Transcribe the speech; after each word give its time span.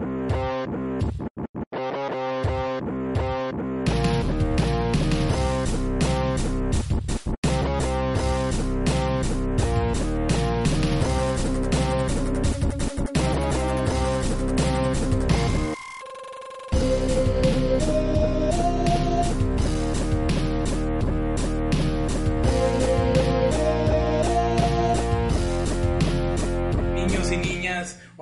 Niños 0.00 0.47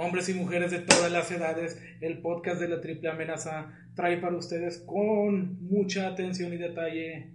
hombres 0.06 0.28
y 0.28 0.34
mujeres 0.34 0.70
de 0.70 0.78
todas 0.78 1.10
las 1.10 1.32
edades, 1.32 1.82
el 2.00 2.18
podcast 2.18 2.60
de 2.60 2.68
la 2.68 2.80
Triple 2.80 3.10
Amenaza 3.10 3.72
trae 3.96 4.18
para 4.18 4.36
ustedes 4.36 4.78
con 4.86 5.60
mucha 5.68 6.06
atención 6.06 6.52
y 6.52 6.58
detalle 6.58 7.32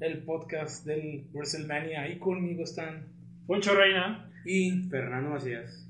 el 0.00 0.24
podcast 0.24 0.86
del 0.86 1.26
WrestleMania. 1.34 2.08
Y 2.08 2.18
conmigo 2.18 2.64
están 2.64 3.08
Poncho 3.46 3.74
Reina. 3.74 4.32
y, 4.46 4.88
Fernando 4.88 5.28
Macías. 5.28 5.86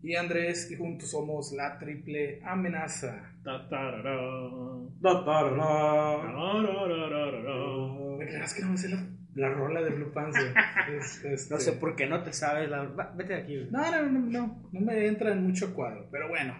y 0.00 0.14
Andrés, 0.14 0.70
y 0.70 0.76
juntos 0.76 1.10
somos 1.10 1.50
la 1.52 1.76
Triple 1.76 2.40
Amenaza. 2.44 3.32
Da, 3.42 3.66
da, 3.68 4.00
da. 4.00 4.20
¿Me 8.16 8.26
creas 8.28 8.54
que 8.54 8.62
no 8.62 8.70
me 8.70 8.76
sé 8.78 8.90
la, 8.90 9.04
la 9.34 9.48
rola 9.50 9.82
de 9.82 9.90
Blue 9.90 10.12
Pants? 10.12 10.36
güey? 10.38 10.96
Es- 10.98 11.24
este- 11.24 11.54
No 11.54 11.60
sé 11.60 11.72
por 11.72 11.96
qué 11.96 12.06
no 12.06 12.22
te 12.22 12.32
sabes 12.32 12.68
la. 12.70 12.84
va, 12.84 13.12
Vete 13.16 13.34
de 13.34 13.40
aquí. 13.42 13.56
güey. 13.56 13.70
No, 13.70 13.90
no, 13.90 14.02
no, 14.10 14.20
no, 14.30 14.68
no 14.72 14.80
me 14.80 15.06
entra 15.06 15.32
en 15.32 15.42
mucho 15.44 15.74
cuadro, 15.74 16.08
pero 16.10 16.28
bueno. 16.28 16.54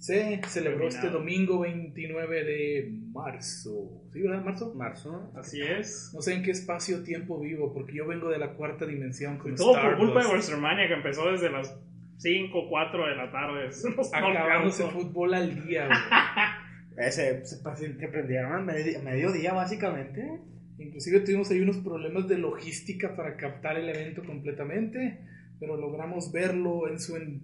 Se 0.00 0.40
celebró 0.46 0.82
Terminado. 0.82 0.86
este 0.88 1.10
domingo 1.10 1.58
29 1.58 2.44
de 2.44 2.92
marzo. 3.12 4.00
¿Sí, 4.12 4.22
verdad? 4.22 4.44
¿Marzo? 4.44 4.72
Marzo. 4.76 5.32
Así 5.36 5.60
es. 5.60 6.12
No 6.14 6.22
sé 6.22 6.34
en 6.34 6.44
qué 6.44 6.52
espacio-tiempo 6.52 7.40
vivo, 7.40 7.74
porque 7.74 7.96
yo 7.96 8.06
vengo 8.06 8.28
de 8.30 8.38
la 8.38 8.52
cuarta 8.54 8.86
dimensión 8.86 9.38
con 9.38 9.56
Todo 9.56 9.72
por 9.72 9.78
Stardust. 9.80 10.04
culpa 10.04 10.22
de 10.22 10.28
WrestleMania 10.28 10.86
que 10.86 10.94
empezó 10.94 11.28
desde 11.32 11.50
las 11.50 11.76
5 12.18 12.56
o 12.56 12.68
4 12.68 13.06
de 13.08 13.16
la 13.16 13.32
tarde. 13.32 13.68
Acabándose 14.12 14.84
alcanzó. 14.84 14.90
fútbol 14.90 15.34
al 15.34 15.64
día, 15.66 15.86
güey. 15.86 15.98
Ese, 17.08 17.44
se, 17.44 17.56
se, 17.56 17.98
se 17.98 18.08
prendieron 18.08 18.52
a 18.52 18.60
medio, 18.60 19.02
mediodía, 19.02 19.52
básicamente. 19.52 20.40
Inclusive 20.78 21.20
tuvimos 21.20 21.50
ahí 21.50 21.60
unos 21.60 21.78
problemas 21.78 22.28
de 22.28 22.38
logística 22.38 23.16
para 23.16 23.36
captar 23.36 23.76
el 23.76 23.88
evento 23.88 24.24
completamente, 24.24 25.18
pero 25.58 25.76
logramos 25.76 26.30
verlo 26.32 26.88
en 26.88 27.00
su 27.00 27.16
en, 27.16 27.42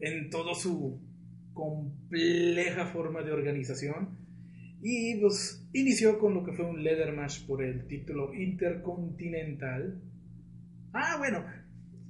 en 0.00 0.30
todo 0.30 0.54
su 0.54 1.00
compleja 1.54 2.86
forma 2.86 3.22
de 3.22 3.32
organización. 3.32 4.18
Y 4.82 5.18
pues 5.20 5.66
inició 5.72 6.18
con 6.18 6.34
lo 6.34 6.44
que 6.44 6.52
fue 6.52 6.66
un 6.66 6.84
leather 6.84 7.14
match 7.14 7.46
por 7.46 7.64
el 7.64 7.86
título 7.86 8.34
intercontinental. 8.34 10.00
Ah, 10.92 11.16
bueno, 11.18 11.44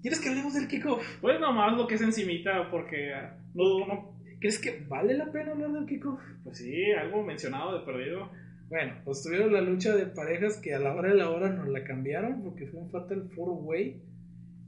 ¿quieres 0.03 0.21
que 0.21 0.29
hablemos 0.29 0.55
del 0.55 0.69
kickoff? 0.69 1.03
Pues 1.21 1.41
nomás 1.41 1.77
lo 1.77 1.87
que 1.87 1.95
es 1.95 2.03
encimita, 2.03 2.69
porque 2.71 3.15
ah, 3.15 3.39
no, 3.55 3.87
no, 3.87 4.17
¿Crees 4.41 4.59
que 4.59 4.85
vale 4.87 5.15
la 5.15 5.31
pena 5.33 5.53
hablar 5.53 5.73
del 5.73 5.87
kickoff? 5.87 6.21
pues 6.45 6.59
sí, 6.59 6.93
algo 6.93 7.23
mencionado 7.23 7.79
de 7.79 7.85
perdido. 7.85 8.31
Bueno, 8.69 8.95
pues 9.05 9.23
tuvieron 9.23 9.53
la 9.53 9.61
lucha 9.61 9.95
de 9.95 10.07
parejas 10.07 10.57
que 10.57 10.75
a 10.75 10.81
la 10.81 10.93
hora 10.93 11.11
de 11.11 11.17
la 11.17 11.31
hora 11.31 11.51
nos 11.51 11.69
la 11.69 11.85
cambiaron 11.85 12.43
porque 12.43 12.67
fue 12.67 12.81
un 12.81 12.91
Fatal 12.91 13.29
Four 13.31 13.51
Way 13.63 14.03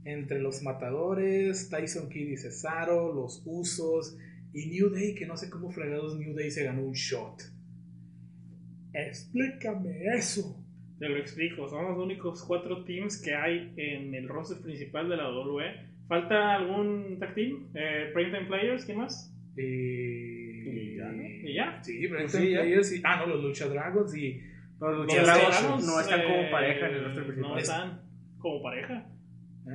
entre 0.05 0.39
los 0.39 0.63
matadores, 0.63 1.69
Tyson 1.69 2.09
Kidd 2.09 2.29
y 2.29 2.37
Cesaro, 2.37 3.13
los 3.13 3.43
Usos 3.45 4.17
y 4.53 4.67
New 4.67 4.89
Day, 4.89 5.15
que 5.15 5.25
no 5.25 5.35
sé 5.35 5.49
cómo 5.49 5.69
fregados 5.69 6.17
New 6.17 6.33
Day 6.33 6.49
se 6.49 6.63
ganó 6.63 6.83
un 6.83 6.93
shot. 6.93 7.41
Explícame 8.93 10.05
eso. 10.15 10.65
Te 10.97 11.07
lo 11.07 11.17
explico, 11.17 11.67
son 11.69 11.85
los 11.85 11.97
únicos 11.97 12.43
cuatro 12.43 12.83
teams 12.83 13.21
que 13.21 13.33
hay 13.33 13.73
en 13.77 14.13
el 14.15 14.27
roster 14.27 14.59
principal 14.59 15.07
de 15.09 15.17
la 15.17 15.29
WWE. 15.29 15.89
¿Falta 16.07 16.55
algún 16.55 17.19
tag 17.19 17.35
team? 17.35 17.67
Eh, 17.73 18.09
Primetime 18.13 18.47
Players, 18.47 18.85
¿quién 18.85 18.97
más? 18.97 19.33
Eh, 19.55 20.48
¿Y 20.77 20.95
ya? 20.97 21.11
¿Y 21.13 21.53
ya? 21.53 21.83
Sí, 21.83 22.07
Brenton 22.07 22.31
Pues 22.31 22.31
sí. 22.43 22.53
Players 22.53 22.93
y. 22.93 23.01
Ah, 23.03 23.17
no, 23.17 23.25
los 23.27 23.43
Lucha 23.43 23.67
Dragons 23.67 24.15
y. 24.15 24.41
Los 24.79 24.97
luchadores 24.97 25.59
Dragons, 25.61 25.85
no 25.85 25.99
están 25.99 26.23
como 26.23 26.35
eh, 26.35 26.47
pareja 26.51 26.87
en 26.89 26.95
el 26.95 27.03
roster 27.03 27.23
No 27.23 27.27
principal. 27.33 27.59
están 27.59 28.01
como 28.37 28.61
pareja. 28.63 29.05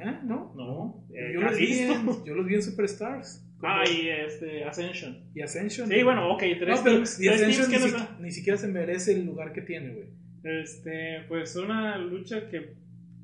¿Ah? 0.02 0.20
¿No? 0.24 0.52
No. 0.56 1.06
eh, 1.14 1.30
yo, 1.34 1.40
los 1.42 1.56
vi 1.58 1.78
en, 1.78 2.24
yo 2.24 2.34
los 2.34 2.46
vi 2.46 2.54
en 2.54 2.62
Superstars. 2.62 3.46
Ah, 3.62 3.84
y 3.88 4.08
este, 4.08 4.64
Ascension. 4.64 5.18
y 5.34 5.40
Ascension. 5.42 5.88
Sí, 5.88 6.02
bueno, 6.02 6.32
ok, 6.32 6.40
tres 6.58 6.68
No, 6.78 6.82
pero 6.84 6.96
teams, 6.96 7.20
y 7.20 7.28
Ascension 7.28 7.68
ni, 7.70 7.74
no 7.74 7.80
si- 7.80 7.86
están. 7.88 8.22
ni 8.22 8.30
siquiera 8.30 8.56
se 8.58 8.68
merece 8.68 9.12
el 9.12 9.26
lugar 9.26 9.52
que 9.52 9.62
tiene, 9.62 9.90
güey. 9.94 10.08
Este, 10.42 11.20
pues 11.28 11.54
una 11.56 11.96
lucha 11.98 12.48
que 12.50 12.74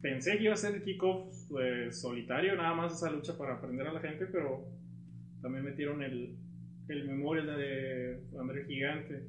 pensé 0.01 0.37
que 0.39 0.45
iba 0.45 0.55
a 0.55 0.57
ser 0.57 0.75
el 0.77 0.83
kickoff 0.83 1.35
pues, 1.49 2.01
solitario, 2.01 2.57
nada 2.57 2.75
más 2.75 2.95
esa 2.95 3.11
lucha 3.11 3.37
para 3.37 3.55
aprender 3.55 3.87
a 3.87 3.93
la 3.93 4.01
gente, 4.01 4.27
pero 4.27 4.67
también 5.43 5.65
metieron 5.65 6.03
el, 6.03 6.37
el 6.91 7.07
memorial 7.07 7.47
de 7.47 8.21
André 8.39 8.65
Gigante. 8.67 9.23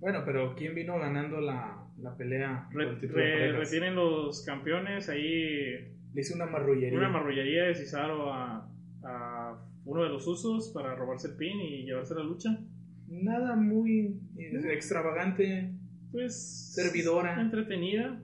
Bueno, 0.00 0.22
pero 0.24 0.54
¿quién 0.56 0.74
vino 0.74 0.98
ganando 0.98 1.40
la, 1.40 1.84
la 2.00 2.16
pelea 2.16 2.68
Re- 2.72 3.52
retienen 3.52 3.94
los 3.96 4.44
campeones 4.44 5.08
ahí 5.08 5.92
Le 6.14 6.20
hice 6.20 6.34
una 6.34 6.46
marrullería. 6.46 6.98
una 6.98 7.08
marrullería 7.08 7.64
de 7.64 7.74
Cesaro 7.74 8.32
a, 8.32 8.70
a 9.02 9.58
uno 9.84 10.02
de 10.04 10.08
los 10.10 10.26
usos 10.26 10.70
para 10.72 10.94
robarse 10.94 11.28
el 11.28 11.36
pin 11.36 11.60
y 11.60 11.84
llevarse 11.84 12.14
la 12.14 12.22
lucha. 12.22 12.58
Nada 13.08 13.56
muy 13.56 14.20
eh, 14.36 14.60
extravagante. 14.72 15.70
Pues 16.12 16.72
Servidora. 16.74 17.40
entretenida, 17.40 18.20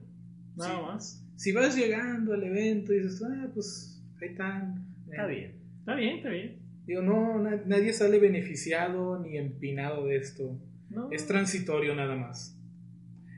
nada 0.55 0.75
Sí. 0.77 0.81
más. 0.85 1.21
Si 1.35 1.51
vas 1.51 1.75
llegando 1.75 2.33
al 2.33 2.43
evento 2.43 2.93
y 2.93 2.99
dices, 3.01 3.21
ah, 3.23 3.47
pues 3.53 4.01
ahí 4.21 4.29
están. 4.29 4.85
Está 5.09 5.25
Eh, 5.29 5.35
bien. 5.35 5.51
Está 5.79 5.95
bien, 5.95 6.15
está 6.17 6.29
bien. 6.29 6.55
Digo, 6.85 7.01
no, 7.01 7.39
na- 7.39 7.61
nadie 7.65 7.93
sale 7.93 8.19
beneficiado 8.19 9.19
ni 9.19 9.37
empinado 9.37 10.05
de 10.07 10.17
esto. 10.17 10.57
No, 10.89 11.09
Es 11.11 11.25
transitorio 11.27 11.95
nada 11.95 12.15
más. 12.15 12.57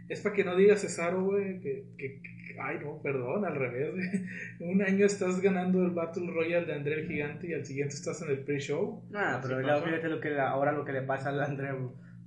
Es 0.10 0.22
para 0.22 0.36
que 0.36 0.44
no 0.44 0.56
digas 0.56 0.82
Cesaro, 0.82 1.24
güey, 1.24 1.60
que, 1.60 1.86
que- 1.98 2.22
que- 2.22 2.38
Ay, 2.60 2.78
no, 2.84 3.00
perdón, 3.04 3.46
al 3.46 3.56
revés, 3.56 3.92
güey. 3.94 4.08
Un 4.72 4.82
año 4.82 5.06
estás 5.06 5.40
ganando 5.42 5.84
el 5.84 5.92
Battle 5.92 6.32
Royale 6.32 6.66
de 6.66 6.74
André 6.74 7.02
el 7.02 7.08
Gigante 7.08 7.48
y 7.48 7.54
al 7.54 7.66
siguiente 7.66 7.94
estás 7.94 8.22
en 8.24 8.32
el 8.32 8.40
pre-show. 8.40 9.04
Ah, 9.14 9.40
pero 9.44 9.62
pasa. 9.62 9.86
fíjate 9.86 10.10
lo 10.10 10.20
que, 10.20 10.40
ahora 10.40 10.72
lo 10.72 10.84
que 10.84 10.92
le 10.94 11.04
pasa 11.04 11.30
al 11.30 11.40
André 11.44 11.70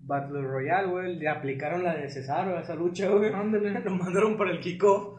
Battle 0.05 0.41
Royale, 0.43 0.89
güey. 0.89 1.17
Le 1.17 1.29
aplicaron 1.29 1.83
la 1.83 1.97
de 1.97 2.09
Cesaro 2.09 2.57
a 2.57 2.61
esa 2.61 2.77
lucha, 2.77 3.09
güey. 3.09 3.33
Ándale. 3.33 3.81
Lo 3.85 3.91
mandaron 3.97 4.37
para 4.39 4.53
el 4.53 4.61
kickoff. 4.61 5.19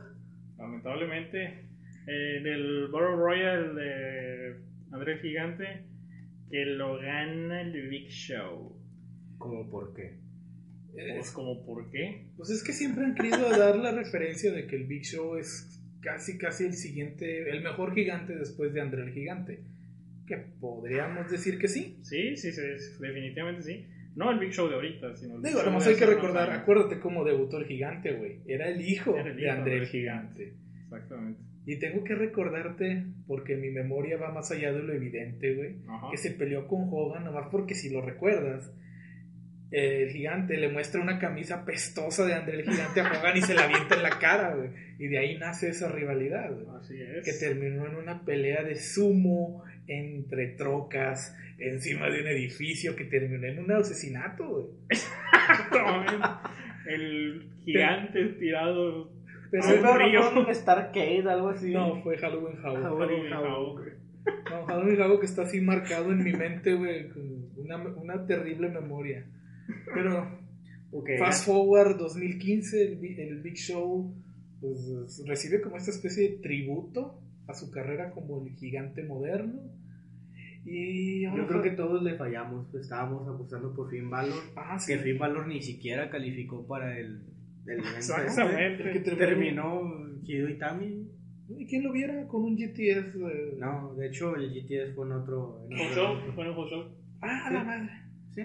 lamentablemente, 0.58 1.66
eh, 2.08 2.40
del 2.44 2.88
Battle 2.88 3.16
Royale 3.18 3.74
de 3.74 4.56
André 4.94 5.14
el 5.14 5.20
Gigante, 5.20 5.84
que 6.52 6.66
lo 6.66 6.98
gana 7.00 7.62
el 7.62 7.90
Big 7.90 8.10
Show. 8.10 8.76
¿Cómo 9.38 9.70
por 9.72 9.94
qué? 9.94 10.20
Pues 10.94 11.32
como, 11.32 11.66
¿por 11.66 11.90
qué? 11.90 12.26
Pues 12.36 12.50
es 12.50 12.64
que 12.64 12.74
siempre 12.74 13.06
han 13.06 13.16
querido 13.16 13.50
dar 13.50 13.78
la 13.78 13.92
referencia 13.92 14.52
de 14.52 14.68
que 14.68 14.76
el 14.76 14.84
Big 14.84 15.04
Show 15.04 15.38
es 15.38 15.80
casi 16.02 16.38
casi 16.38 16.66
el 16.66 16.74
siguiente, 16.74 17.50
el 17.50 17.64
mejor 17.64 17.94
gigante 17.94 18.36
después 18.36 18.74
de 18.74 18.82
André 18.82 19.04
el 19.04 19.14
Gigante. 19.14 19.64
Que 20.28 20.38
podríamos 20.38 21.32
decir 21.32 21.58
que 21.58 21.70
sí. 21.70 21.98
Sí, 22.02 22.36
sí, 22.36 22.52
sí, 22.52 22.62
definitivamente 23.00 23.64
sí. 23.64 23.86
No 24.16 24.30
el 24.30 24.40
Big 24.40 24.52
Show 24.52 24.68
de 24.68 24.76
ahorita, 24.76 25.16
sino 25.16 25.36
el 25.36 25.42
Big 25.42 25.48
Digo, 25.48 25.62
Show 25.62 25.70
nomás 25.72 25.86
de 25.86 25.92
hay 25.92 25.98
que 25.98 26.06
recordar, 26.06 26.52
acuérdate 26.52 27.00
cómo 27.00 27.24
debutó 27.24 27.58
el 27.58 27.66
gigante, 27.66 28.12
güey. 28.12 28.42
Era 28.46 28.68
el 28.68 28.82
hijo 28.82 29.16
Era 29.16 29.30
el 29.30 29.38
de 29.38 29.50
André 29.50 29.78
el 29.78 29.88
Gigante. 29.88 30.54
Exactamente. 30.84 31.51
Y 31.66 31.78
tengo 31.78 32.04
que 32.04 32.16
recordarte, 32.16 33.06
porque 33.28 33.56
mi 33.56 33.70
memoria 33.70 34.18
va 34.18 34.32
más 34.32 34.52
allá 34.52 34.74
de 34.74 34.82
lo 34.82 34.94
evidente, 34.94 35.54
güey, 35.54 35.76
que 36.10 36.18
se 36.18 36.32
peleó 36.32 36.68
con 36.68 36.88
Hogan, 36.90 37.24
nomás 37.24 37.50
porque 37.52 37.76
si 37.76 37.92
lo 37.92 38.02
recuerdas, 38.02 38.72
el 39.72 40.10
gigante 40.10 40.58
le 40.58 40.68
muestra 40.68 41.02
una 41.02 41.18
camisa 41.18 41.64
pestosa 41.64 42.26
de 42.26 42.34
André 42.34 42.60
el 42.60 42.70
Gigante 42.70 43.00
a 43.00 43.12
Hogan 43.12 43.38
y 43.38 43.42
se 43.42 43.54
la 43.54 43.64
avienta 43.64 43.96
en 43.96 44.04
la 44.04 44.20
cara, 44.20 44.54
güey. 44.54 44.70
Y 45.00 45.08
de 45.08 45.18
ahí 45.18 45.38
nace 45.38 45.70
esa 45.70 45.90
rivalidad, 45.90 46.52
güey. 46.52 46.66
Así 46.78 47.02
es. 47.02 47.24
Que 47.24 47.34
terminó 47.34 47.88
en 47.88 47.96
una 47.96 48.26
pelea 48.26 48.64
de 48.64 48.76
sumo 48.76 49.64
entre 49.88 50.48
trocas 50.50 51.36
encima 51.58 52.10
de 52.10 52.22
un 52.22 52.28
edificio 52.28 52.96
que 52.96 53.06
terminó 53.06 53.48
en 53.48 53.60
un 53.60 53.72
asesinato, 53.72 54.48
güey. 54.50 54.66
El 56.86 57.50
gigante 57.64 58.26
tirado. 58.40 59.21
Pero 59.52 59.64
Sí, 59.64 59.74
no 60.14 60.24
fue 60.32 60.46
un 60.46 60.56
Starcade, 60.56 61.30
algo 61.30 61.50
así. 61.50 61.72
no, 61.74 62.02
fue 62.02 62.18
Halloween 62.18 62.58
Havoc. 62.64 62.82
Halloween 62.82 63.30
Halloween 63.30 63.34
Havoc. 63.34 63.82
No, 64.50 64.66
Halloween 64.66 65.02
Havoc 65.02 65.24
está 65.24 65.42
así 65.44 65.60
marcado 65.62 66.12
en 66.12 66.24
mi 66.24 66.32
mente, 66.34 66.74
güey, 66.76 67.10
con 67.10 67.50
una, 67.58 67.78
una 67.78 68.26
terrible 68.26 68.70
memoria. 68.70 69.26
Pero. 69.94 70.40
Fast 71.20 71.46
Forward 71.46 71.98
2015, 71.98 72.82
el, 72.84 72.96
Bi- 72.98 73.20
el 73.20 73.42
Big 73.42 73.56
Show 73.56 74.14
pues, 74.60 75.24
recibe 75.26 75.62
como 75.62 75.78
esta 75.78 75.92
especie 75.92 76.30
de 76.30 76.36
tributo 76.38 77.18
a 77.48 77.54
su 77.54 77.72
carrera 77.72 78.12
como 78.12 78.46
el 78.46 78.54
gigante 78.56 79.02
moderno. 79.04 79.60
Y 80.66 81.22
Yo 81.24 81.48
creo 81.48 81.62
que 81.62 81.72
todos 81.72 82.04
le 82.04 82.16
fallamos. 82.16 82.68
pues, 82.72 82.84
Estábamos 82.84 83.28
apostando 83.28 83.74
por 83.74 83.90
Finn 83.90 84.10
Balor. 84.10 84.44
Ah, 84.56 84.78
sí. 84.80 84.94
Que 84.94 85.00
Finn 85.00 85.18
Balor 85.18 85.48
ni 85.48 85.62
siquiera 85.62 86.10
calificó 86.10 86.68
para 86.68 87.00
el, 87.00 87.22
evento. 87.68 87.96
Exactamente. 87.98 88.92
El 88.92 89.04
que 89.04 89.12
Terminó 89.12 89.82
Hideo 90.24 90.50
Itami. 90.50 91.08
¿Y 91.58 91.68
quién 91.68 91.84
lo 91.84 91.92
viera 91.92 92.28
con 92.28 92.44
un 92.44 92.56
GTS? 92.56 93.16
eh? 93.16 93.56
No, 93.58 93.94
de 93.96 94.08
hecho 94.08 94.36
el 94.36 94.50
GTS 94.54 94.96
fue 94.96 95.06
en 95.06 95.12
otro. 95.14 95.68
en 95.70 95.80
otro 95.80 95.96
show, 95.96 96.32
fue 96.34 96.46
en 96.46 96.52
el 96.52 96.58
whole 96.58 96.70
show. 96.70 96.86
Ah, 97.22 97.50
la 97.52 97.64
madre. 97.64 97.90
Sí. 98.32 98.44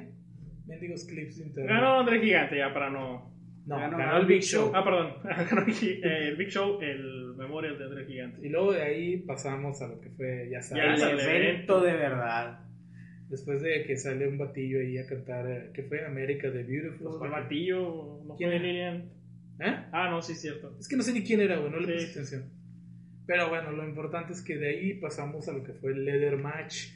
Mendigos 0.66 1.04
clips 1.04 1.38
internet. 1.38 1.70
Ganó 1.72 2.00
André 2.00 2.20
Gigante 2.20 2.56
ya 2.58 2.74
para 2.74 2.90
no. 2.90 3.32
No, 3.66 3.78
Ganó- 3.78 3.96
ganó, 3.98 4.16
el 4.18 4.26
Big 4.26 4.42
Show. 4.42 4.70
Ah, 4.74 4.84
perdón. 4.84 5.14
Ganó 5.24 5.62
el 5.66 5.72
eh, 6.04 6.28
el 6.28 6.36
Big 6.36 6.48
Show, 6.48 6.80
el 6.80 7.34
Memorial 7.36 7.78
de 7.78 7.84
André 7.84 8.04
Gigante. 8.06 8.46
Y 8.46 8.48
luego 8.50 8.72
de 8.72 8.82
ahí 8.82 9.16
pasamos 9.18 9.80
a 9.82 9.88
lo 9.88 10.00
que 10.00 10.08
fue, 10.10 10.48
ya 10.50 10.58
Ya, 10.58 10.62
sabes, 10.62 11.02
El 11.02 11.18
el 11.20 11.20
evento 11.20 11.80
de 11.80 11.92
verdad. 11.92 12.60
Después 13.28 13.62
de 13.62 13.84
que 13.84 13.96
sale 13.96 14.28
un 14.28 14.38
batillo 14.38 14.80
ahí 14.80 14.98
a 14.98 15.06
cantar, 15.06 15.50
eh, 15.50 15.70
que 15.74 15.82
fue 15.84 16.04
América 16.04 16.52
the 16.52 16.62
Beautiful. 16.62 17.18
¿Cuál 17.18 17.30
batillo? 17.30 18.22
¿No 18.26 18.36
¿Quién 18.36 18.50
fue? 18.50 18.58
Lilian? 18.60 18.96
¿Eh? 19.58 19.76
Ah, 19.92 20.08
no, 20.10 20.20
sí, 20.22 20.32
es 20.32 20.40
cierto. 20.40 20.76
Es 20.78 20.86
que 20.88 20.96
no 20.96 21.02
sé 21.02 21.12
ni 21.12 21.22
quién 21.22 21.40
era, 21.40 21.56
güey, 21.58 21.70
no 21.70 21.80
le 21.80 21.86
Sí. 21.86 21.92
puse 22.06 22.10
atención. 22.12 22.44
Pero 23.26 23.48
bueno, 23.48 23.72
lo 23.72 23.88
importante 23.88 24.32
es 24.32 24.42
que 24.42 24.56
de 24.56 24.68
ahí 24.68 24.94
pasamos 24.94 25.48
a 25.48 25.52
lo 25.52 25.64
que 25.64 25.72
fue 25.72 25.92
el 25.92 26.04
leather 26.04 26.36
match, 26.36 26.90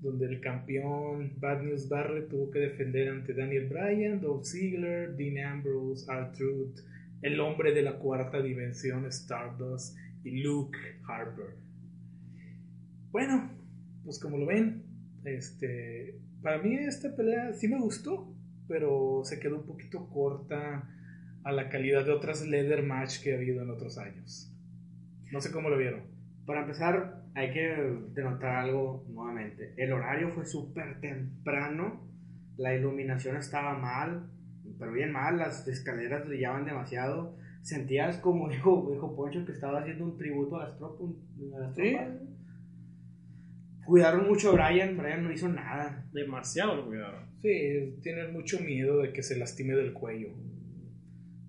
donde 0.00 0.26
el 0.26 0.40
campeón 0.40 1.32
Bad 1.38 1.62
News 1.62 1.88
Barrett 1.88 2.28
tuvo 2.28 2.50
que 2.50 2.58
defender 2.60 3.08
ante 3.08 3.34
Daniel 3.34 3.68
Bryan, 3.68 4.20
Dolph 4.20 4.44
Ziggler, 4.44 5.16
Dean 5.16 5.38
Ambrose, 5.44 6.06
R-Truth, 6.12 6.78
el 7.22 7.40
hombre 7.40 7.72
de 7.72 7.82
la 7.82 7.98
cuarta 7.98 8.40
dimensión 8.42 9.06
Stardust 9.06 9.96
y 10.24 10.42
Luke 10.42 10.76
Harper. 11.08 11.54
Bueno, 13.10 13.50
pues 14.04 14.18
como 14.18 14.38
lo 14.38 14.46
ven, 14.46 14.82
este, 15.24 16.18
para 16.42 16.58
mí 16.58 16.74
esta 16.74 17.14
pelea 17.14 17.52
sí 17.52 17.68
me 17.68 17.80
gustó, 17.80 18.34
pero 18.68 19.22
se 19.24 19.38
quedó 19.40 19.56
un 19.60 19.66
poquito 19.66 20.08
corta 20.08 20.88
a 21.44 21.52
la 21.52 21.68
calidad 21.68 22.04
de 22.04 22.12
otras 22.12 22.46
leather 22.46 22.82
match 22.82 23.22
que 23.22 23.32
ha 23.32 23.36
habido 23.36 23.62
en 23.62 23.70
otros 23.70 23.98
años. 23.98 24.52
No 25.32 25.40
sé 25.40 25.50
cómo 25.50 25.68
lo 25.70 25.76
vieron. 25.78 26.02
Para 26.46 26.60
empezar, 26.62 27.22
hay 27.34 27.52
que 27.52 27.68
denotar 28.14 28.56
algo 28.56 29.04
nuevamente. 29.08 29.74
El 29.76 29.92
horario 29.92 30.30
fue 30.30 30.44
súper 30.44 31.00
temprano. 31.00 32.06
La 32.56 32.74
iluminación 32.74 33.36
estaba 33.36 33.76
mal, 33.78 34.28
pero 34.78 34.92
bien 34.92 35.10
mal. 35.12 35.38
Las 35.38 35.66
escaleras 35.66 36.26
brillaban 36.26 36.64
demasiado. 36.64 37.36
Sentías 37.62 38.18
como 38.18 38.48
dijo, 38.50 38.88
dijo 38.92 39.16
Poncho 39.16 39.44
que 39.46 39.52
estaba 39.52 39.80
haciendo 39.80 40.04
un 40.04 40.18
tributo 40.18 40.56
a 40.60 40.68
las 40.68 40.76
tropas. 40.78 41.06
a 41.54 41.58
las 41.60 41.74
Sí. 41.74 41.92
tropas. 41.92 42.12
Cuidaron 43.84 44.28
mucho 44.28 44.50
a 44.50 44.52
Brian. 44.52 44.96
Brian 44.96 45.24
no 45.24 45.32
hizo 45.32 45.48
nada. 45.48 46.04
Demasiado 46.12 46.76
lo 46.76 46.86
cuidaron. 46.86 47.24
Sí, 47.42 47.96
tienen 48.02 48.32
mucho 48.32 48.60
miedo 48.60 49.02
de 49.02 49.12
que 49.12 49.22
se 49.22 49.36
lastime 49.36 49.74
del 49.74 49.92
cuello. 49.92 50.28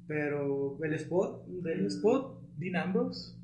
Pero 0.08 0.78
el 0.84 0.94
spot 0.94 1.46
del 1.48 1.80
El 1.82 1.86
spot, 1.88 2.40
Dean 2.58 2.76
Ambrose, 2.76 3.36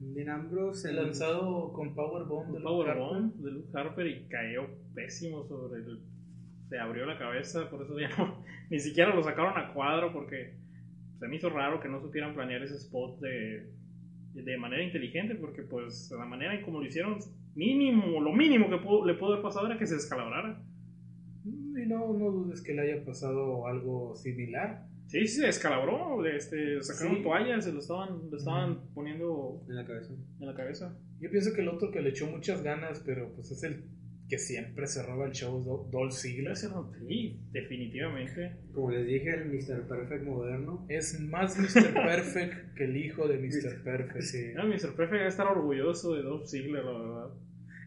Dean 0.00 0.28
Ambrose, 0.28 0.90
el 0.90 0.96
lanzado 0.96 1.72
con 1.72 1.94
Powerbomb 1.94 2.54
de 2.54 2.60
powerbomb 2.60 3.34
de 3.34 3.50
Luke 3.50 3.68
Harper 3.74 4.06
y 4.06 4.28
cayó 4.28 4.68
pésimo 4.94 5.44
sobre 5.46 5.80
el. 5.80 6.00
Se 6.68 6.78
abrió 6.78 7.06
la 7.06 7.18
cabeza, 7.18 7.70
por 7.70 7.82
eso 7.82 7.98
ya 7.98 8.08
no. 8.18 8.44
Ni 8.70 8.78
siquiera 8.78 9.14
lo 9.14 9.22
sacaron 9.22 9.56
a 9.56 9.72
cuadro 9.72 10.12
porque 10.12 10.54
se 11.18 11.26
me 11.26 11.36
hizo 11.36 11.48
raro 11.48 11.80
que 11.80 11.88
no 11.88 12.00
supieran 12.00 12.34
planear 12.34 12.62
ese 12.62 12.76
spot 12.76 13.18
de, 13.20 13.70
de 14.34 14.56
manera 14.56 14.82
inteligente 14.82 15.34
porque, 15.34 15.62
pues, 15.62 16.12
la 16.16 16.26
manera 16.26 16.54
en 16.54 16.62
como 16.62 16.80
lo 16.80 16.86
hicieron, 16.86 17.18
mínimo, 17.58 18.20
lo 18.20 18.32
mínimo 18.32 18.70
que 18.70 18.76
pudo- 18.78 19.04
le 19.04 19.14
pudo 19.14 19.32
haber 19.32 19.42
pasado 19.42 19.66
era 19.66 19.76
que 19.78 19.86
se 19.86 19.94
descalabrara. 19.96 20.50
Harper. 21.44 21.82
Y 21.82 21.86
no, 21.86 22.12
no 22.12 22.30
dudes 22.30 22.62
que 22.62 22.72
le 22.74 22.82
haya 22.82 23.04
pasado 23.04 23.66
algo 23.66 24.14
similar. 24.16 24.86
Sí, 25.06 25.20
sí, 25.26 25.40
se 25.40 25.46
descalabró. 25.46 26.24
Este, 26.26 26.82
sacaron 26.82 27.16
Sí. 27.16 27.22
toallas, 27.22 27.64
se 27.64 27.72
lo 27.72 27.80
estaban, 27.80 28.30
lo 28.30 28.36
estaban 28.36 28.80
poniendo 28.94 29.62
en 29.68 29.76
la 29.76 29.84
cabeza. 29.86 30.12
en 30.40 30.46
la 30.46 30.54
cabeza. 30.54 30.96
Yo 31.20 31.30
pienso 31.30 31.52
que 31.54 31.62
el 31.62 31.68
otro 31.68 31.90
que 31.90 32.00
le 32.02 32.10
echó 32.10 32.26
muchas 32.26 32.62
ganas, 32.62 33.02
pero 33.04 33.32
pues 33.34 33.50
es 33.50 33.62
el 33.64 33.84
que 34.28 34.38
siempre 34.38 34.86
se 34.86 35.02
roba 35.02 35.24
el 35.24 35.32
show, 35.32 35.64
Do- 35.64 35.88
Dolph 35.90 36.12
Ziggler. 36.12 36.54
Sí, 36.54 37.40
definitivamente. 37.50 38.56
Como 38.74 38.90
les 38.90 39.06
dije, 39.06 39.30
el 39.30 39.46
Mr. 39.46 39.88
Perfect 39.88 40.24
moderno. 40.26 40.84
Es 40.90 41.18
más 41.20 41.56
Mr. 41.58 41.94
Perfect 41.94 42.74
que 42.76 42.84
el 42.84 42.96
hijo 42.98 43.26
de 43.26 43.38
Mr. 43.38 43.82
Perfect. 43.84 44.20
sí. 44.24 44.52
No, 44.54 44.66
Mr. 44.66 44.94
Perfect 44.94 45.12
debe 45.12 45.28
estar 45.28 45.46
orgulloso 45.46 46.14
de 46.14 46.22
Dolph 46.22 46.46
Ziggler, 46.46 46.84
la 46.84 46.92
verdad. 46.92 47.28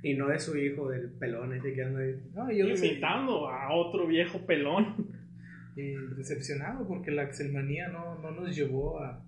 Y 0.04 0.16
no 0.16 0.28
de 0.30 0.40
su 0.40 0.58
hijo, 0.58 0.90
del 0.90 1.10
pelón 1.10 1.54
ese 1.54 1.74
que 1.74 1.84
anda 1.84 2.00
ahí. 2.00 2.16
No, 2.34 2.52
yo 2.52 2.68
Imitando 2.68 3.48
a 3.48 3.74
otro 3.74 4.08
viejo 4.08 4.40
pelón. 4.46 4.96
y 5.76 5.92
decepcionado 6.18 6.88
porque 6.88 7.12
la 7.12 7.24
Axelmanía 7.24 7.88
no, 7.90 8.20
no 8.20 8.32
nos 8.32 8.56
llevó 8.56 9.00
a. 9.00 9.24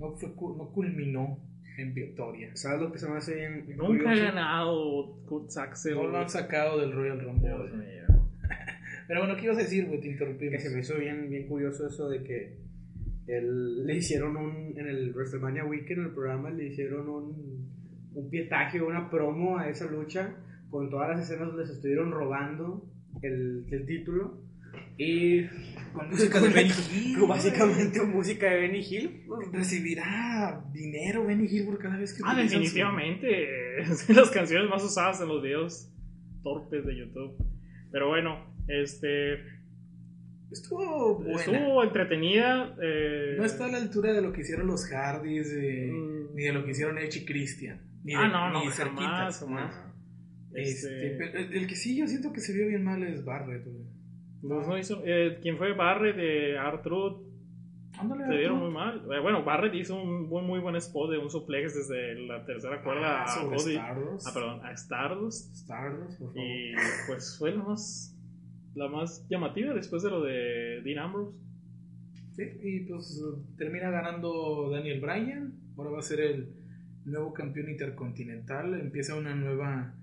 No, 0.00 0.12
fue, 0.16 0.30
no 0.30 0.70
culminó 0.72 1.38
en 1.78 1.94
victoria. 1.94 2.50
¿Sabes 2.54 2.80
lo 2.80 2.92
que 2.92 2.98
se 2.98 3.08
me 3.08 3.18
hace 3.18 3.34
bien, 3.34 3.64
Nunca 3.76 3.84
ha 3.84 4.12
curioso? 4.12 4.22
ganado 4.24 5.16
Kurt 5.26 5.56
Axel. 5.56 5.94
No 5.94 6.08
lo 6.08 6.18
han 6.18 6.28
sacado 6.28 6.80
del 6.80 6.92
Royal 6.92 7.20
Rumble. 7.20 7.48
Dios 7.48 7.72
mío. 7.74 8.24
Pero 9.06 9.20
bueno, 9.20 9.36
¿qué 9.36 9.44
ibas 9.44 9.58
a 9.58 9.60
decir, 9.62 9.86
güey? 9.86 10.00
Te 10.00 10.08
interrumpí. 10.08 10.50
Que 10.50 10.58
se 10.58 10.70
me 10.70 10.80
hizo 10.80 10.96
bien, 10.98 11.28
bien 11.30 11.46
curioso 11.46 11.86
eso 11.86 12.08
de 12.08 12.22
que 12.22 12.56
él, 13.26 13.86
le 13.86 13.96
hicieron 13.96 14.36
un, 14.36 14.74
en 14.76 14.86
el 14.86 15.12
WrestleMania 15.12 15.64
Weekend, 15.64 16.00
en 16.00 16.06
el 16.06 16.12
programa, 16.12 16.50
le 16.50 16.66
hicieron 16.66 17.08
un, 17.08 17.68
un 18.14 18.30
pietaje, 18.30 18.80
una 18.82 19.10
promo 19.10 19.58
a 19.58 19.68
esa 19.68 19.86
lucha 19.90 20.34
con 20.70 20.90
todas 20.90 21.10
las 21.10 21.20
escenas 21.28 21.48
donde 21.48 21.66
se 21.66 21.72
estuvieron 21.74 22.10
robando 22.10 22.84
el, 23.22 23.64
el 23.70 23.86
título. 23.86 24.42
Y 24.98 25.44
Con 25.92 26.08
música 26.10 26.40
de 26.40 26.48
Benny 26.48 26.70
Hill. 26.92 27.18
con 27.18 27.28
básicamente 27.28 28.02
música 28.02 28.50
de 28.50 28.60
Benny 28.60 28.80
Hill. 28.80 29.22
güey. 29.26 29.48
Recibirá 29.52 30.64
dinero 30.72 31.24
Benny 31.26 31.46
Hill 31.46 31.64
por 31.66 31.78
cada 31.78 31.96
vez 31.96 32.12
que 32.14 32.22
Ah, 32.24 32.34
definitivamente. 32.34 33.78
Es 33.82 34.06
de 34.08 34.14
las 34.14 34.30
canciones 34.30 34.68
más 34.70 34.82
usadas 34.84 35.20
en 35.20 35.28
los 35.28 35.42
videos 35.42 35.90
torpes 36.42 36.84
de 36.86 36.96
YouTube. 36.96 37.36
Pero 37.92 38.08
bueno, 38.08 38.38
este. 38.68 39.34
Estuvo 40.50 41.16
buena. 41.18 41.40
Estuvo 41.40 41.82
entretenida. 41.82 42.76
eh, 42.80 43.34
No 43.38 43.44
está 43.44 43.66
a 43.66 43.68
la 43.72 43.78
altura 43.78 44.12
de 44.12 44.22
lo 44.22 44.32
que 44.32 44.42
hicieron 44.42 44.66
los 44.68 44.86
Hardys, 44.90 45.52
Mm. 45.52 46.34
ni 46.36 46.44
de 46.44 46.52
lo 46.52 46.64
que 46.64 46.70
hicieron 46.72 46.98
Edge 46.98 47.20
y 47.20 47.24
Christian. 47.24 47.80
Ni 48.04 48.14
Ah, 48.14 48.28
no, 48.28 48.50
no, 48.50 48.60
ni 48.60 48.66
jamás, 48.66 48.76
cerquitas. 48.76 49.40
jamás. 49.40 49.74
Este, 50.54 51.06
Este- 51.12 51.16
pero 51.18 51.38
el, 51.38 51.54
el 51.54 51.66
que 51.66 51.74
sí 51.74 51.96
yo 51.96 52.06
siento 52.06 52.32
que 52.32 52.40
se 52.40 52.52
vio 52.52 52.68
bien 52.68 52.84
mal 52.84 53.02
es 53.02 53.24
Barrett, 53.24 53.64
güey. 53.64 53.84
Pues 54.42 54.68
no 54.68 54.78
hizo, 54.78 55.02
eh, 55.04 55.38
quien 55.42 55.56
fue 55.56 55.72
Barrett 55.72 56.16
de 56.16 56.58
Ándale, 57.96 58.26
se 58.26 58.36
vieron 58.36 58.58
muy 58.58 58.70
mal. 58.72 59.06
Eh, 59.12 59.20
Bueno, 59.20 59.44
Barrett 59.44 59.72
hizo 59.74 60.00
un 60.02 60.28
muy, 60.28 60.42
muy 60.42 60.58
buen 60.60 60.74
spot 60.76 61.12
de 61.12 61.18
un 61.18 61.30
suplex 61.30 61.74
desde 61.74 62.14
la 62.26 62.44
tercera 62.44 62.82
cuerda 62.82 63.22
Ah, 63.22 63.40
a 63.40 63.44
Cody. 63.44 63.74
Stardust. 63.76 64.26
Ah, 64.26 64.30
perdón, 64.34 64.60
a 64.66 64.72
Stardust. 64.72 65.54
Stardust, 65.54 66.18
por 66.18 66.28
favor. 66.34 66.42
Y 66.44 66.72
pues 67.06 67.36
fue 67.38 67.52
la 67.54 67.62
más, 67.62 68.16
la 68.74 68.88
más 68.88 69.26
llamativa 69.30 69.72
después 69.72 70.02
de 70.02 70.10
lo 70.10 70.22
de 70.22 70.82
Dean 70.82 70.98
Ambrose. 70.98 71.38
Sí, 72.36 72.42
y 72.62 72.80
pues 72.80 73.22
termina 73.56 73.90
ganando 73.90 74.70
Daniel 74.70 75.00
Bryan. 75.00 75.54
Ahora 75.78 75.90
va 75.90 75.98
a 76.00 76.02
ser 76.02 76.20
el 76.20 76.48
nuevo 77.04 77.32
campeón 77.32 77.70
intercontinental. 77.70 78.74
Empieza 78.80 79.14
una 79.16 79.34
nueva, 79.34 79.94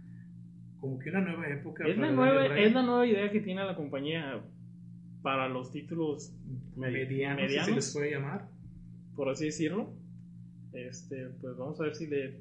como 0.80 1.00
que 1.00 1.10
una 1.10 1.22
nueva 1.22 1.48
época. 1.50 1.88
Es 1.88 1.98
la, 1.98 2.12
nueva, 2.12 2.58
es 2.60 2.74
la 2.74 2.84
nueva 2.84 3.06
idea 3.08 3.32
que 3.32 3.40
tiene 3.42 3.64
la 3.64 3.76
compañía 3.76 4.42
para 5.22 5.48
los 5.50 5.72
títulos 5.72 6.34
medianos, 6.76 7.42
si 7.52 7.58
se 7.66 7.76
les 7.76 7.94
puede 7.94 8.12
llamar. 8.12 8.48
por 9.16 9.30
así 9.30 9.46
decirlo. 9.46 9.94
Este, 10.74 11.28
pues 11.42 11.58
vamos 11.58 11.80
a 11.82 11.84
ver 11.84 11.96
si 11.96 12.08
le 12.08 12.36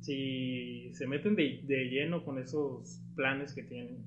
si 0.00 0.90
se 0.94 1.06
meten 1.06 1.34
de, 1.34 1.60
de 1.66 1.84
lleno 1.88 2.24
con 2.24 2.38
esos 2.38 3.00
planes 3.14 3.52
que 3.54 3.62
tienen. 3.62 3.98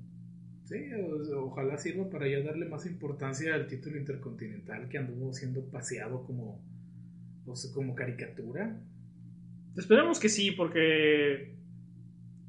Sí, 0.64 0.76
o- 0.94 1.44
ojalá 1.46 1.78
sirva 1.78 2.08
para 2.10 2.28
ya 2.28 2.40
darle 2.42 2.66
más 2.66 2.86
importancia 2.86 3.54
al 3.54 3.66
título 3.66 3.96
intercontinental 3.96 4.88
que 4.88 4.98
anduvo 4.98 5.32
siendo 5.32 5.64
paseado 5.64 6.24
como, 6.24 6.60
o 7.46 7.56
sea, 7.56 7.72
como 7.72 7.94
caricatura. 7.94 8.76
Esperemos 9.78 10.18
que 10.18 10.28
sí, 10.28 10.50
porque 10.50 11.54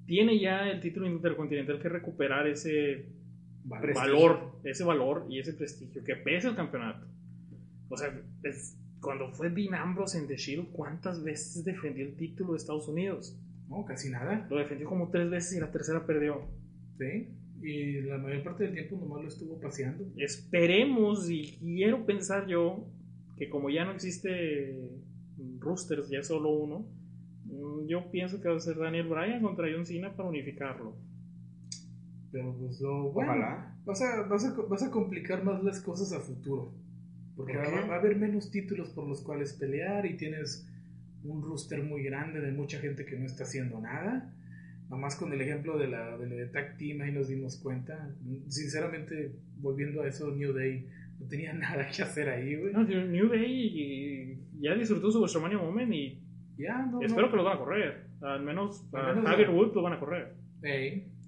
tiene 0.05 0.39
ya 0.39 0.69
el 0.69 0.79
título 0.79 1.07
intercontinental 1.07 1.79
que 1.79 1.89
recuperar 1.89 2.48
ese 2.48 3.05
valor, 3.63 4.53
ese 4.63 4.83
valor 4.83 5.25
y 5.29 5.39
ese 5.39 5.53
prestigio 5.53 6.03
que 6.03 6.15
pesa 6.15 6.50
el 6.50 6.55
campeonato. 6.55 7.05
O 7.89 7.98
sea, 7.98 8.19
es- 8.43 8.75
cuando 9.00 9.31
fue 9.31 9.50
Dean 9.50 9.75
Ambrose 9.75 10.17
en 10.17 10.27
The 10.27 10.36
Shield, 10.36 10.71
¿cuántas 10.71 11.24
veces 11.24 11.63
defendió 11.63 12.05
el 12.05 12.15
título 12.15 12.51
de 12.53 12.57
Estados 12.57 12.88
Unidos? 12.88 13.38
No, 13.69 13.86
casi 13.86 14.09
nada. 14.09 14.48
Lo 14.50 14.57
defendió 14.57 14.88
como 14.89 15.09
tres 15.09 15.29
veces 15.29 15.55
y 15.57 15.59
la 15.62 15.71
tercera 15.71 16.05
perdió. 16.05 16.41
Sí. 16.98 17.29
Y 17.62 18.01
la 18.01 18.17
mayor 18.17 18.43
parte 18.43 18.63
del 18.63 18.74
tiempo 18.74 18.98
nomás 18.98 19.21
lo 19.21 19.27
estuvo 19.27 19.59
paseando. 19.59 20.03
Esperemos 20.17 21.29
y 21.29 21.57
quiero 21.62 22.05
pensar 22.05 22.48
yo 22.48 22.88
que 23.38 23.50
como 23.50 23.69
ya 23.69 23.86
no 23.86 23.91
existe 23.91 24.89
Roosters, 25.59 26.09
ya 26.09 26.19
es 26.19 26.27
solo 26.27 26.50
uno, 26.50 26.86
yo 27.88 28.12
pienso 28.12 28.41
que 28.41 28.50
va 28.50 28.58
a 28.58 28.60
ser 28.60 28.77
Daniel 28.77 29.08
Bryan 29.08 29.41
contra 29.41 29.68
John 29.72 29.86
Cena 29.86 30.15
para 30.15 30.29
unificarlo. 30.29 30.96
Pero 32.32 32.56
pues 32.58 32.79
lo 32.79 33.12
bueno, 33.12 33.32
Ojalá. 33.32 33.75
Vas 33.86 34.01
a, 34.01 34.24
vas, 34.24 34.46
a, 34.46 34.53
vas 34.53 34.84
a 34.84 34.91
complicar 34.91 35.44
más 35.44 35.63
las 35.63 35.82
cosas 35.82 36.13
a 36.13 36.20
futuro. 36.20 36.72
Porque 37.36 37.53
¿Por 37.53 37.89
va, 37.89 37.96
a 37.96 37.98
haber 37.98 38.18
menos 38.18 38.51
títulos 38.51 38.89
por 38.89 39.08
los 39.08 39.22
cuales 39.22 39.53
pelear 39.53 40.06
y 40.06 40.18
tienes 40.18 40.68
un 41.24 41.41
roster 41.41 41.84
muy 41.84 42.03
grande 42.03 42.39
de 42.39 42.51
mucha 42.51 42.79
gente 42.79 43.06
que 43.06 43.18
no 43.18 43.25
está 43.25 43.44
haciendo 43.44 43.79
nada. 43.79 44.34
Nomás 44.89 45.15
con 45.15 45.32
el 45.34 45.41
ejemplo 45.41 45.77
de 45.77 45.88
la, 45.88 46.18
de 46.18 46.27
la 46.27 46.36
de 46.36 46.46
Tag 46.48 46.77
Team 46.77 47.01
ahí 47.01 47.12
nos 47.12 47.29
dimos 47.29 47.58
cuenta. 47.58 48.13
Sinceramente, 48.48 49.32
volviendo 49.58 50.01
a 50.01 50.08
eso, 50.08 50.29
New 50.32 50.53
Day 50.53 50.88
no 51.20 51.27
tenía 51.27 51.53
nada 51.53 51.89
que 51.89 52.03
hacer 52.03 52.29
ahí, 52.29 52.56
güey. 52.56 52.74
No, 52.74 52.84
New 52.84 53.29
Day 53.29 54.38
ya 54.60 54.75
disfrutó 54.75 55.12
su 55.12 55.20
WrestleMania 55.20 55.58
Moment 55.58 55.94
y 55.94 56.20
Ya, 56.60 56.86
no, 56.86 57.01
espero 57.01 57.25
no. 57.28 57.32
que 57.32 57.38
lo 57.38 57.44
van 57.46 57.56
a 57.56 57.60
correr. 57.60 58.04
Al 58.22 58.44
menos 58.44 58.86
a 58.94 59.13
menos 59.13 59.25
Javier 59.25 59.48
a- 59.48 59.51
Wood 59.51 59.74
lo 59.74 59.82
van 59.82 59.94
a 59.94 60.00
correr. 60.00 60.34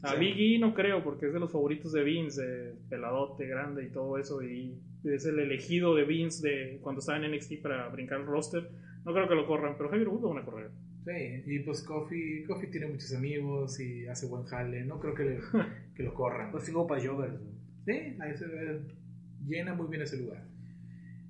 A 0.04 0.14
sí. 0.14 0.20
Big 0.20 0.56
E 0.56 0.60
no 0.60 0.74
creo 0.74 1.04
porque 1.04 1.28
es 1.28 1.34
de 1.34 1.40
los 1.40 1.52
favoritos 1.52 1.94
de 1.94 2.04
Vince, 2.04 2.42
de 2.46 2.74
peladote 2.90 3.48
grande 3.48 3.86
y 3.86 3.90
todo 3.90 4.18
eso. 4.18 4.44
Y 4.44 4.76
es 5.04 5.26
el 5.26 5.40
elegido 5.40 5.96
de 5.96 6.04
Vince 6.06 6.48
de 6.48 6.80
cuando 6.82 7.00
estaba 7.00 7.18
en 7.24 7.32
NXT 7.32 7.62
para 7.62 7.88
brincar 7.90 8.20
el 8.20 8.26
roster. 8.26 8.70
No 9.06 9.14
creo 9.14 9.28
que 9.30 9.36
lo 9.36 9.48
corran, 9.48 9.76
pero 9.78 9.90
Javier 9.90 10.10
Wood 10.10 10.22
lo 10.22 10.30
van 10.34 10.44
a 10.44 10.46
correr. 10.46 10.70
Sí, 11.06 11.44
y 11.48 11.60
pues 11.60 11.82
Kofi, 11.84 12.44
Kofi 12.46 12.68
tiene 12.68 12.88
muchos 12.88 13.14
amigos 13.16 13.80
y 13.80 14.06
hace 14.08 14.28
buen 14.28 14.44
jale. 14.44 14.84
No 14.86 15.00
creo 15.00 15.16
que, 15.16 15.24
le- 15.24 15.40
que 15.96 16.04
lo 16.04 16.14
corran. 16.14 16.52
Pues 16.52 16.66
tengo 16.66 16.86
para 16.86 17.04
Jovers. 17.04 17.40
Sí, 17.86 17.92
ahí 18.20 18.36
se 18.38 18.46
ve, 18.48 18.82
llena 19.48 19.74
muy 19.74 19.88
bien 19.88 20.02
ese 20.04 20.18
lugar. 20.18 20.44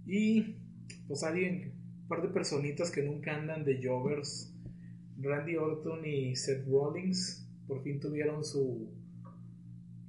Y 0.05 0.55
pues 1.08 1.24
alguien, 1.24 1.72
par 2.11 2.21
de 2.21 2.27
personitas 2.27 2.91
que 2.91 3.01
nunca 3.01 3.33
andan 3.33 3.63
de 3.63 3.79
Jovers, 3.81 4.53
Randy 5.21 5.55
Orton 5.55 6.05
y 6.05 6.35
Seth 6.35 6.67
Rollins, 6.67 7.47
por 7.69 7.81
fin 7.83 8.01
tuvieron 8.01 8.43
su 8.43 8.91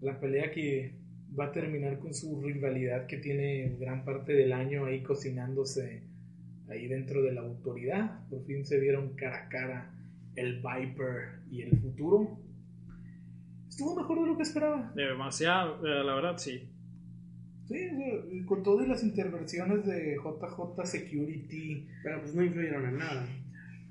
la 0.00 0.18
pelea 0.18 0.50
que 0.50 0.96
va 1.38 1.44
a 1.44 1.52
terminar 1.52 2.00
con 2.00 2.12
su 2.12 2.42
rivalidad 2.42 3.06
que 3.06 3.18
tiene 3.18 3.76
gran 3.78 4.04
parte 4.04 4.32
del 4.32 4.52
año 4.52 4.86
ahí 4.86 5.04
cocinándose 5.04 6.02
ahí 6.68 6.88
dentro 6.88 7.22
de 7.22 7.34
la 7.34 7.42
autoridad. 7.42 8.28
Por 8.28 8.44
fin 8.46 8.66
se 8.66 8.80
vieron 8.80 9.14
cara 9.14 9.44
a 9.44 9.48
cara 9.48 9.94
el 10.34 10.56
Viper 10.56 11.42
y 11.52 11.62
el 11.62 11.78
futuro. 11.78 12.36
Estuvo 13.68 13.94
mejor 13.94 14.22
de 14.22 14.26
lo 14.26 14.36
que 14.36 14.42
esperaba. 14.42 14.92
Demasiado, 14.96 15.86
eh, 15.86 16.02
la 16.02 16.16
verdad, 16.16 16.36
sí. 16.36 16.68
Sí, 17.72 17.86
o 17.86 17.96
sea, 17.96 18.46
con 18.46 18.62
todas 18.62 18.86
las 18.88 19.02
intervenciones 19.02 19.84
de 19.86 20.16
JJ 20.16 20.84
Security, 20.86 21.88
Pero 22.02 22.20
pues 22.20 22.34
no 22.34 22.42
influyeron 22.44 22.86
en 22.88 22.98
nada. 22.98 23.26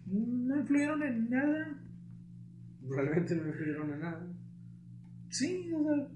no 0.07 0.59
influyeron 0.59 1.03
en 1.03 1.29
nada. 1.29 1.77
Realmente 2.89 3.35
no 3.35 3.47
influyeron 3.47 3.93
en 3.93 4.00
nada. 4.00 4.27
Sí, 5.29 5.71
o 5.73 5.83
sea, 5.83 6.07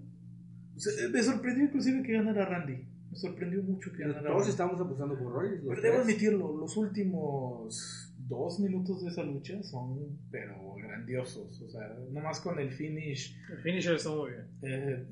o 0.75 0.79
sea, 0.79 1.09
me 1.09 1.23
sorprendió 1.23 1.63
inclusive 1.65 2.03
que 2.03 2.13
ganara 2.13 2.45
Randy. 2.45 2.83
Me 3.11 3.15
sorprendió 3.17 3.63
mucho 3.63 3.91
que 3.93 3.99
ganara 3.99 4.21
Todos 4.23 4.37
Randy. 4.39 4.49
estábamos 4.51 4.81
apostando 4.81 5.17
por 5.17 5.33
Rollins. 5.33 5.63
Pero 5.67 5.81
debo 5.81 5.97
admitirlo, 5.99 6.57
los 6.57 6.75
últimos 6.75 8.13
dos 8.27 8.59
minutos 8.59 9.03
de 9.03 9.09
esa 9.09 9.23
lucha 9.23 9.61
son, 9.63 10.17
pero 10.31 10.73
grandiosos. 10.75 11.61
O 11.61 11.69
sea, 11.69 11.95
nomás 12.11 12.41
con 12.41 12.59
el 12.59 12.71
finish. 12.71 13.37
El 13.51 13.59
finisher 13.59 13.95
estuvo 13.95 14.23
muy 14.23 14.31
bien. 14.31 14.45
eh, 14.63 15.05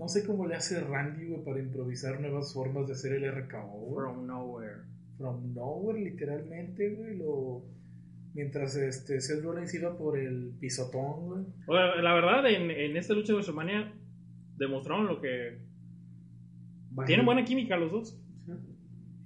no 0.00 0.08
sé 0.08 0.26
cómo 0.26 0.46
le 0.46 0.54
hace 0.54 0.80
Randy, 0.80 1.26
güey, 1.26 1.44
para 1.44 1.60
improvisar 1.60 2.18
nuevas 2.20 2.54
formas 2.54 2.86
de 2.86 2.94
hacer 2.94 3.12
el 3.12 3.30
RKO. 3.30 3.68
güey. 3.68 3.94
From 3.94 4.26
nowhere. 4.26 4.76
from 5.18 5.54
nowhere, 5.54 6.00
literalmente, 6.00 6.94
güey. 6.94 7.18
Lo... 7.18 7.62
Mientras 8.32 8.76
este, 8.76 9.20
Seth 9.20 9.44
Rollins 9.44 9.74
iba 9.74 9.98
por 9.98 10.18
el 10.18 10.54
pisotón, 10.58 11.26
güey. 11.26 11.44
O 11.66 11.74
sea, 11.74 12.00
la 12.00 12.14
verdad, 12.14 12.50
en, 12.50 12.70
en 12.70 12.96
esta 12.96 13.12
lucha 13.12 13.28
de 13.28 13.34
WrestleMania 13.34 13.92
demostraron 14.56 15.06
lo 15.06 15.20
que. 15.20 15.58
Tienen 17.06 17.26
buena 17.26 17.44
química 17.44 17.76
los 17.76 17.92
dos. 17.92 18.18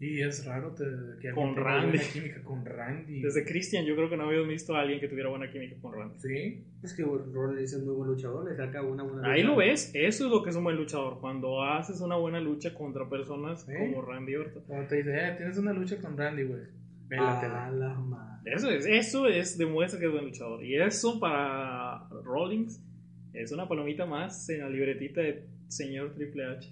Y 0.06 0.20
es 0.20 0.44
raro 0.44 0.73
te- 0.75 0.84
que 1.20 1.30
Con 1.30 1.56
Randy. 1.56 1.96
buena 1.99 2.12
química 2.12 2.42
con 2.42 2.64
Randy. 2.64 3.23
Desde 3.23 3.44
Christian, 3.44 3.84
yo 3.87 3.94
creo 3.96 4.11
que 4.11 4.16
no 4.16 4.25
había 4.25 4.40
visto 4.42 4.75
a 4.75 4.80
alguien 4.82 5.00
que 5.00 5.08
tuviera 5.08 5.30
buena 5.30 5.50
química 5.50 5.76
con 5.80 5.94
Randy. 5.94 6.18
Sí, 6.18 6.64
Es 6.82 6.92
que 6.92 7.02
Rollins 7.02 7.73
es 7.73 7.82
muy 7.82 7.94
buen 7.94 8.11
luchador, 8.11 8.49
le 8.50 8.56
saca 8.56 8.82
una 8.82 9.02
buena 9.02 9.32
Ahí 9.32 9.42
lucha. 9.42 9.52
lo 9.52 9.56
ves, 9.58 9.90
eso 9.94 10.25
es 10.26 10.30
lo 10.30 10.42
que 10.42 10.50
es 10.50 10.56
un 10.56 10.64
buen 10.64 10.76
luchador. 10.76 11.18
Cuando 11.20 11.62
haces 11.62 12.00
una 12.00 12.16
buena 12.16 12.40
lucha 12.40 12.75
contra 12.75 13.08
personas 13.08 13.62
Sí. 13.64 13.73
como 13.78 14.02
Randy 14.02 14.37
Orton. 14.37 14.62
cuando 14.66 14.87
te 14.88 14.96
dice, 14.96 15.11
eh, 15.16 15.34
tienes 15.38 15.56
una 15.58 15.73
lucha 15.73 15.96
con 15.99 16.16
Randy, 16.16 16.42
güey. 16.44 16.62
Pélatela. 17.08 17.66
A 17.66 17.70
la 17.70 17.94
madre. 17.94 18.52
Eso 18.54 18.70
es, 18.70 18.87
eso 18.87 19.26
es, 19.26 19.56
demuestra 19.56 19.99
que 20.00 20.06
es 20.06 20.12
buen 20.12 20.25
luchador. 20.25 20.62
Y 20.64 20.75
eso 20.76 21.18
para 21.20 22.08
Rollins 22.25 22.82
es 23.32 23.52
una 23.52 23.66
palomita 23.68 24.04
más 24.06 24.49
en 24.50 24.61
la 24.61 24.68
libretita 24.68 25.20
de 25.23 25.44
señor 25.68 26.12
Triple 26.14 26.44
H. 26.46 26.70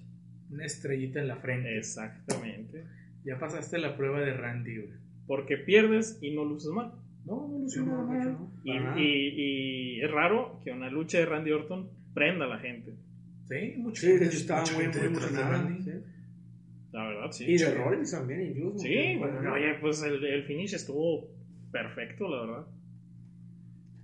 Una 0.50 0.66
estrellita 0.66 1.20
en 1.20 1.28
la 1.28 1.36
frente. 1.36 1.78
Exactamente. 1.78 2.84
Ya 3.24 3.38
pasaste 3.38 3.78
la 3.78 3.96
prueba 3.96 4.20
de 4.20 4.34
Randy, 4.34 4.76
güey. 4.78 4.90
Porque 5.26 5.56
pierdes 5.56 6.18
y 6.20 6.34
no 6.34 6.44
luces 6.44 6.70
mal. 6.72 6.92
No, 7.24 7.48
no 7.48 7.68
sé 7.68 7.80
No, 7.80 8.04
mal. 8.06 8.32
no, 8.64 8.98
Y, 8.98 10.00
es 10.02 10.10
raro 10.10 10.60
que 10.64 10.72
una 10.72 10.90
lucha 10.90 11.18
de 11.18 11.26
Randy 11.26 11.52
Orton 11.52 11.88
prenda 12.14 12.46
a 12.46 12.48
la 12.48 12.58
gente. 12.58 12.94
Sí, 13.48 13.74
mucha 13.78 14.00
Sí, 14.02 14.08
estaba 14.20 14.60
mucha 14.62 14.74
muy, 14.74 14.82
gente 14.84 15.08
muy 15.08 15.20
de. 15.20 15.40
Randy. 15.42 15.82
sí. 15.82 15.90
La 16.92 17.06
verdad, 17.08 17.30
sí. 17.30 17.44
Y 17.46 17.56
de 17.56 17.74
Rollins 17.74 18.10
también, 18.10 18.42
incluso. 18.48 18.78
Sí, 18.80 19.16
bueno, 19.18 19.52
oye, 19.54 19.74
pues 19.80 20.02
el, 20.02 20.22
el 20.24 20.42
finish 20.44 20.74
estuvo 20.74 21.26
perfecto, 21.70 22.28
la 22.28 22.40
verdad. 22.44 22.66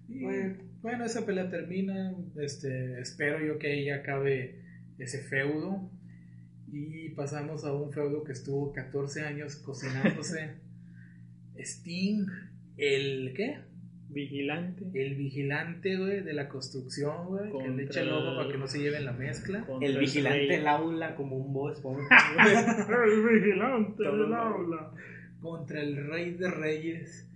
Y, 0.09 0.23
Bueno. 0.23 0.55
bueno, 0.81 1.05
esa 1.05 1.27
pelea 1.27 1.51
termina. 1.51 2.15
Este, 2.41 3.01
espero 3.01 3.45
yo 3.45 3.59
que 3.59 3.67
ahí 3.73 3.85
ya 3.87 3.97
acabe 3.97 4.63
ese 4.99 5.19
feudo. 5.23 5.91
Y 6.71 7.11
pasamos 7.11 7.65
a 7.65 7.73
un 7.73 7.93
feudo 7.93 8.25
que 8.25 8.33
estuvo 8.33 8.73
14 8.73 9.23
años 9.23 9.57
cocinándose. 9.57 10.55
Sting, 11.57 12.27
el 12.77 13.33
¿qué? 13.35 13.59
Vigilante. 14.11 14.87
El 14.95 15.17
vigilante, 15.17 15.97
güey, 15.97 16.23
de 16.23 16.33
la 16.33 16.49
construcción, 16.49 17.27
güey. 17.27 17.53
Que 17.53 17.69
le 17.69 17.85
echa 17.85 18.01
el 18.01 18.11
ojo 18.11 18.37
para 18.37 18.51
que 18.51 18.57
no 18.57 18.67
se 18.67 18.81
lleven 18.81 19.05
la 19.05 19.13
mezcla. 19.13 19.67
El 19.83 19.99
vigilante 19.99 20.47
del 20.47 20.67
aula 20.67 21.15
como 21.15 21.37
un 21.37 21.53
boss. 21.53 21.83
el 21.85 23.23
vigilante 23.23 24.03
del 24.03 24.33
aula. 24.33 24.93
Contra 25.43 25.83
el 25.83 26.07
rey 26.09 26.33
de 26.33 26.51
reyes. 26.51 27.28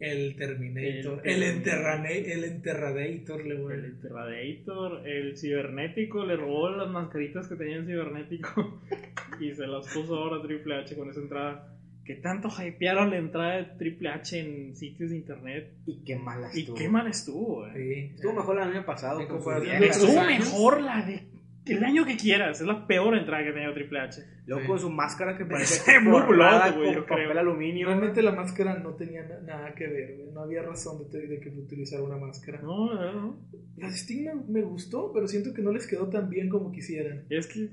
El 0.00 0.36
Terminator. 0.36 1.20
El 1.24 1.42
El, 1.42 1.62
enterrane- 1.62 2.32
el 2.32 2.44
Enterradator, 2.44 3.46
le 3.46 3.54
güey. 3.56 3.78
El 3.78 3.84
Interradiator, 3.86 5.06
el 5.08 5.36
cibernético, 5.38 6.24
le 6.26 6.36
robó 6.36 6.68
las 6.70 6.90
mascaritas 6.90 7.48
que 7.48 7.56
tenía 7.56 7.76
el 7.76 7.86
cibernético 7.86 8.80
y 9.40 9.52
se 9.54 9.66
las 9.66 9.86
puso 9.94 10.16
ahora 10.16 10.42
Triple 10.46 10.76
H 10.76 10.96
con 10.96 11.10
esa 11.10 11.20
entrada. 11.20 11.70
Que 12.04 12.16
tanto 12.16 12.48
hypearon 12.48 13.10
la 13.10 13.16
entrada 13.16 13.56
de 13.56 13.64
Triple 13.78 14.10
H 14.10 14.38
en 14.38 14.76
sitios 14.76 15.08
de 15.10 15.16
internet. 15.16 15.72
Y 15.86 16.04
qué 16.04 16.16
mala 16.16 16.50
Y 16.52 16.60
estuvo. 16.60 16.76
qué 16.76 16.88
mal 16.90 17.06
estuvo, 17.06 17.66
eh. 17.68 17.72
Sí. 17.74 18.14
Estuvo 18.16 18.32
mejor 18.34 18.56
el 18.58 18.62
año 18.64 18.84
pasado. 18.84 19.20
Estuvo 19.20 20.22
mejor 20.22 20.82
la 20.82 21.06
de 21.06 21.22
el 21.66 21.82
año 21.84 22.04
que 22.04 22.16
quieras. 22.16 22.60
Es 22.60 22.66
la 22.66 22.86
peor 22.86 23.16
entrada 23.16 23.42
que 23.42 23.50
ha 23.50 23.54
tenido 23.54 23.72
Triple 23.74 24.00
H. 24.00 24.22
Luego 24.46 24.66
con 24.66 24.78
su 24.78 24.90
máscara 24.90 25.36
que 25.38 25.44
parece 25.46 25.98
muy 26.00 26.12
loco, 26.36 26.76
güey, 26.76 26.94
yo 26.94 27.06
papel 27.06 27.26
creo. 27.28 27.38
aluminio. 27.40 27.86
Realmente 27.86 28.22
la 28.22 28.32
máscara 28.32 28.78
no 28.78 28.90
tenía 28.94 29.22
na- 29.26 29.40
nada 29.40 29.74
que 29.74 29.86
ver, 29.86 30.16
güey. 30.16 30.30
No 30.32 30.40
había 30.40 30.62
razón 30.62 31.10
de, 31.10 31.40
que 31.40 31.48
utilizara 31.50 32.02
una 32.02 32.16
máscara. 32.18 32.60
No, 32.60 32.92
no, 32.94 33.12
no. 33.12 33.36
La 33.76 33.88
Sting 33.90 34.24
me, 34.24 34.34
me 34.60 34.62
gustó, 34.62 35.10
pero 35.12 35.26
siento 35.26 35.52
que 35.54 35.62
no 35.62 35.72
les 35.72 35.86
quedó 35.86 36.08
tan 36.08 36.28
bien 36.28 36.48
como 36.48 36.70
quisieran. 36.72 37.24
Es 37.30 37.46
que 37.46 37.68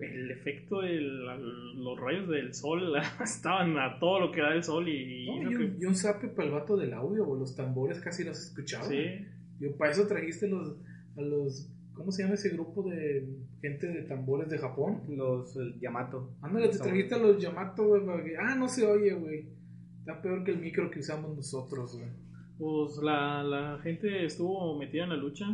el 0.00 0.30
efecto 0.30 0.80
de 0.80 0.98
la- 1.00 1.36
los 1.36 2.00
rayos 2.00 2.28
del 2.28 2.54
sol 2.54 2.94
estaban 3.22 3.78
a 3.78 3.98
todo 4.00 4.18
lo 4.20 4.32
que 4.32 4.40
da 4.40 4.54
el 4.54 4.64
sol 4.64 4.88
y, 4.88 5.26
No, 5.26 5.50
y, 5.50 5.54
que- 5.56 5.64
un, 5.64 5.76
y 5.80 5.84
un 5.84 5.94
zape 5.94 6.28
para 6.28 6.48
el 6.48 6.54
vato 6.54 6.76
del 6.76 6.92
audio, 6.94 7.24
güey. 7.24 7.38
Los 7.40 7.54
tambores 7.54 8.00
casi 8.00 8.24
no 8.24 8.34
se 8.34 8.48
escuchaban. 8.48 8.88
sí. 8.88 9.26
Yo, 9.60 9.76
para 9.76 9.92
eso 9.92 10.06
trajiste 10.06 10.48
los, 10.48 10.74
a 11.18 11.20
los. 11.20 11.68
¿Cómo 11.94 12.12
se 12.12 12.22
llama 12.22 12.34
ese 12.34 12.50
grupo 12.50 12.82
de 12.88 13.28
gente 13.60 13.86
de 13.88 14.02
tambores 14.02 14.48
de 14.48 14.58
Japón? 14.58 15.02
Los 15.08 15.54
el 15.56 15.78
Yamato. 15.80 16.32
Ándale, 16.40 16.68
te 16.68 16.78
trajiste 16.78 17.14
a 17.14 17.18
los 17.18 17.40
Yamato, 17.42 17.86
güey. 17.88 18.34
Ah, 18.40 18.54
no 18.54 18.68
se 18.68 18.86
oye, 18.86 19.12
güey. 19.12 19.48
Está 20.00 20.22
peor 20.22 20.42
que 20.44 20.52
el 20.52 20.58
micro 20.60 20.90
que 20.90 21.00
usamos 21.00 21.36
nosotros, 21.36 21.96
güey. 21.98 22.08
Pues 22.58 22.96
la, 23.02 23.42
la 23.42 23.78
gente 23.82 24.24
estuvo 24.24 24.78
metida 24.78 25.04
en 25.04 25.10
la 25.10 25.16
lucha. 25.16 25.44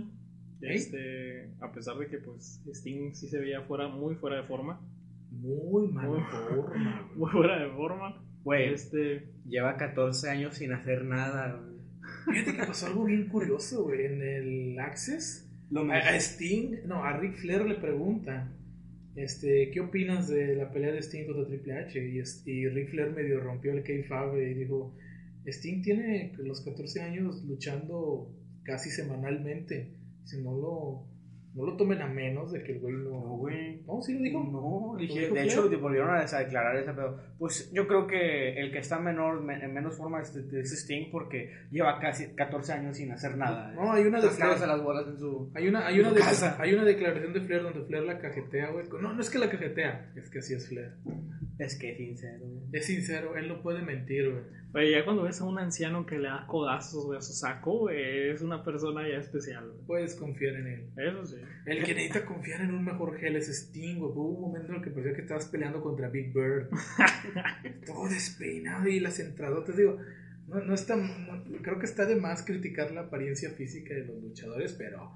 ¿Eh? 0.63 0.75
Este, 0.75 1.51
a 1.61 1.71
pesar 1.73 1.97
de 1.99 2.07
que 2.09 2.19
pues 2.19 2.63
Sting 2.73 3.13
sí 3.13 3.29
se 3.29 3.39
veía 3.41 3.63
fuera, 3.63 3.89
muy 3.89 4.15
fuera 4.15 4.37
de 4.37 4.45
forma. 4.45 4.81
Muy 5.31 5.89
mal 5.89 6.09
Muy- 6.09 6.21
forma, 6.21 6.55
güey. 6.55 6.81
Muy 7.19 7.31
fuera 7.31 7.59
de 7.65 7.71
forma. 7.73 8.23
Güey, 8.45 8.73
Este, 8.73 9.29
lleva 9.49 9.77
14 9.77 10.31
años 10.31 10.55
sin 10.55 10.73
hacer 10.73 11.05
nada. 11.05 11.57
güey. 11.61 11.77
Fíjate 12.37 12.57
que 12.57 12.67
pasó 12.67 12.87
algo 12.87 13.05
bien 13.05 13.29
curioso, 13.29 13.83
güey. 13.85 14.07
En 14.07 14.23
el 14.23 14.79
Access, 14.79 15.46
Lo 15.71 15.91
a, 15.91 15.97
a 15.97 16.17
Sting, 16.17 16.87
no, 16.87 17.03
a 17.05 17.19
Ric 17.19 17.37
Flair 17.37 17.67
le 17.67 17.75
pregunta, 17.77 18.53
este, 19.17 19.71
¿qué 19.71 19.81
opinas 19.81 20.29
de 20.29 20.55
la 20.55 20.71
pelea 20.71 20.93
de 20.93 21.01
Sting 21.01 21.27
contra 21.27 21.47
Triple 21.47 21.79
H? 21.79 21.99
Y, 21.99 22.51
y 22.51 22.69
Ric 22.69 22.91
Flair 22.91 23.13
medio 23.13 23.41
rompió 23.41 23.73
el 23.73 23.83
kayfabe 23.83 24.51
y 24.51 24.55
dijo, 24.55 24.95
Sting 25.47 25.83
tiene 25.83 26.33
los 26.39 26.61
14 26.63 27.03
años 27.03 27.45
luchando 27.45 28.31
casi 28.63 28.91
semanalmente. 28.91 29.95
Si 30.25 30.43
no 30.43 30.53
lo, 30.57 31.07
No 31.57 31.65
lo 31.65 31.77
tomen 31.77 32.03
a 32.03 32.07
menos 32.07 32.53
de 32.53 32.63
que 32.63 32.73
el 32.73 32.81
güey 32.81 32.95
no. 32.95 33.11
No, 33.11 33.37
güey. 33.39 33.81
No, 33.87 34.01
sí 34.03 34.13
lo 34.15 34.21
dijo. 34.21 34.45
No, 34.45 34.93
¿Lo 34.93 34.99
dije, 35.01 35.21
dijo 35.21 35.35
de 35.35 35.43
hecho, 35.45 35.69
te 35.71 35.77
volvieron 35.77 36.11
a 36.15 36.21
declarar 36.21 36.77
ese 36.77 36.93
pedo. 36.93 37.19
Pues 37.39 37.73
yo 37.73 37.87
creo 37.89 38.07
que 38.07 38.61
el 38.61 38.71
que 38.71 38.79
está 38.79 38.99
menor, 38.99 39.43
me- 39.43 39.65
en 39.65 39.73
menos 39.73 39.97
forma 39.97 40.21
es, 40.21 40.37
es 40.37 40.73
Sting 40.83 41.11
porque 41.11 41.51
lleva 41.71 41.99
casi 41.99 42.35
14 42.35 42.73
años 42.75 42.97
sin 42.99 43.11
hacer 43.11 43.37
nada. 43.37 43.73
No, 43.73 43.93
hay 43.93 44.05
una 44.05 44.21
de 44.21 44.29
Sacándose 44.29 44.65
Flair. 44.65 44.77
las 44.77 44.85
bolas 44.85 45.07
en 45.09 45.19
su. 45.19 45.51
Hay 45.55 45.67
una, 45.69 45.87
hay, 45.87 45.99
una 46.01 46.13
de- 46.13 46.23
hay 46.59 46.75
una 46.75 46.85
declaración 46.85 47.33
de 47.33 47.41
Flair 47.41 47.63
donde 47.63 47.85
Flair 47.85 48.05
la 48.05 48.19
cajetea, 48.19 48.71
güey. 48.73 48.87
No, 49.01 49.13
no 49.15 49.21
es 49.21 49.31
que 49.31 49.39
la 49.39 49.49
cajetea, 49.51 50.13
es 50.15 50.29
que 50.31 50.39
así 50.41 50.55
es 50.55 50.69
Flair. 50.69 50.93
Es 51.59 51.79
que 51.79 51.97
sincero. 51.97 52.41
güey. 52.45 52.65
Es 52.73 52.85
sincero, 52.87 53.35
él 53.37 53.49
no 53.49 53.63
puede 53.63 53.81
mentir, 53.83 54.31
güey. 54.31 54.43
Oye, 54.77 54.91
ya 54.93 55.05
cuando 55.07 55.23
ves 55.23 55.41
a 55.41 55.45
un 55.45 55.59
anciano 55.59 56.05
que 56.05 56.19
le 56.19 56.29
da 56.29 56.47
codazos, 56.47 57.17
a 57.17 57.23
su 57.23 57.33
saco, 57.33 57.89
es 57.89 58.43
una 58.43 58.63
persona 58.63 59.09
ya 59.09 59.17
especial, 59.17 59.67
güey. 59.71 59.87
Puedes 59.87 60.15
confiar 60.17 60.55
en 60.57 60.67
él. 60.67 60.91
Eso 60.99 61.25
sí. 61.25 61.37
El 61.65 61.83
que 61.83 61.95
necesita 61.95 62.27
confiar 62.27 62.61
en 62.61 62.75
un 62.75 62.85
mejor 62.85 63.17
gel 63.19 63.37
es 63.37 63.49
Sting, 63.49 63.97
güey. 63.99 64.13
Hubo 64.13 64.29
un 64.35 64.41
momento 64.43 64.69
en 64.73 64.77
el 64.77 64.83
que 64.85 64.91
parecía 64.91 65.15
que 65.15 65.23
estabas 65.23 65.47
peleando 65.47 65.81
contra 65.81 66.11
Big 66.11 66.31
Bird. 66.35 66.69
Todo 67.87 68.07
despeinado 68.09 68.87
y 68.87 69.01
las 69.01 69.19
entradotas. 69.19 69.77
Digo, 69.79 69.97
no, 70.49 70.61
no 70.63 70.75
está. 70.75 70.95
no- 70.97 71.43
creo 71.63 71.79
que 71.79 71.87
está 71.87 72.05
de 72.05 72.17
más 72.17 72.45
criticar 72.45 72.91
la 72.93 73.03
apariencia 73.03 73.51
física 73.53 73.95
de 73.95 74.05
los 74.05 74.23
luchadores, 74.23 74.75
pero. 74.75 75.11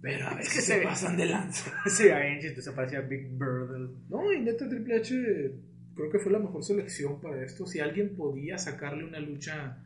Pero 0.00 0.26
a 0.28 0.34
veces 0.36 0.54
que 0.54 0.60
se 0.62 0.78
se 0.78 0.82
pasan 0.82 1.18
de 1.18 1.26
lanza. 1.26 1.70
Sí, 1.86 2.04
bien 2.04 2.40
chistoso, 2.40 2.74
parecía 2.74 3.02
Big 3.02 3.28
Bird. 3.32 3.90
No, 4.08 4.32
y 4.32 4.40
neta 4.40 4.66
Triple 4.66 4.96
H 4.96 5.52
creo 6.00 6.12
que 6.12 6.18
fue 6.18 6.32
la 6.32 6.38
mejor 6.38 6.62
selección 6.64 7.20
para 7.20 7.42
esto. 7.44 7.66
Si 7.66 7.80
alguien 7.80 8.16
podía 8.16 8.58
sacarle 8.58 9.04
una 9.04 9.20
lucha 9.20 9.78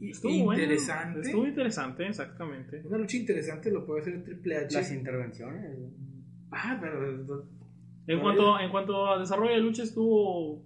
Estuvo 0.00 0.44
bueno, 0.44 0.62
interesante, 0.62 1.20
estuvo 1.22 1.46
interesante, 1.46 2.06
exactamente. 2.06 2.82
una 2.84 2.98
lucha 2.98 3.16
interesante 3.16 3.70
lo 3.70 3.84
puede 3.84 4.02
hacer 4.02 4.24
Triple 4.24 4.56
H. 4.56 4.74
Las 4.74 4.92
intervenciones. 4.92 5.76
Ah, 6.52 6.78
pero 6.80 7.46
En 8.06 8.20
cuanto, 8.20 8.60
en 8.60 8.70
cuanto 8.70 9.06
a 9.08 9.18
desarrollo 9.18 9.54
de 9.54 9.60
lucha, 9.60 9.82
estuvo. 9.82 10.64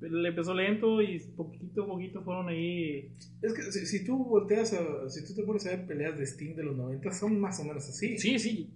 Le 0.00 0.28
empezó 0.28 0.52
lento 0.52 1.00
y 1.00 1.20
poquito 1.36 1.84
a 1.84 1.86
poquito 1.86 2.22
fueron 2.22 2.48
ahí. 2.48 3.12
es 3.40 3.54
que 3.54 3.62
si, 3.62 3.86
si 3.86 4.04
tú 4.04 4.16
volteas 4.24 4.72
a, 4.72 5.08
si 5.08 5.24
tú 5.24 5.32
te 5.32 5.44
pones 5.44 5.64
a 5.66 5.70
ver 5.70 5.86
peleas 5.86 6.18
de 6.18 6.26
Steam 6.26 6.56
de 6.56 6.64
los 6.64 6.76
90 6.76 7.12
son 7.12 7.40
más 7.40 7.60
o 7.60 7.64
menos 7.64 7.88
así. 7.88 8.18
Sí, 8.18 8.36
sí. 8.36 8.68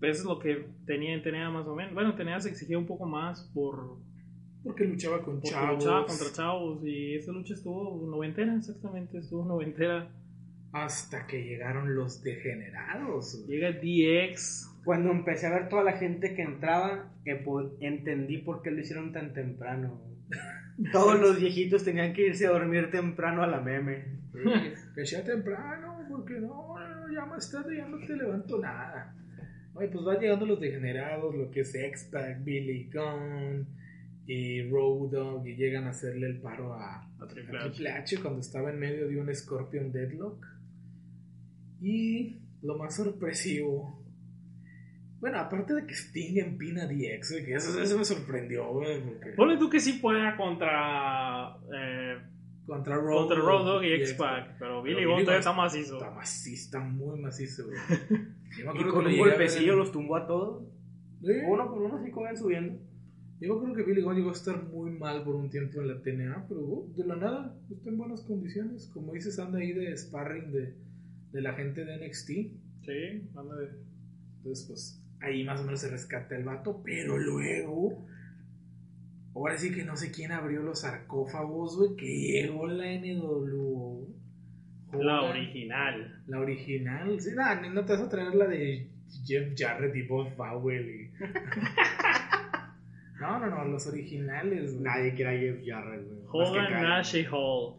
Eso 0.00 0.20
es 0.20 0.24
lo 0.24 0.38
que 0.38 0.66
tenía, 0.86 1.20
tenía 1.20 1.50
más 1.50 1.66
o 1.66 1.74
menos. 1.74 1.94
Bueno, 1.94 2.14
tenía 2.14 2.40
se 2.40 2.50
exigía 2.50 2.78
un 2.78 2.86
poco 2.86 3.06
más 3.06 3.50
por. 3.52 3.98
Porque 4.68 4.84
luchaba 4.84 5.22
con 5.22 5.36
Porque 5.36 5.48
chavos. 5.48 5.82
luchaba 5.82 6.04
contra 6.04 6.30
chavos. 6.30 6.84
Y 6.84 7.14
esa 7.14 7.32
lucha 7.32 7.54
estuvo 7.54 8.06
noventera, 8.06 8.54
exactamente. 8.54 9.16
Estuvo 9.16 9.46
noventera. 9.46 10.10
Hasta 10.72 11.26
que 11.26 11.42
llegaron 11.42 11.94
los 11.94 12.22
degenerados. 12.22 13.46
Llega 13.46 13.72
DX. 13.72 14.82
Cuando 14.84 15.10
empecé 15.10 15.46
a 15.46 15.54
ver 15.54 15.70
toda 15.70 15.84
la 15.84 15.92
gente 15.92 16.34
que 16.34 16.42
entraba, 16.42 17.10
entendí 17.80 18.38
por 18.42 18.60
qué 18.60 18.70
lo 18.70 18.80
hicieron 18.80 19.10
tan 19.10 19.32
temprano. 19.32 20.02
Todos 20.92 21.18
los 21.18 21.40
viejitos 21.40 21.82
tenían 21.82 22.12
que 22.12 22.26
irse 22.26 22.46
a 22.46 22.50
dormir 22.50 22.90
temprano 22.90 23.42
a 23.42 23.46
la 23.46 23.62
meme. 23.62 24.18
Que 24.94 25.06
sea 25.06 25.24
temprano, 25.24 26.04
porque 26.10 26.34
no, 26.34 26.78
no, 26.78 27.12
ya 27.12 27.24
más 27.24 27.50
tarde 27.50 27.78
ya 27.78 27.88
no 27.88 27.96
te 28.06 28.14
levanto 28.14 28.58
nada. 28.58 29.16
Oye, 29.72 29.88
pues 29.88 30.04
van 30.04 30.20
llegando 30.20 30.44
los 30.44 30.60
degenerados, 30.60 31.34
lo 31.34 31.50
que 31.50 31.60
es 31.60 31.74
X-Pac, 31.74 32.44
Billy 32.44 32.90
Gunn 32.92 33.77
y 34.28 34.62
Road 34.68 35.10
Dogg, 35.10 35.46
y 35.48 35.56
llegan 35.56 35.84
a 35.84 35.90
hacerle 35.90 36.26
el 36.26 36.38
paro 36.38 36.74
a, 36.74 36.96
A 36.96 37.10
a 37.18 37.26
Triple 37.26 37.58
Triple 37.58 37.90
H. 37.90 38.14
H 38.16 38.22
cuando 38.22 38.40
estaba 38.40 38.70
en 38.70 38.78
medio 38.78 39.08
de 39.08 39.18
un 39.18 39.34
Scorpion 39.34 39.90
Deadlock. 39.90 40.46
Y 41.80 42.36
lo 42.60 42.76
más 42.76 42.94
sorpresivo. 42.94 44.04
Bueno, 45.18 45.38
aparte 45.38 45.72
de 45.72 45.86
que 45.86 45.94
Sting 45.94 46.38
empina 46.40 46.82
a 46.82 46.86
DX, 46.86 47.42
que 47.46 47.54
eso, 47.54 47.80
eso 47.80 47.98
me 47.98 48.04
sorprendió, 48.04 48.70
güey, 48.70 49.02
porque 49.02 49.30
Ponle 49.30 49.56
tú 49.56 49.70
que 49.70 49.80
sí 49.80 49.94
pueda 49.94 50.36
contra. 50.36 51.56
Eh, 51.74 52.18
contra 52.66 52.96
Road 52.96 53.28
contra 53.28 53.38
Road 53.38 53.64
Dogg 53.64 53.84
y 53.84 53.94
X-Pac. 53.94 54.58
Pero 54.58 54.82
Billy 54.82 55.06
Gunn 55.06 55.20
todavía 55.20 55.38
está 55.38 55.54
macizo. 55.54 55.94
Está 55.96 56.10
macizo, 56.10 56.64
está 56.64 56.80
muy 56.80 57.18
macizo, 57.18 57.64
güey. 57.64 57.78
Y 58.58 58.84
con 58.84 59.06
un 59.06 59.16
golpecillo 59.16 59.74
los 59.74 59.90
tumbó 59.90 60.16
a 60.16 60.26
todos. 60.26 60.64
Sí. 61.22 61.32
Uno 61.46 61.70
por 61.70 61.82
uno, 61.82 61.96
así 61.96 62.10
como 62.10 62.34
subiendo. 62.36 62.78
Yo 63.40 63.54
acuerdo 63.54 63.74
que 63.76 63.82
Billy 63.84 64.02
Gunn 64.02 64.16
llegó 64.16 64.30
a 64.30 64.32
estar 64.32 64.62
muy 64.64 64.90
mal 64.90 65.22
por 65.22 65.36
un 65.36 65.48
tiempo 65.48 65.80
en 65.80 65.88
la 65.88 66.02
TNA, 66.02 66.46
pero 66.48 66.60
uh, 66.60 66.92
de 66.96 67.04
la 67.06 67.16
nada 67.16 67.56
está 67.70 67.88
en 67.90 67.98
buenas 67.98 68.22
condiciones. 68.22 68.90
Como 68.92 69.12
dices, 69.12 69.38
anda 69.38 69.58
ahí 69.58 69.72
de 69.72 69.96
sparring 69.96 70.50
de, 70.50 70.74
de 71.32 71.40
la 71.42 71.54
gente 71.54 71.84
de 71.84 72.04
NXT. 72.06 72.26
Sí, 72.84 73.28
anda 73.36 73.56
de. 73.56 73.68
Entonces, 74.38 74.66
pues 74.66 75.02
ahí 75.20 75.44
más 75.44 75.60
o 75.60 75.64
menos 75.64 75.80
se 75.80 75.88
rescata 75.90 76.36
el 76.36 76.44
vato, 76.44 76.82
pero 76.84 77.16
luego. 77.16 78.04
Ahora 79.34 79.56
sí 79.56 79.70
que 79.72 79.84
no 79.84 79.96
sé 79.96 80.10
quién 80.10 80.32
abrió 80.32 80.62
los 80.62 80.80
sarcófagos, 80.80 81.76
güey, 81.76 81.94
que 81.96 82.06
llegó 82.06 82.66
la 82.66 82.86
NWO. 82.98 84.08
La 84.94 85.22
original. 85.22 86.22
La 86.26 86.40
original. 86.40 87.20
Sí, 87.20 87.30
nah, 87.36 87.54
no 87.70 87.84
te 87.84 87.92
vas 87.92 88.02
a 88.02 88.08
traer 88.08 88.34
la 88.34 88.48
de 88.48 88.88
Jeff 89.24 89.52
Jarrett 89.56 89.94
y 89.94 90.02
Bob 90.02 90.34
Bowell. 90.36 90.88
y- 90.88 91.10
no, 93.20 93.38
no, 93.38 93.46
no, 93.46 93.64
los 93.64 93.86
originales. 93.86 94.72
güey. 94.72 94.82
Nadie 94.84 95.14
quiere 95.14 95.36
a 95.36 95.40
Jeff 95.40 95.64
Jarrett, 95.66 96.06
güey. 96.06 96.18
Más 96.42 96.50
que 96.52 96.58
Hogan. 96.58 96.82
Nash 96.82 97.16
y 97.16 97.24
Hall. 97.30 97.74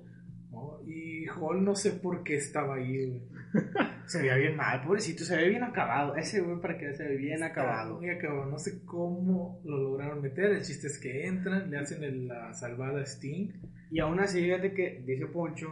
No, 0.51 0.79
Y 0.87 1.25
Hall 1.27 1.63
no 1.63 1.75
sé 1.75 1.91
por 1.91 2.23
qué 2.23 2.35
estaba 2.35 2.75
ahí, 2.75 3.05
güey. 3.07 3.21
Se 4.05 4.21
veía 4.21 4.35
bien 4.37 4.55
mal, 4.55 4.81
pobrecito, 4.83 5.23
se 5.23 5.35
ve 5.37 5.49
bien 5.49 5.63
acabado. 5.63 6.15
Ese 6.15 6.41
güey 6.41 6.59
para 6.59 6.77
que 6.77 6.93
se 6.95 7.07
ve 7.07 7.15
bien 7.17 7.43
acabado. 7.43 7.97
Muy 7.99 8.09
acabado. 8.09 8.45
No 8.49 8.57
sé 8.57 8.83
cómo 8.83 9.59
lo 9.63 9.77
lograron 9.77 10.21
meter. 10.21 10.45
El 10.51 10.61
chiste 10.63 10.87
es 10.87 10.99
que 10.99 11.27
entran, 11.27 11.69
le 11.69 11.77
hacen 11.77 12.03
el- 12.03 12.27
la 12.27 12.51
salvada 12.53 13.01
a 13.01 13.05
Sting. 13.05 13.49
Y 13.91 13.99
aún 13.99 14.19
así, 14.19 14.41
fíjate 14.41 14.73
que 14.73 15.03
dice 15.05 15.27
Poncho 15.27 15.67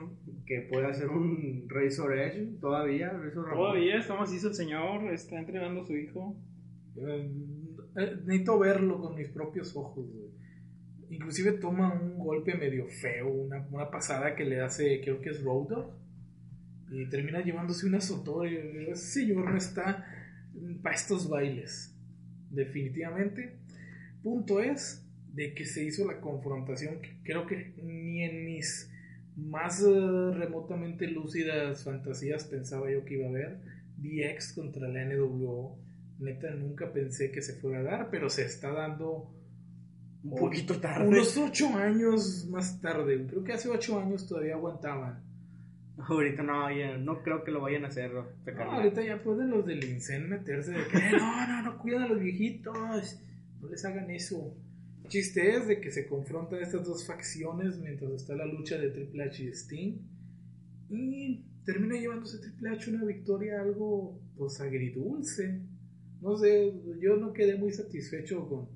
que 0.46 0.68
puede 0.72 0.86
hacer 0.88 1.08
un 1.10 1.66
Razor 1.68 2.18
Edge 2.18 2.60
todavía. 2.62 3.10
Razor. 3.10 3.50
Todavía 3.54 3.98
está 3.98 4.16
macizo 4.16 4.50
el 4.50 4.54
señor. 4.56 5.12
Está 5.12 5.40
entrenando 5.40 5.82
a 5.82 5.86
su 5.86 5.96
hijo. 5.96 6.36
Eh, 6.96 7.30
eh, 7.98 8.16
necesito 8.26 8.60
verlo 8.60 9.02
con 9.02 9.16
mis 9.16 9.28
propios 9.30 9.76
ojos, 9.76 10.06
güey. 10.08 10.30
Inclusive 11.10 11.54
toma 11.54 11.94
un 11.94 12.20
golpe 12.20 12.56
medio 12.56 12.88
feo, 12.88 13.30
una, 13.30 13.90
pasada 13.90 14.36
que 14.36 14.46
le 14.46 14.62
hace, 14.62 15.02
creo 15.02 15.20
que 15.20 15.30
es 15.30 15.42
Road 15.42 15.88
y 16.92 17.10
termina 17.10 17.42
llevándose 17.42 17.88
una 17.88 18.00
sotora. 18.00 18.50
Ese 18.50 19.22
señor 19.22 19.50
no 19.50 19.58
está 19.58 20.06
para 20.84 20.96
estos 20.96 21.28
bailes, 21.28 21.96
definitivamente. 22.52 23.58
Punto 24.22 24.62
es 24.62 25.04
de 25.34 25.54
que 25.54 25.66
se 25.66 25.84
hizo 25.84 26.06
la 26.06 26.20
confrontación 26.20 27.02
que 27.02 27.18
creo 27.24 27.48
que 27.48 27.74
ni 27.82 28.24
en 28.24 28.46
mis 28.46 28.92
más 29.36 29.82
eh, 29.82 30.32
remotamente 30.34 31.08
lúcidas 31.08 31.84
fantasías 31.84 32.46
pensaba 32.46 32.92
yo 32.92 33.06
que 33.06 33.16
iba 33.16 33.28
a 33.28 33.30
haber 33.30 33.60
DX 33.98 34.54
contra 34.54 34.88
la 34.88 35.06
NWO 35.06 35.87
neta 36.20 36.50
nunca 36.52 36.92
pensé 36.92 37.32
que 37.32 37.42
se 37.42 37.54
fuera 37.54 37.80
a 37.80 37.84
dar, 37.84 38.10
pero 38.10 38.30
se 38.30 38.46
está 38.46 38.72
dando 38.72 39.32
Un 40.24 40.36
poquito 40.36 40.80
tarde. 40.80 41.08
unos 41.08 41.38
ocho 41.38 41.68
años 41.76 42.48
más 42.50 42.80
tarde. 42.82 43.26
Creo 43.28 43.44
que 43.44 43.54
hace 43.54 43.70
ocho 43.70 44.00
años 44.00 44.28
todavía 44.28 44.56
aguantaban. 44.56 45.24
Ahorita 45.98 46.44
no, 46.44 46.70
ya, 46.72 46.96
no 46.98 47.24
creo 47.24 47.44
que 47.44 47.52
lo 47.52 47.62
vayan 47.62 47.86
a 47.86 47.88
hacer. 47.88 48.12
No, 48.14 48.26
ahorita 48.72 49.04
ya 49.04 49.22
pueden 49.24 49.50
los 49.50 49.66
del 49.66 49.84
Incen 49.84 50.30
meterse 50.30 50.72
de 50.72 50.88
que 50.88 51.00
no, 51.18 51.48
no, 51.48 51.62
no 51.64 51.78
cuidan 51.80 52.04
a 52.04 52.08
los 52.08 52.20
viejitos, 52.20 53.20
no 53.60 53.68
les 53.68 53.84
hagan 53.84 54.10
eso. 54.12 54.56
El 55.04 55.10
chiste 55.10 55.56
es 55.56 55.68
de 55.68 55.82
que 55.82 55.90
se 55.90 56.06
confrontan 56.06 56.62
estas 56.62 56.84
dos 56.86 57.08
facciones 57.08 57.80
mientras 57.80 58.12
está 58.12 58.36
la 58.36 58.46
lucha 58.46 58.78
de 58.78 58.90
Triple 58.92 59.24
H 59.24 59.44
y 59.44 59.48
Sting. 59.48 59.98
Y 60.90 61.44
termina 61.66 61.96
llevándose 61.96 62.40
Triple 62.40 62.70
H 62.70 62.92
una 62.92 63.04
victoria 63.04 63.62
algo 63.62 64.20
pues 64.38 64.62
agridulce. 64.62 65.62
No 66.22 66.38
sé, 66.38 66.74
yo 67.00 67.16
no 67.18 67.34
quedé 67.34 67.58
muy 67.58 67.72
satisfecho 67.72 68.48
con 68.48 68.68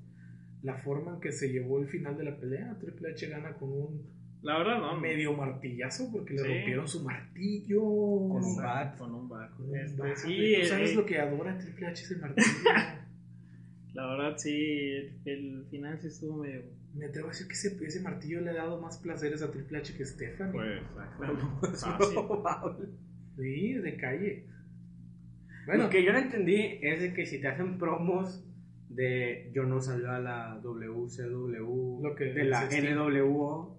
la 0.62 0.76
forma 0.78 1.14
en 1.14 1.20
que 1.20 1.32
se 1.32 1.48
llevó 1.50 1.80
el 1.80 1.88
final 1.88 2.16
de 2.16 2.24
la 2.24 2.36
pelea. 2.36 2.76
Triple 2.78 3.10
H 3.12 3.26
gana 3.28 3.54
con 3.54 3.72
un 3.72 4.02
La 4.42 4.58
verdad, 4.58 4.78
no. 4.80 5.00
medio 5.00 5.32
martillazo 5.34 6.10
porque 6.12 6.34
le 6.34 6.42
Sí. 6.42 6.48
rompieron 6.48 6.88
su 6.88 7.02
martillo. 7.04 7.80
Con 7.80 8.44
un 8.44 8.56
bat. 8.56 8.96
Con 8.98 9.14
un 9.14 9.28
bat. 9.28 9.50
Con 9.56 9.68
un 9.70 9.76
Este, 9.76 10.00
bat. 10.02 10.16
sí, 10.16 10.54
¿Tú 10.62 10.66
sabes 10.68 10.92
eh, 10.92 10.94
lo 10.94 11.06
que 11.06 11.18
adora 11.18 11.58
Triple 11.58 11.86
H 11.86 12.02
ese 12.04 12.16
martillo? 12.16 12.46
la 13.94 14.06
verdad, 14.06 14.36
sí. 14.38 15.10
El 15.24 15.64
final 15.70 15.98
sí 16.00 16.06
estuvo 16.08 16.36
medio. 16.38 16.62
Me 16.94 17.06
atrevo 17.06 17.28
a 17.28 17.30
decir 17.30 17.46
que 17.46 17.54
ese, 17.54 17.76
ese 17.84 18.00
martillo 18.00 18.40
le 18.42 18.50
ha 18.50 18.54
dado 18.54 18.80
más 18.80 18.98
placeres 18.98 19.42
a 19.42 19.50
Triple 19.50 19.78
H 19.78 19.94
que 19.96 20.04
Stephanie. 20.04 20.52
Pues, 20.52 21.72
Es 21.74 21.80
fácil. 21.84 22.14
probable. 22.14 22.88
Sí, 23.36 23.72
de 23.74 23.96
calle. 23.96 24.46
Bueno, 25.66 25.84
lo 25.84 25.90
que 25.90 26.04
yo 26.04 26.12
no 26.12 26.18
entendí 26.18 26.78
es 26.82 27.00
de 27.00 27.14
que 27.14 27.26
si 27.26 27.40
te 27.40 27.48
hacen 27.48 27.78
promos 27.78 28.44
de 28.88 29.50
yo 29.54 29.64
no 29.64 29.80
salí 29.80 30.04
a 30.04 30.18
la 30.18 30.60
WCW, 30.62 32.02
Lo 32.02 32.14
que 32.14 32.24
de 32.24 32.44
la. 32.44 32.68
NWO, 32.68 33.78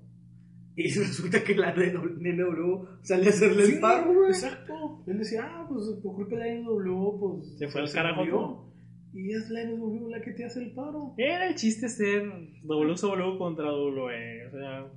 Y 0.76 0.88
resulta 1.00 1.44
que 1.44 1.56
la 1.56 1.74
de 1.74 1.94
NW 1.94 2.86
sale 3.02 3.28
a 3.28 3.30
hacerle 3.30 3.66
Sí, 3.66 3.74
el 3.74 3.80
paro, 3.80 4.14
güey. 4.14 4.30
Exacto. 4.30 5.04
Él 5.06 5.20
decía, 5.20 5.44
ah, 5.46 5.66
pues 5.70 5.88
por 6.02 6.16
culpa 6.16 6.38
de 6.38 6.56
la 6.56 6.62
NW, 6.62 7.20
pues. 7.20 7.58
Se 7.58 7.68
fue 7.68 7.82
al 7.82 7.92
carajo. 7.92 8.70
Y 9.14 9.32
es 9.32 9.50
la 9.52 9.64
NW 9.66 10.10
la 10.10 10.22
que 10.22 10.32
te 10.32 10.46
hace 10.46 10.64
el 10.64 10.72
paro. 10.72 11.14
Era 11.18 11.48
el 11.48 11.56
chiste 11.56 11.88
ser 11.88 12.24
WCW 12.64 13.38
contra 13.38 13.72
WWE. 13.72 14.48
O 14.48 14.52
sea, 14.52 14.88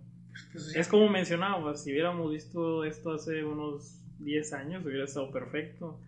Pues 0.52 0.74
es 0.74 0.88
como 0.88 1.10
mencionaba, 1.10 1.74
si 1.74 1.92
hubiéramos 1.92 2.32
visto 2.32 2.84
esto 2.84 3.12
hace 3.12 3.44
unos 3.44 4.00
10 4.20 4.52
años, 4.54 4.86
hubiera 4.86 5.04
estado 5.04 5.30
perfecto. 5.30 6.00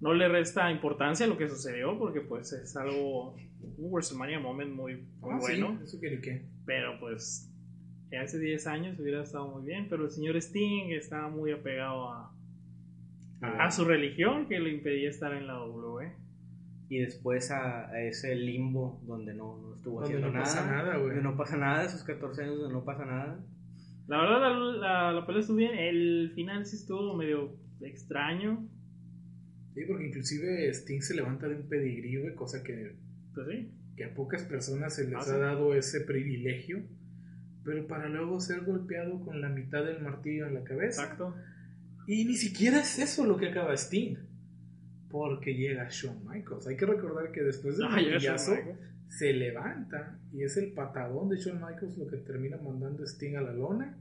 No 0.00 0.14
le 0.14 0.28
resta 0.28 0.70
importancia 0.70 1.26
a 1.26 1.28
lo 1.28 1.36
que 1.36 1.48
sucedió, 1.48 1.98
porque 1.98 2.20
pues 2.20 2.52
es 2.52 2.76
algo, 2.76 3.34
un 3.34 3.90
WrestleMania 3.92 4.38
moment 4.38 4.72
muy, 4.72 4.96
muy 5.20 5.32
Ah, 5.34 5.38
sí, 5.40 5.60
bueno. 5.60 5.80
eso 5.82 5.98
que 6.00 6.10
ni 6.10 6.20
qué. 6.20 6.44
Pero 6.66 6.98
pues 7.00 7.52
hace 8.20 8.38
10 8.38 8.66
años 8.68 9.00
hubiera 9.00 9.22
estado 9.22 9.48
muy 9.48 9.66
bien. 9.66 9.88
Pero 9.90 10.04
el 10.04 10.10
señor 10.10 10.36
Sting 10.36 10.90
estaba 10.92 11.28
muy 11.28 11.50
apegado 11.52 12.10
a, 12.12 12.32
a, 13.42 13.64
a 13.66 13.70
su 13.72 13.84
religión 13.84 14.46
que 14.46 14.60
le 14.60 14.70
impedía 14.70 15.08
estar 15.10 15.34
en 15.34 15.46
la 15.48 15.62
WWE. 15.64 16.12
Y 16.90 17.00
después 17.00 17.50
a, 17.50 17.88
a 17.90 18.00
ese 18.02 18.34
limbo 18.36 19.00
donde 19.04 19.34
no, 19.34 19.58
no 19.58 19.74
estuvo 19.74 20.00
Donde 20.00 20.16
haciendo 20.16 20.32
no 20.32 20.40
pasa 20.42 20.64
nada. 20.64 20.96
Donde 20.96 21.20
no 21.22 21.36
pasa 21.36 21.56
nada, 21.56 21.84
esos 21.84 22.04
14 22.04 22.42
años 22.44 22.58
donde 22.60 22.72
no 22.74 22.84
pasa 22.84 23.04
nada. 23.04 23.44
La 24.06 24.18
verdad, 24.18 24.40
la, 24.40 24.58
la, 24.58 25.12
la 25.12 25.26
pelea 25.26 25.40
estuvo 25.40 25.56
bien. 25.56 25.74
El 25.76 26.30
final 26.36 26.64
sí 26.64 26.76
estuvo 26.76 27.14
medio 27.14 27.50
extraño. 27.82 28.66
Sí, 29.78 29.84
porque 29.86 30.06
inclusive 30.08 30.68
Sting 30.74 31.00
se 31.02 31.14
levanta 31.14 31.46
de 31.48 31.54
un 31.56 31.68
pedigrí, 31.68 32.16
güey, 32.16 32.34
cosa 32.34 32.62
que, 32.64 32.94
Pues 33.34 33.46
sí. 33.48 33.70
que 33.96 34.04
a 34.04 34.14
pocas 34.14 34.42
personas 34.42 34.94
se 34.96 35.04
les 35.04 35.14
Ah, 35.14 35.20
ha 35.20 35.24
sí. 35.24 35.30
dado 35.32 35.74
ese 35.74 36.00
privilegio. 36.00 36.82
Pero 37.64 37.86
para 37.86 38.08
luego 38.08 38.40
ser 38.40 38.62
golpeado 38.62 39.20
con 39.20 39.40
la 39.40 39.48
mitad 39.50 39.84
del 39.84 40.00
martillo 40.00 40.46
en 40.46 40.54
la 40.54 40.64
cabeza. 40.64 41.02
Exacto. 41.02 41.34
Y 42.08 42.24
ni 42.24 42.36
siquiera 42.36 42.80
es 42.80 42.98
eso 42.98 43.24
lo 43.26 43.36
que 43.36 43.48
acaba 43.48 43.74
Sting. 43.76 44.16
Porque 45.10 45.54
llega 45.54 45.86
Shawn 45.90 46.26
Michaels. 46.28 46.66
Hay 46.66 46.76
que 46.76 46.86
recordar 46.86 47.30
que 47.32 47.42
después 47.42 47.76
del 47.78 47.88
martillazo 47.90 48.52
Michaels. 48.56 48.78
se 49.08 49.32
levanta 49.32 50.18
y 50.32 50.42
es 50.42 50.56
el 50.56 50.72
patadón 50.72 51.28
de 51.28 51.36
Shawn 51.36 51.60
Michaels 51.60 51.96
lo 51.98 52.06
que 52.08 52.16
termina 52.18 52.56
mandando 52.58 53.04
a 53.04 53.06
Sting 53.06 53.36
a 53.36 53.40
la 53.42 53.52
lona. 53.52 53.96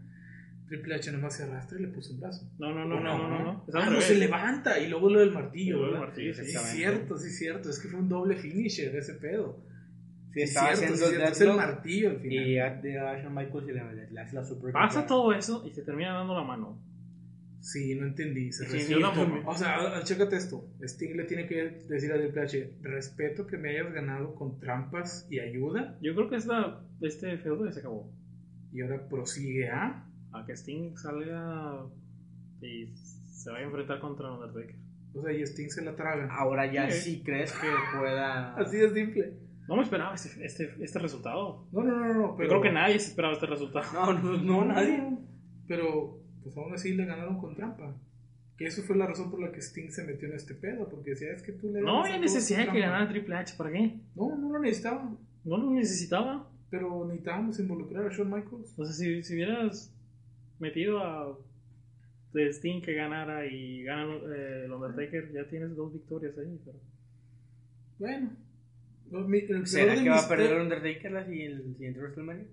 Triple 0.67 0.95
H 0.95 1.11
nomás 1.11 1.35
se 1.37 1.43
arrastra 1.43 1.79
y 1.79 1.83
le 1.83 1.87
puso 1.89 2.13
un 2.13 2.19
brazo. 2.19 2.49
No, 2.59 2.73
no, 2.73 2.83
no, 2.85 2.99
no, 2.99 3.17
no, 3.29 3.43
no. 3.43 3.63
Es 3.67 3.75
Ah, 3.75 3.89
no, 3.89 4.01
se 4.01 4.15
levanta 4.15 4.77
y 4.79 4.87
luego 4.89 5.09
lo 5.09 5.19
del 5.21 5.31
martillo. 5.31 5.65
Y 5.65 5.69
luego 5.79 5.85
el 5.85 5.91
¿verdad? 5.93 6.07
martillo, 6.07 6.33
sí, 6.33 6.41
sí, 6.41 6.45
exactamente. 6.47 6.77
cierto, 6.77 7.17
sí, 7.17 7.29
cierto. 7.29 7.69
Es 7.69 7.79
que 7.79 7.87
fue 7.87 7.99
un 7.99 8.09
doble 8.09 8.35
finisher 8.35 8.95
ese 8.95 9.13
pedo. 9.15 9.59
Sí, 10.33 10.41
estaba 10.41 10.75
cierto, 10.75 10.95
haciendo 10.95 11.23
es 11.25 11.41
el 11.41 11.53
martillo 11.53 12.09
al 12.09 12.19
final. 12.19 12.47
Y 12.47 12.59
a, 12.59 12.69
de 12.75 12.99
a 12.99 13.17
Shawn 13.21 13.33
Michaels 13.33 13.69
y 13.69 13.71
le, 13.71 14.11
le 14.11 14.19
hace 14.21 14.35
la 14.35 14.43
super 14.43 14.71
Pasa 14.73 15.05
todo 15.07 15.33
eso 15.33 15.63
y 15.65 15.71
se 15.73 15.81
termina 15.83 16.13
dando 16.13 16.35
la 16.35 16.43
mano. 16.43 16.77
Sí, 17.59 17.95
no 17.95 18.05
entendí. 18.05 18.51
Se 18.51 18.65
Sí, 18.67 18.93
yo. 18.93 18.99
O 19.45 19.55
sea, 19.55 19.75
a- 19.77 19.97
a- 19.97 20.03
chécate 20.03 20.35
esto. 20.35 20.69
Sting 20.81 21.15
le 21.17 21.23
tiene 21.23 21.47
que 21.47 21.81
decir 21.89 22.11
a 22.11 22.17
Triple 22.17 22.41
H, 22.41 22.73
respeto 22.81 23.47
que 23.47 23.57
me 23.57 23.69
hayas 23.71 23.91
ganado 23.93 24.35
con 24.35 24.59
trampas 24.59 25.25
y 25.29 25.39
ayuda. 25.39 25.97
Yo 26.01 26.13
creo 26.13 26.29
que 26.29 26.35
esta, 26.35 26.81
este 27.01 27.37
feudo 27.39 27.65
ya 27.65 27.71
se 27.71 27.79
acabó. 27.79 28.09
Y 28.73 28.81
ahora 28.81 29.07
prosigue 29.09 29.69
a... 29.69 30.03
A 30.37 30.45
que 30.45 30.53
Sting 30.55 30.95
salga 30.97 31.85
y 32.61 32.87
se 33.27 33.49
vaya 33.51 33.63
a 33.63 33.67
enfrentar 33.67 33.99
contra 33.99 34.31
Undertaker. 34.31 34.75
O 35.13 35.21
sea, 35.21 35.31
y 35.33 35.41
Sting 35.41 35.69
se 35.69 35.83
la 35.83 35.95
traga. 35.95 36.27
Ahora 36.33 36.71
ya 36.71 36.89
Sí. 36.91 37.11
sí 37.15 37.23
crees 37.23 37.51
que 37.53 37.67
pueda. 37.97 38.55
Así 38.57 38.77
de 38.77 38.89
simple. 38.93 39.33
No 39.67 39.75
me 39.75 39.83
esperaba 39.83 40.15
este, 40.15 40.45
este, 40.45 40.75
este 40.79 40.99
resultado. 40.99 41.67
No, 41.71 41.83
no, 41.83 41.97
no, 41.97 42.13
no. 42.13 42.35
Pero... 42.37 42.49
Yo 42.49 42.59
creo 42.59 42.61
que 42.61 42.71
nadie 42.71 42.99
se 42.99 43.09
esperaba 43.09 43.33
este 43.33 43.47
resultado. 43.47 43.85
No, 43.93 44.13
no, 44.13 44.37
no, 44.37 44.65
nadie. 44.65 45.17
Pero, 45.67 46.19
pues 46.43 46.55
aún 46.55 46.73
así 46.73 46.93
le 46.93 47.05
ganaron 47.05 47.37
con 47.37 47.55
trampa. 47.55 47.93
Que 48.57 48.65
eso 48.65 48.81
fue 48.83 48.95
la 48.95 49.05
razón 49.07 49.29
por 49.29 49.41
la 49.41 49.51
que 49.51 49.59
Sting 49.61 49.89
se 49.91 50.03
metió 50.05 50.27
en 50.29 50.35
este 50.35 50.53
pedo. 50.55 50.87
Porque 50.89 51.11
decía, 51.11 51.33
es 51.33 51.41
que 51.43 51.51
tú 51.51 51.71
le. 51.71 51.81
No 51.81 52.03
había 52.03 52.17
necesidad 52.17 52.59
de 52.59 52.65
que 52.65 52.71
trampa". 52.79 52.87
ganara 52.89 53.09
Triple 53.09 53.35
H. 53.35 53.55
¿Para 53.57 53.71
qué? 53.71 53.99
No, 54.15 54.35
no 54.37 54.53
lo 54.53 54.59
necesitaba. 54.59 55.11
No 55.43 55.57
lo 55.57 55.71
necesitaba. 55.71 56.49
Pero 56.69 57.05
necesitábamos 57.05 57.59
involucrar 57.59 58.05
a 58.05 58.09
Shawn 58.09 58.29
Michaels. 58.31 58.73
O 58.77 58.85
sea, 58.85 58.93
si, 58.93 59.23
si 59.23 59.33
hubieras 59.35 59.93
metido 60.59 60.99
a 60.99 61.37
de 62.33 62.49
Sting 62.49 62.81
que 62.81 62.93
ganara 62.93 63.45
y 63.45 63.83
gana 63.83 64.13
eh, 64.15 64.63
el 64.65 64.71
Undertaker, 64.71 65.31
ya 65.31 65.47
tienes 65.47 65.75
dos 65.75 65.93
victorias 65.93 66.37
ahí. 66.37 66.59
Pero... 66.65 66.79
Bueno. 67.99 68.31
Mi- 69.27 69.39
el 69.39 69.65
¿Será 69.65 69.95
que 69.95 70.09
va 70.09 70.19
a 70.19 70.27
perder 70.27 70.53
el 70.53 70.61
Undertaker 70.63 71.11
la- 71.11 71.33
y 71.33 71.43
el 71.43 71.63
siguiente 71.75 71.99
WrestleMania? 71.99 72.45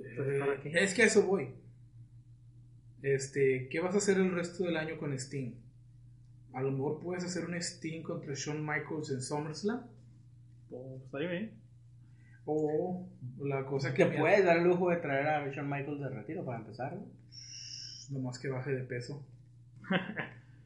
Eh, 0.00 0.60
es 0.74 0.94
que 0.94 1.02
a 1.02 1.06
eso 1.06 1.26
voy. 1.26 1.48
Este, 3.02 3.68
¿qué 3.68 3.80
vas 3.80 3.94
a 3.94 3.98
hacer 3.98 4.16
el 4.18 4.32
resto 4.32 4.64
del 4.64 4.76
año 4.78 4.96
con 4.98 5.12
Sting? 5.12 5.52
A 6.54 6.62
lo 6.62 6.70
mejor 6.70 7.00
puedes 7.00 7.24
hacer 7.24 7.44
un 7.44 7.54
Sting 7.54 8.02
contra 8.02 8.32
Shawn 8.34 8.64
Michaels 8.64 9.10
en 9.10 9.20
SummerSlam. 9.20 9.82
Pues, 10.70 11.02
estaría 11.04 11.30
bien. 11.30 11.50
O 12.46 13.06
la 13.40 13.64
cosa 13.64 13.94
que 13.94 14.04
me- 14.04 14.18
puedes 14.18 14.44
dar 14.44 14.58
el 14.58 14.64
lujo 14.64 14.90
de 14.90 14.96
traer 14.96 15.26
a 15.26 15.48
Shawn 15.50 15.68
Michaels 15.68 16.00
de 16.00 16.08
retiro 16.10 16.44
para 16.44 16.58
empezar. 16.58 16.94
¿no? 16.94 17.06
nomás 18.10 18.38
que 18.38 18.48
baje 18.48 18.72
de 18.72 18.82
peso. 18.84 19.24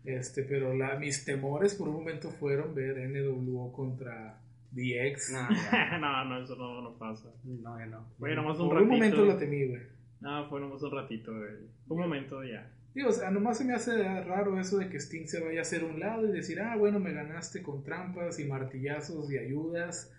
Este, 0.04 0.42
pero 0.42 0.72
la, 0.74 0.96
mis 0.96 1.24
temores 1.26 1.74
por 1.74 1.88
un 1.88 1.96
momento 1.96 2.30
fueron 2.30 2.74
ver 2.74 2.96
NWO 3.10 3.72
contra 3.72 4.40
DX. 4.70 5.32
No, 5.32 5.98
no, 6.00 6.24
no, 6.24 6.42
eso 6.42 6.56
no, 6.56 6.80
no 6.80 6.96
pasa. 6.96 7.28
no, 7.44 7.78
ya 7.78 7.86
no. 7.86 8.06
Fue 8.18 8.34
nomás 8.34 8.58
un 8.58 8.68
por 8.68 8.78
un 8.82 8.88
ratito. 8.88 8.94
momento 9.16 9.24
la 9.26 9.38
temí, 9.38 9.66
güey. 9.66 9.82
No, 10.20 10.48
fue 10.48 10.60
nomás 10.60 10.82
un 10.82 10.92
ratito, 10.92 11.32
güey. 11.36 11.50
Un 11.88 11.98
momento 11.98 12.42
ya. 12.42 12.70
Digo, 12.94 13.10
o 13.10 13.12
sea, 13.12 13.30
nomás 13.30 13.58
se 13.58 13.64
me 13.64 13.74
hace 13.74 14.02
raro 14.24 14.58
eso 14.58 14.78
de 14.78 14.88
que 14.88 14.98
Sting 14.98 15.26
se 15.26 15.44
vaya 15.44 15.58
a 15.58 15.62
hacer 15.62 15.84
un 15.84 16.00
lado 16.00 16.26
y 16.26 16.32
decir, 16.32 16.58
ah, 16.60 16.76
bueno, 16.76 16.98
me 17.00 17.12
ganaste 17.12 17.62
con 17.62 17.82
trampas 17.84 18.40
y 18.40 18.46
martillazos 18.46 19.30
y 19.30 19.36
ayudas. 19.36 20.10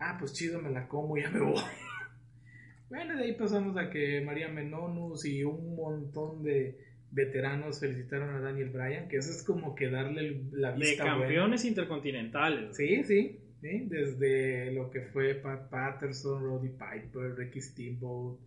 Ah, 0.00 0.16
pues 0.18 0.32
chido, 0.32 0.60
me 0.60 0.70
la 0.70 0.88
como 0.88 1.16
y 1.16 1.22
ya 1.22 1.30
me 1.30 1.40
voy. 1.40 1.60
bueno, 2.88 3.16
de 3.16 3.24
ahí 3.24 3.34
pasamos 3.34 3.76
a 3.76 3.90
que 3.90 4.20
María 4.22 4.48
Menonus 4.48 5.24
y 5.26 5.44
un 5.44 5.76
montón 5.76 6.42
de 6.42 6.78
veteranos 7.12 7.80
felicitaron 7.80 8.34
a 8.34 8.40
Daniel 8.40 8.70
Bryan, 8.70 9.08
que 9.08 9.18
eso 9.18 9.30
es 9.30 9.42
como 9.42 9.74
que 9.74 9.90
darle 9.90 10.44
la 10.52 10.72
De 10.72 10.78
vista 10.78 11.04
buena. 11.04 11.18
campeones 11.20 11.64
intercontinentales. 11.64 12.76
Sí, 12.76 13.02
sí, 13.04 13.40
sí, 13.60 13.86
desde 13.88 14.72
lo 14.72 14.90
que 14.90 15.02
fue 15.02 15.34
Pat 15.34 15.68
Patterson, 15.68 16.42
Roddy 16.42 16.70
Piper, 16.70 17.34
Ricky 17.36 17.60
Steamboat, 17.60 18.38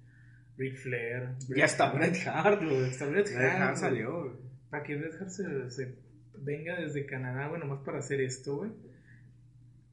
Ric 0.57 0.77
Flair. 0.77 1.29
Ya 1.55 1.65
está 1.65 1.91
Bret 1.91 2.15
Hart, 2.25 2.63
güey. 2.63 2.85
Hasta 2.89 3.05
Bret 3.05 3.27
Bret 3.35 3.51
Hart, 3.51 3.75
salió, 3.77 4.21
güey. 4.21 4.31
Para 4.69 4.83
que 4.83 4.95
Bret 4.95 5.13
Hart 5.19 5.29
se, 5.29 5.69
se 5.69 5.95
venga 6.37 6.79
desde 6.79 7.05
Canadá, 7.05 7.47
güey, 7.47 7.59
nomás 7.59 7.83
para 7.83 7.99
hacer 7.99 8.21
esto, 8.21 8.57
güey. 8.57 8.71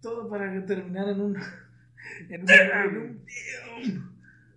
Todo 0.03 0.29
para 0.29 0.53
que 0.53 0.61
terminar 0.61 1.09
en 1.09 1.21
un. 1.21 1.37
En 2.31 2.43
un. 2.43 2.51
en 2.51 2.97
un- 2.97 4.11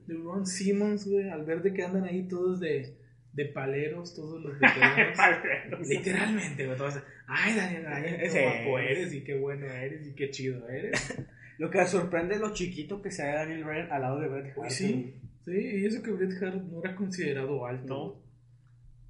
de 0.08 0.13
Ron 0.15 0.45
Simmons, 0.45 1.08
güey, 1.08 1.29
al 1.29 1.43
ver 1.45 1.62
de 1.62 1.73
que 1.73 1.84
andan 1.84 2.03
ahí 2.06 2.27
todos 2.27 2.60
de, 2.60 2.93
de 3.34 3.45
paleros, 3.45 4.13
todos 4.15 4.41
los 4.41 4.53
veteranos. 4.60 5.88
Literalmente, 5.88 6.65
güey, 6.65 6.77
todos. 6.77 6.99
Ay, 7.27 7.56
Daniel, 7.56 7.84
Bryan, 7.84 8.17
qué 8.19 8.29
Sí. 8.29 8.39
guapo 8.41 8.79
eres 8.79 9.13
y 9.13 9.23
qué 9.23 9.38
bueno 9.38 9.65
eres 9.67 10.08
y 10.08 10.13
qué 10.13 10.29
chido 10.29 10.67
eres. 10.69 11.17
Lo 11.58 11.69
que 11.69 11.86
sorprende 11.86 12.36
es 12.36 12.41
lo 12.41 12.51
chiquito 12.53 13.01
que 13.01 13.12
sea 13.12 13.36
Daniel 13.36 13.63
Bryan 13.63 13.91
al 13.91 14.01
lado 14.01 14.19
de 14.19 14.27
Bret 14.27 14.45
Hart. 14.47 14.58
Uy, 14.58 14.69
sí. 14.71 15.13
Sí, 15.45 15.51
y 15.51 15.86
eso 15.86 16.01
que 16.01 16.12
Bret 16.12 16.41
Hart 16.41 16.56
no 16.63 16.79
era 16.84 16.95
considerado 16.95 17.65
alto. 17.65 18.21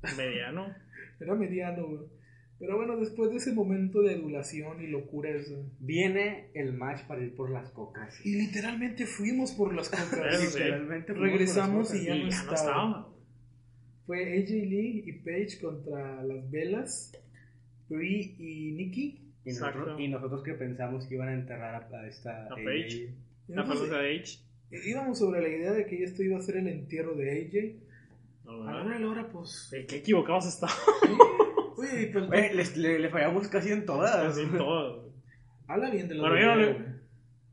No. 0.04 0.16
Mediano. 0.18 0.76
Era 1.20 1.36
mediano, 1.36 1.88
güey. 1.88 2.02
Pero 2.64 2.78
bueno, 2.78 2.96
después 2.96 3.30
de 3.30 3.36
ese 3.36 3.52
momento 3.52 4.02
de 4.02 4.14
adulación 4.14 4.82
y 4.82 4.88
locura, 4.88 5.30
eso. 5.32 5.70
Viene 5.80 6.48
el 6.54 6.72
match 6.72 7.02
para 7.08 7.22
ir 7.22 7.36
por 7.36 7.52
las 7.52 7.70
cocas. 7.72 8.26
Y 8.26 8.36
literalmente 8.36 9.06
fuimos 9.06 9.52
por 9.52 9.74
las 9.76 9.90
cocas. 9.90 10.40
sí. 10.40 10.60
Literalmente 10.60 11.14
Regresamos 11.14 11.90
fuimos 11.90 12.04
y 12.04 12.08
ya 12.08 12.16
Y 12.16 12.24
no 12.24 12.30
ya 12.30 12.36
no 12.38 12.54
estaba. 12.54 12.56
estaba. 12.62 13.10
Fue 14.06 14.18
AJ 14.40 14.50
Lee 14.50 15.04
y 15.06 15.12
Paige 15.12 15.60
contra 15.60 16.24
las 16.24 16.50
velas. 16.50 17.12
Brie 17.90 18.34
y 18.40 18.72
Nikki. 18.72 19.20
Y 19.44 19.50
nosotros, 19.50 19.76
Exacto. 19.84 20.00
y 20.00 20.08
nosotros 20.08 20.44
que 20.44 20.54
pensamos 20.54 21.06
que 21.06 21.16
iban 21.16 21.28
a 21.28 21.34
enterrar 21.34 21.90
a, 21.94 21.98
a 21.98 22.08
esta. 22.08 22.44
A 22.46 22.54
AJ. 22.54 22.64
Paige. 22.64 23.10
La 23.50 23.66
famosa 23.66 24.00
H. 24.00 24.40
íbamos 24.72 25.20
sobre 25.20 25.42
la 25.42 25.50
idea 25.50 25.74
de 25.74 25.86
que 25.86 26.02
esto 26.02 26.24
iba 26.24 26.38
a 26.38 26.42
ser 26.42 26.56
el 26.56 26.70
entierro 26.70 27.14
de 27.16 27.30
AJ. 27.30 28.46
No, 28.46 28.70
A 28.70 28.86
la 28.86 29.10
hora 29.10 29.28
pues. 29.28 29.70
Eh, 29.74 29.86
Qué 29.86 29.98
equivocados 29.98 30.48
estaban. 30.48 30.78
Pues. 32.12 32.28
Güey, 32.28 32.54
les- 32.56 32.78
le, 32.78 33.00
le 33.00 33.10
fallamos 33.10 33.48
casi 33.48 33.72
en 33.72 33.86
todas. 33.86 34.16
Así 34.16 34.46
todo. 34.58 35.12
Habla 35.68 35.90
bien 35.92 36.08
de 36.08 36.16
la 36.16 36.22
Bueno, 36.22 36.40
yo 36.40 36.48
no 36.48 36.56
le- 36.56 36.94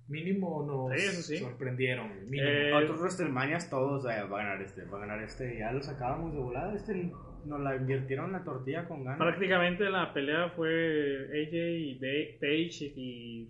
Mínimo 0.09 0.64
nos 0.66 1.01
Sí, 1.01 1.07
eso 1.09 1.23
sí. 1.23 1.37
sorprendieron. 1.38 2.09
güey, 2.09 2.21
Mínimo. 2.23 2.49
Eh, 2.49 2.73
Otros 2.75 3.01
WrestleManias 3.01 3.71
todos, 3.71 4.05
eh, 4.07 4.23
va 4.25 4.40
a 4.40 4.45
ganar 4.45 4.61
este, 4.62 4.85
va 4.87 4.97
a 4.99 5.01
ganar 5.03 5.23
este. 5.23 5.57
Ya 5.59 5.71
lo 5.71 5.83
sacábamos 5.83 6.33
de 6.33 6.38
volada. 6.40 6.75
Este 6.75 7.12
nos 7.47 7.61
la 7.61 7.77
invirtieron 7.77 8.33
la 8.33 8.43
tortilla 8.43 8.87
con 8.88 9.05
ganas. 9.05 9.19
Prácticamente 9.19 9.85
la 9.88 10.12
pelea 10.12 10.51
fue 10.57 11.29
AJ 11.31 11.55
y 11.57 11.95
Ba- 11.95 12.38
Paige 12.40 12.93
y 12.97 13.49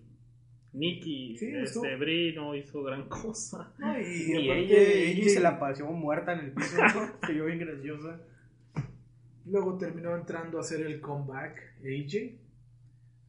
Nikki, 0.72 1.36
Sí, 1.38 1.46
este, 1.46 1.62
estuvo- 1.62 1.98
Brie 1.98 2.32
no 2.34 2.54
hizo 2.54 2.82
gran 2.84 3.08
cosa. 3.08 3.72
No, 3.78 3.98
y, 3.98 4.02
Y 4.04 4.50
aparte, 4.50 4.60
ella, 4.60 4.78
ella 5.10 5.22
AJ 5.22 5.28
se 5.30 5.40
la 5.40 5.58
paseó 5.58 5.86
muerta 5.90 6.34
en 6.34 6.40
el 6.40 6.52
piso, 6.52 6.76
¿no? 6.76 6.86
Se 7.26 7.32
vio 7.32 7.46
bien 7.46 7.58
graciosa. 7.58 8.20
Luego 9.50 9.76
terminó 9.78 10.14
entrando 10.16 10.58
a 10.58 10.60
hacer 10.60 10.80
el 10.86 11.00
comeback 11.00 11.58
AJ. 11.80 12.38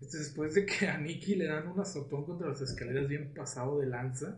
Este, 0.02 0.18
después 0.18 0.56
de 0.56 0.66
que 0.66 0.88
a 0.88 0.98
Nikki 0.98 1.36
le 1.36 1.46
dan 1.46 1.68
un 1.68 1.80
azotón 1.80 2.26
contra 2.26 2.48
las 2.50 2.62
escaleras 2.62 3.08
bien 3.08 3.34
pasado 3.34 3.80
de 3.80 3.88
lanza. 3.88 4.38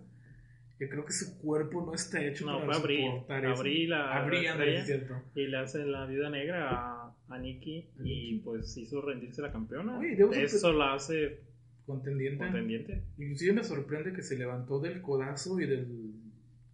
Que 0.79 0.89
creo 0.89 1.05
que 1.05 1.13
su 1.13 1.37
cuerpo 1.39 1.85
no 1.85 1.93
está 1.93 2.21
hecho 2.25 2.45
No, 2.45 2.59
para 2.61 2.75
a 2.77 2.79
Brie. 2.79 3.05
soportar 3.05 3.45
A 3.45 3.53
eso. 3.53 3.61
Brie 3.61 3.87
la, 3.87 3.97
la 4.27 4.39
estrella, 4.75 5.23
y 5.35 5.47
le 5.47 5.57
hacen 5.57 5.91
la 5.91 6.05
vida 6.05 6.29
negra 6.29 6.69
a, 6.71 7.15
a 7.29 7.37
Nikki 7.37 7.79
A 7.99 8.01
y 8.01 8.03
Nikki. 8.03 8.41
pues 8.43 8.75
hizo 8.77 9.01
rendirse 9.01 9.41
la 9.41 9.51
campeona. 9.51 9.99
Oye, 9.99 10.15
debo 10.15 10.33
Eso 10.33 10.73
la 10.73 10.95
hace 10.95 11.41
Contendiente. 11.85 12.43
contendiente. 12.43 13.03
Inclusive 13.17 13.53
me 13.53 13.63
sorprende 13.63 14.13
que 14.13 14.23
se 14.23 14.37
levantó 14.37 14.79
del 14.79 15.01
codazo 15.01 15.59
y 15.59 15.65
del... 15.67 16.13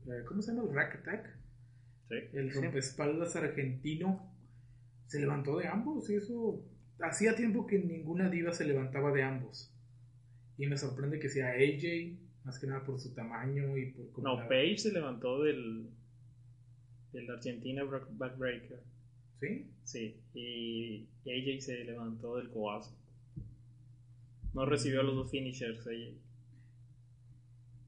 eh, 0.07 0.23
¿Cómo 0.27 0.41
se 0.41 0.53
llama? 0.53 0.67
El 0.69 0.75
rack 0.75 0.95
attack. 1.01 1.35
Sí. 2.09 2.15
El 2.33 2.51
Sí. 2.51 2.59
rompespaldas 2.61 3.35
argentino. 3.35 4.31
Se 5.09 5.19
levantó 5.19 5.57
de 5.57 5.67
ambos 5.67 6.09
y 6.09 6.15
eso... 6.15 6.63
Hacía 7.01 7.35
tiempo 7.35 7.65
que 7.65 7.79
ninguna 7.79 8.29
diva 8.29 8.51
se 8.51 8.65
levantaba 8.65 9.11
de 9.11 9.23
ambos. 9.23 9.73
Y 10.57 10.67
me 10.67 10.77
sorprende 10.77 11.19
que 11.19 11.29
sea 11.29 11.51
AJ, 11.51 12.17
más 12.43 12.59
que 12.59 12.67
nada 12.67 12.83
por 12.83 12.99
su 12.99 13.13
tamaño 13.13 13.77
y 13.77 13.91
por... 13.91 14.11
cómo 14.11 14.27
No, 14.27 14.37
la- 14.39 14.47
Paige 14.49 14.77
se 14.77 14.91
levantó 14.91 15.41
del, 15.43 15.89
del 17.13 17.29
Argentina 17.31 17.83
Back- 17.85 18.09
Backbreaker. 18.11 18.81
¿Sí? 19.39 19.71
Sí, 19.85 20.21
y 20.33 21.07
AJ 21.25 21.61
se 21.61 21.83
levantó 21.85 22.35
del 22.37 22.49
coazo. 22.49 22.93
No 24.53 24.65
recibió 24.65 25.01
los 25.03 25.15
dos 25.15 25.31
finishers 25.31 25.87
ella. 25.87 26.11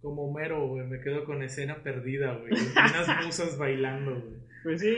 Como 0.02 0.24
Homero, 0.30 0.68
güey. 0.70 0.88
Me 0.88 1.02
quedo 1.02 1.26
con 1.26 1.44
escena 1.44 1.84
perdida, 1.84 2.36
güey. 2.38 2.52
Unas 2.72 3.26
musas 3.26 3.58
bailando, 3.58 4.20
güey. 4.22 4.42
Pues 4.64 4.82
sí, 4.82 4.94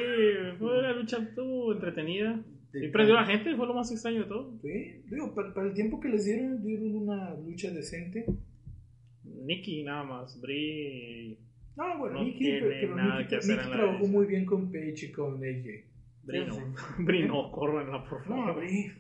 fue 0.60 0.80
una 0.80 0.94
lucha 0.94 1.18
estuvo 1.18 1.74
entretenida. 1.74 2.40
Sí, 2.72 2.88
prendió 2.88 3.18
a 3.18 3.22
la 3.22 3.28
gente, 3.28 3.56
fue 3.56 3.68
lo 3.68 3.74
más 3.76 3.92
extraño 3.92 4.22
de 4.24 4.28
todo. 4.28 4.58
Sí, 4.62 5.02
digo, 5.10 5.34
para, 5.36 5.54
para 5.54 5.68
el 5.68 5.74
tiempo 5.74 6.00
que 6.00 6.10
les 6.10 6.26
dieron, 6.26 6.64
dieron 6.64 6.96
una 6.96 7.34
lucha 7.36 7.70
decente. 7.72 8.26
Nikki 9.24 9.84
nada 9.84 10.04
más, 10.04 10.40
Brie, 10.42 11.38
No, 11.76 11.98
bueno, 12.00 12.20
No 12.20 12.24
Nikki, 12.26 12.52
pero, 12.60 12.68
pero 12.70 12.96
nada 12.96 13.18
Nikki, 13.20 13.30
que 13.30 13.36
hacer 13.38 13.58
Nikki 13.58 13.72
trabajó 13.72 14.08
muy 14.08 14.26
bien 14.26 14.46
con 14.46 14.72
Paige 14.72 15.06
y 15.08 15.12
con 15.12 15.36
AJ. 15.36 15.66
Brie 16.24 16.46
no, 16.46 16.58
Brie 17.00 17.26
no, 17.28 17.52
córrenla 17.52 18.04
por 18.06 18.28
No, 18.30 18.36
favor. 18.46 18.56
Brie. 18.64 18.92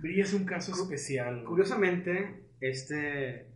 Brie 0.00 0.20
es 0.22 0.32
un 0.34 0.44
caso 0.44 0.72
especial. 0.72 1.42
Curiosamente, 1.44 2.44
este. 2.60 3.46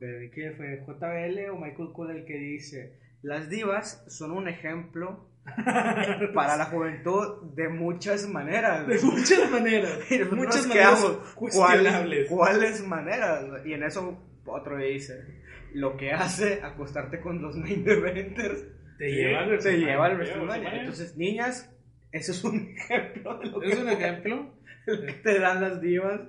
eh, 0.00 0.30
¿Quién 0.32 0.54
fue? 0.56 0.84
¿JBL 0.86 1.50
o 1.50 1.56
Michael 1.58 1.92
Cole 1.92 2.18
el 2.18 2.24
que 2.24 2.38
dice: 2.38 2.98
Las 3.22 3.50
divas 3.50 4.04
son 4.08 4.30
un 4.32 4.46
ejemplo 4.48 5.26
para 6.34 6.56
la 6.56 6.66
juventud 6.66 7.52
de 7.54 7.68
muchas 7.68 8.28
maneras. 8.28 8.86
De 8.86 8.98
muchas 9.02 9.50
maneras. 9.50 9.98
Muchas 10.32 10.66
nos 10.66 10.68
maneras 10.68 11.00
cuestionables. 11.34 12.28
¿Cuáles, 12.28 12.28
¿Cuáles 12.28 12.86
maneras? 12.86 13.44
Y 13.64 13.72
en 13.72 13.82
eso 13.82 14.18
otro 14.46 14.76
dice: 14.78 15.42
Lo 15.74 15.96
que 15.96 16.12
hace 16.12 16.60
acostarte 16.62 17.20
con 17.20 17.40
los 17.40 17.56
main 17.56 17.88
eventers 17.88 18.64
Te 18.98 19.10
lleva 19.10 19.40
al 19.40 19.58
te 19.58 19.78
lleva 19.78 20.06
al. 20.06 20.76
Entonces, 20.78 21.16
niñas, 21.16 21.70
eso 22.12 22.32
es 22.32 22.44
un 22.44 22.74
ejemplo 22.76 23.38
de 23.38 23.46
lo 23.46 23.62
Es 23.62 23.76
que, 23.76 23.82
un 23.82 23.88
ejemplo. 23.88 24.54
lo 24.86 25.06
que 25.06 25.12
te 25.12 25.38
dan 25.38 25.60
las 25.60 25.80
divas 25.80 26.20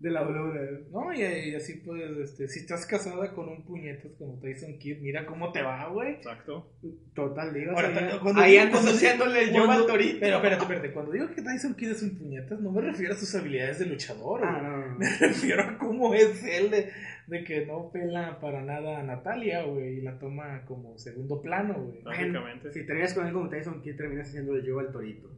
de 0.00 0.10
la 0.10 0.22
WWE. 0.22 0.84
No, 0.92 1.12
y, 1.12 1.22
y 1.22 1.54
así 1.56 1.74
puedes, 1.84 2.16
este, 2.18 2.46
si 2.48 2.60
estás 2.60 2.86
casada 2.86 3.32
con 3.34 3.48
un 3.48 3.64
puñetas 3.64 4.12
como 4.16 4.38
Tyson 4.40 4.78
Kidd, 4.78 5.00
mira 5.00 5.26
cómo 5.26 5.50
te 5.50 5.60
va, 5.62 5.88
güey. 5.88 6.12
Exacto. 6.14 6.70
Total. 7.14 7.48
Ahora, 7.70 7.88
ahí, 8.36 8.52
digo- 8.52 8.62
andas 8.62 8.86
haciéndole 8.86 9.46
yo 9.52 9.64
Cuando- 9.64 9.72
al 9.84 9.86
torito. 9.86 10.18
Pero 10.20 10.36
espérate, 10.36 10.62
espérate, 10.62 10.92
cuando 10.92 11.12
digo 11.12 11.28
que 11.34 11.42
Tyson 11.42 11.74
Kidd 11.74 11.90
es 11.90 12.02
un 12.02 12.16
puñetas, 12.18 12.60
no 12.60 12.70
me 12.70 12.80
refiero 12.82 13.14
a 13.14 13.16
sus 13.16 13.34
habilidades 13.34 13.80
de 13.80 13.86
luchador, 13.86 14.40
Ah, 14.44 14.60
no, 14.62 14.76
no, 14.76 14.86
no. 14.86 14.98
Me 14.98 15.06
refiero 15.20 15.62
a 15.64 15.78
cómo 15.78 16.14
es 16.14 16.44
él 16.44 16.70
de, 16.70 16.92
de 17.26 17.44
que 17.44 17.66
no 17.66 17.90
pela 17.90 18.38
para 18.40 18.62
nada 18.62 19.00
a 19.00 19.02
Natalia, 19.02 19.64
güey, 19.64 19.98
y 19.98 20.00
la 20.02 20.16
toma 20.20 20.64
como 20.66 20.96
segundo 20.96 21.42
plano, 21.42 21.74
güey. 21.74 22.02
Básicamente. 22.02 22.72
Si 22.72 22.86
terminas 22.86 23.14
con 23.14 23.26
él 23.26 23.32
como 23.32 23.48
Tyson 23.48 23.82
Kidd, 23.82 23.96
terminas 23.96 24.28
haciendo 24.28 24.54
el 24.54 24.64
yo 24.64 24.78
al 24.78 24.92
torito. 24.92 25.28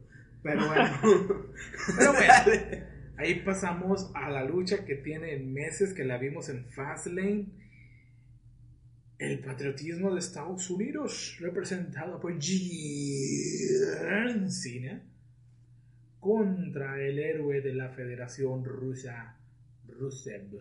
Pero 0.43 0.67
bueno. 0.67 0.89
Pero 1.97 2.13
bueno, 2.13 2.90
ahí 3.17 3.41
pasamos 3.41 4.11
a 4.15 4.29
la 4.29 4.43
lucha 4.43 4.85
que 4.85 4.95
tiene 4.95 5.35
en 5.35 5.53
meses, 5.53 5.93
que 5.93 6.03
la 6.03 6.17
vimos 6.17 6.49
en 6.49 6.65
Fastlane. 6.65 7.47
El 9.17 9.39
patriotismo 9.39 10.13
de 10.13 10.19
Estados 10.19 10.69
Unidos, 10.69 11.37
representado 11.39 12.19
por 12.19 12.33
John 12.33 14.49
Cena, 14.49 15.03
contra 16.19 17.01
el 17.01 17.19
héroe 17.19 17.61
de 17.61 17.73
la 17.73 17.89
Federación 17.89 18.63
Rusa, 18.63 19.37
Rusev. 19.87 20.59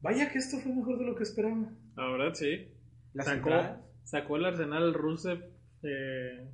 Vaya 0.00 0.30
que 0.30 0.38
esto 0.38 0.58
fue 0.58 0.74
mejor 0.74 0.98
de 0.98 1.04
lo 1.04 1.14
que 1.14 1.24
esperaba. 1.24 1.72
La 1.96 2.10
verdad, 2.10 2.34
sí. 2.34 2.68
Sacó 4.04 4.36
el 4.36 4.44
arsenal 4.44 4.94
Rusev 4.94 5.42
eh, 5.82 6.48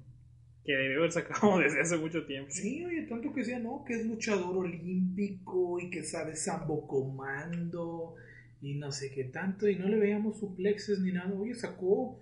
que 0.66 0.72
debió 0.72 0.98
haber 0.98 1.12
sacado 1.12 1.58
desde 1.60 1.80
hace 1.80 1.96
mucho 1.96 2.26
tiempo. 2.26 2.50
Sí, 2.50 2.84
oye, 2.84 3.02
tanto 3.02 3.32
que 3.32 3.40
decía, 3.40 3.58
no, 3.60 3.84
que 3.86 3.94
es 3.94 4.04
luchador 4.06 4.56
olímpico 4.56 5.78
y 5.80 5.88
que 5.90 6.02
sabe 6.02 6.34
sambo 6.36 6.86
comando 6.86 8.14
y 8.60 8.74
no 8.74 8.90
sé 8.90 9.10
qué 9.12 9.24
tanto, 9.24 9.68
y 9.68 9.76
no 9.76 9.86
le 9.88 9.98
veíamos 9.98 10.38
suplexes 10.40 10.98
ni 11.00 11.12
nada. 11.12 11.32
Oye, 11.34 11.54
sacó 11.54 12.18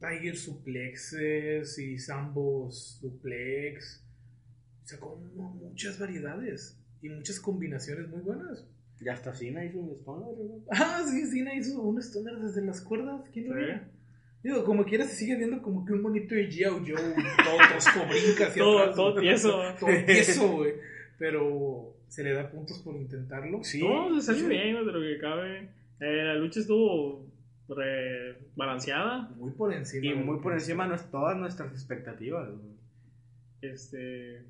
Tiger 0.00 0.36
suplexes 0.36 1.78
y 1.78 1.98
sambo 1.98 2.70
suplex, 2.72 4.02
sacó 4.84 5.16
mu- 5.34 5.54
muchas 5.54 5.98
variedades 5.98 6.78
y 7.02 7.08
muchas 7.08 7.38
combinaciones 7.40 8.08
muy 8.08 8.20
buenas. 8.20 8.66
Y 9.00 9.08
hasta 9.08 9.34
Cena 9.34 9.64
hizo 9.64 9.78
un 9.80 9.90
stoner, 9.98 10.38
¿no? 10.38 10.64
Ah, 10.70 11.02
sí, 11.10 11.26
Cena 11.26 11.54
hizo 11.54 11.82
un 11.82 11.98
stoner 12.00 12.36
desde 12.38 12.64
las 12.64 12.80
cuerdas, 12.80 13.22
¿quién 13.32 13.48
lo 13.48 13.54
Sí. 13.54 13.60
veía? 13.60 13.88
Digo, 14.42 14.64
como 14.64 14.84
quiera 14.84 15.04
se 15.04 15.14
sigue 15.14 15.36
viendo 15.36 15.62
como 15.62 15.84
que 15.84 15.92
un 15.92 16.02
monito 16.02 16.34
de 16.34 16.48
G.I. 16.48 16.64
Joe, 16.64 16.82
todo 17.44 17.58
tosco, 17.74 18.00
brinca 18.08 18.46
hacia 18.48 18.62
Todo, 18.62 18.78
atrás. 18.80 18.96
todo 18.96 19.20
tieso. 19.20 19.60
todo 19.80 19.90
tieso, 20.06 20.48
güey. 20.52 20.72
Pero 21.18 21.94
se 22.08 22.24
le 22.24 22.32
da 22.32 22.50
puntos 22.50 22.78
por 22.80 22.96
intentarlo. 22.96 23.62
Sí. 23.62 23.82
No, 23.82 24.14
se 24.20 24.26
salió 24.26 24.42
sí. 24.42 24.48
bien 24.48 24.74
de 24.84 24.92
lo 24.92 25.00
que 25.00 25.18
cabe. 25.20 25.68
Eh, 26.00 26.24
la 26.24 26.34
lucha 26.34 26.58
estuvo 26.60 27.24
re- 27.68 28.36
balanceada. 28.56 29.30
Muy 29.36 29.52
por 29.52 29.72
encima. 29.72 30.06
Y 30.06 30.14
muy 30.14 30.40
por 30.40 30.52
encima 30.52 30.88
de 30.88 30.98
todas 31.10 31.36
nuestras 31.36 31.72
expectativas. 31.72 32.48
güey. 32.48 32.72
Este, 33.62 34.42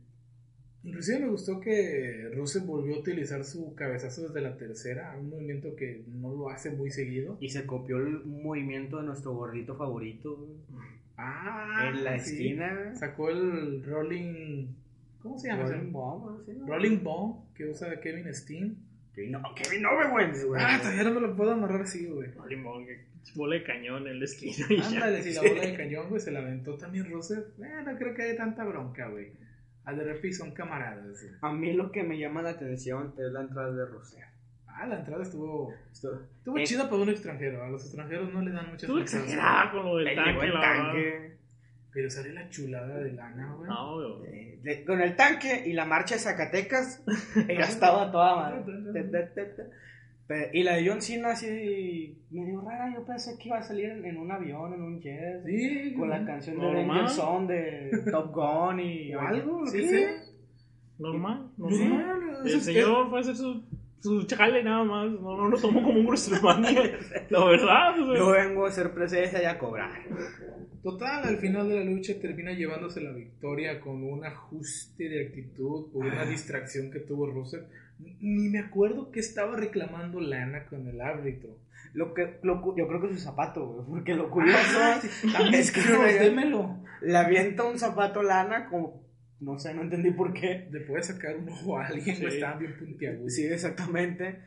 Inclusive 0.85 1.21
me 1.21 1.29
gustó 1.29 1.61
que 1.61 2.29
Rusev 2.35 2.65
volvió 2.65 2.97
a 2.97 2.99
utilizar 2.99 3.45
su 3.45 3.75
cabezazo 3.75 4.29
desde 4.29 4.41
la 4.41 4.57
tercera, 4.57 5.17
un 5.19 5.31
movimiento 5.31 5.77
que 5.77 6.03
no 6.09 6.33
lo 6.33 6.51
hace 6.51 6.71
muy 6.71 6.91
seguido. 6.91 7.37
Y 7.41 7.51
se 7.51 7.67
copió 7.67 7.99
el 7.99 8.25
movimiento 8.25 8.99
de 8.99 9.05
nuestro 9.05 9.33
gordito 9.33 9.77
favorito. 9.77 10.49
Ah, 11.17 11.89
en 11.89 12.03
la 12.03 12.19
sí. 12.19 12.33
esquina. 12.33 12.95
Sacó 12.97 13.31
el 13.31 13.85
Rolling... 13.85 14.67
¿Cómo 15.23 15.39
se 15.39 15.49
llama? 15.49 15.65
Rolling 15.65 15.93
Bomb. 15.93 16.45
¿Sí? 16.45 16.53
Rolling 16.67 17.03
Ball 17.03 17.35
que 17.55 17.67
usa 17.67 18.01
Kevin 18.01 18.35
Steen. 18.35 18.77
Kevin, 19.15 19.33
no, 19.33 19.43
Kevin 19.55 19.87
Owens, 19.87 20.45
güey. 20.45 20.61
Ah, 20.65 20.79
todavía 20.81 21.05
no 21.05 21.13
me 21.13 21.21
lo 21.21 21.37
puedo 21.37 21.53
amarrar 21.53 21.83
así, 21.83 22.07
güey. 22.07 22.31
Limón, 22.49 22.87
que 22.87 23.05
bola 23.35 23.57
de 23.57 23.63
cañón 23.63 24.09
en 24.09 24.19
la 24.19 24.25
esquina. 24.25 24.67
Ándale, 24.85 25.23
si 25.23 25.35
la 25.35 25.43
bola 25.43 25.61
de 25.61 25.75
cañón, 25.77 26.09
güey, 26.09 26.21
se 26.21 26.31
la 26.31 26.41
aventó 26.41 26.77
también 26.77 27.11
Rusev. 27.11 27.45
Eh, 27.63 27.83
no 27.85 27.97
creo 27.97 28.15
que 28.15 28.23
haya 28.23 28.37
tanta 28.37 28.65
bronca, 28.65 29.09
güey. 29.09 29.29
Al 29.85 29.99
de 29.99 30.05
refi 30.05 30.33
son 30.33 30.53
camaradas. 30.53 31.05
A 31.41 31.53
mí 31.53 31.73
lo 31.73 31.91
que 31.91 32.03
me 32.05 32.19
llama 32.19 32.43
la 32.43 32.51
atención 32.51 33.15
es 33.19 33.33
la 33.33 33.41
entrada 33.41 33.73
de 33.73 33.85
Rusev. 33.87 34.23
Ah, 34.69 34.87
la 34.87 34.99
entrada 35.01 35.23
estuvo, 35.23 35.75
estuvo 35.93 36.57
Eh, 36.59 36.65
chida 36.65 36.89
para 36.89 37.03
un 37.03 37.09
extranjero. 37.11 37.63
A 37.63 37.69
los 37.69 37.83
extranjeros 37.85 38.33
no 38.33 38.41
le 38.43 38.53
dan 38.53 38.67
muchas 38.67 38.85
Estuvo 38.85 38.99
exagerada 38.99 39.71
con 39.71 39.85
lo 39.85 39.97
del 39.97 40.05
le 40.07 40.15
tanque, 40.15 40.31
llegó 40.31 40.43
el 40.45 40.53
tanque. 40.53 41.37
Pero 41.93 42.09
sale 42.09 42.33
la 42.33 42.49
chulada 42.49 42.99
de 43.01 43.13
lana, 43.13 43.53
güey. 43.55 43.69
No, 43.69 44.17
güey. 44.19 44.31
Eh, 44.35 44.59
de- 44.63 44.85
con 44.85 45.01
el 45.03 45.15
tanque 45.15 45.65
y 45.67 45.75
la 45.75 45.85
marcha 45.85 46.15
de 46.15 46.21
Zacatecas, 46.23 47.03
ella 47.49 47.65
estaba 47.65 48.11
toda 48.11 48.35
mal. 48.37 48.65
Y 50.53 50.63
la 50.63 50.77
de 50.77 50.89
John 50.89 51.01
Cena 51.03 51.31
así 51.33 52.17
medio 52.31 52.61
rara, 52.63 52.93
yo 52.95 53.05
pensé 53.05 53.37
que 53.39 53.49
iba 53.49 53.59
a 53.59 53.63
salir 53.63 53.87
en, 53.91 54.05
en 54.05 54.17
un 54.17 54.31
avión, 54.31 54.73
en 54.75 54.83
un 54.83 55.01
jet, 55.01 55.45
Sí, 55.47 55.95
con 55.95 56.09
la 56.11 56.25
canción 56.25 56.57
de 56.57 56.63
Normal. 56.63 56.87
Danger 56.89 57.09
Zone 57.11 57.53
de 57.55 57.91
Top 58.11 58.33
Gun 58.35 58.81
y 58.81 59.15
O 59.15 59.21
algo, 59.21 59.67
Sí. 59.67 59.87
Normal, 60.99 61.51
Sí. 61.71 61.85
normal. 61.89 62.21
El 62.45 62.61
señor 62.61 63.09
fue 63.11 63.19
a 63.19 63.21
hacer 63.23 63.37
su, 63.37 63.63
su 64.01 64.23
chale 64.27 64.63
nada 64.63 64.85
más. 64.85 65.11
No, 65.11 65.37
no 65.37 65.49
lo 65.49 65.59
tomó 65.59 65.83
como 65.83 65.99
un 66.01 66.07
WrestleMania. 66.07 66.99
La 67.31 67.45
verdad, 67.45 68.01
o 68.01 68.07
sea. 68.07 68.17
Yo 68.17 68.31
vengo 68.31 68.65
a 68.65 68.69
hacer 68.69 68.93
presencia 68.93 69.43
y 69.43 69.45
a 69.47 69.59
cobrar. 69.59 69.91
Total, 70.83 71.25
al 71.25 71.37
final 71.39 71.69
de 71.69 71.77
la 71.77 71.85
lucha 71.85 72.15
termina 72.21 72.53
llevándose 72.53 73.01
la 73.01 73.13
victoria 73.13 73.81
con 73.81 74.03
un 74.03 74.25
ajuste 74.25 75.09
de 75.09 75.27
actitud 75.27 75.93
por 75.93 76.05
una 76.07 76.25
distracción 76.25 76.91
que 76.91 77.01
tuvo 77.01 77.27
Rusev. 77.27 77.65
Ni 78.21 78.49
me 78.49 78.59
acuerdo 78.61 79.11
que 79.11 79.21
estaba 79.21 79.57
reclamando 79.57 80.21
Lana 80.21 80.67
con 80.67 80.87
el 80.89 81.01
árbitro. 81.01 81.59
Lo 81.95 82.15
que, 82.15 82.39
lo 82.43 82.75
yo 82.77 82.89
creo 82.89 83.01
que 83.01 83.09
es 83.09 83.15
su 83.19 83.25
zapato, 83.25 83.67
güey, 83.67 83.87
porque 83.87 84.15
lo 84.15 84.31
curioso 84.31 84.79
También 85.33 85.55
es 85.55 85.71
que 85.73 85.81
le, 85.83 86.19
démelo. 86.19 86.79
le 87.03 87.17
avienta 87.17 87.65
un 87.65 87.79
zapato 87.79 88.23
lana 88.23 88.67
como, 88.71 89.03
no 89.41 89.59
sé, 89.59 89.75
no 89.75 89.83
entendí 89.83 90.11
por 90.11 90.33
qué. 90.33 90.69
Le 90.71 90.81
puede 90.81 91.03
sacar 91.03 91.37
un 91.37 91.49
ojo 91.51 91.79
a 91.79 91.87
alguien, 91.87 92.17
Sí. 92.17 92.25
estaban 92.25 92.59
bien 92.61 92.77
puntiagudos. 92.79 93.35
Sí, 93.35 93.45
exactamente. 93.45 94.39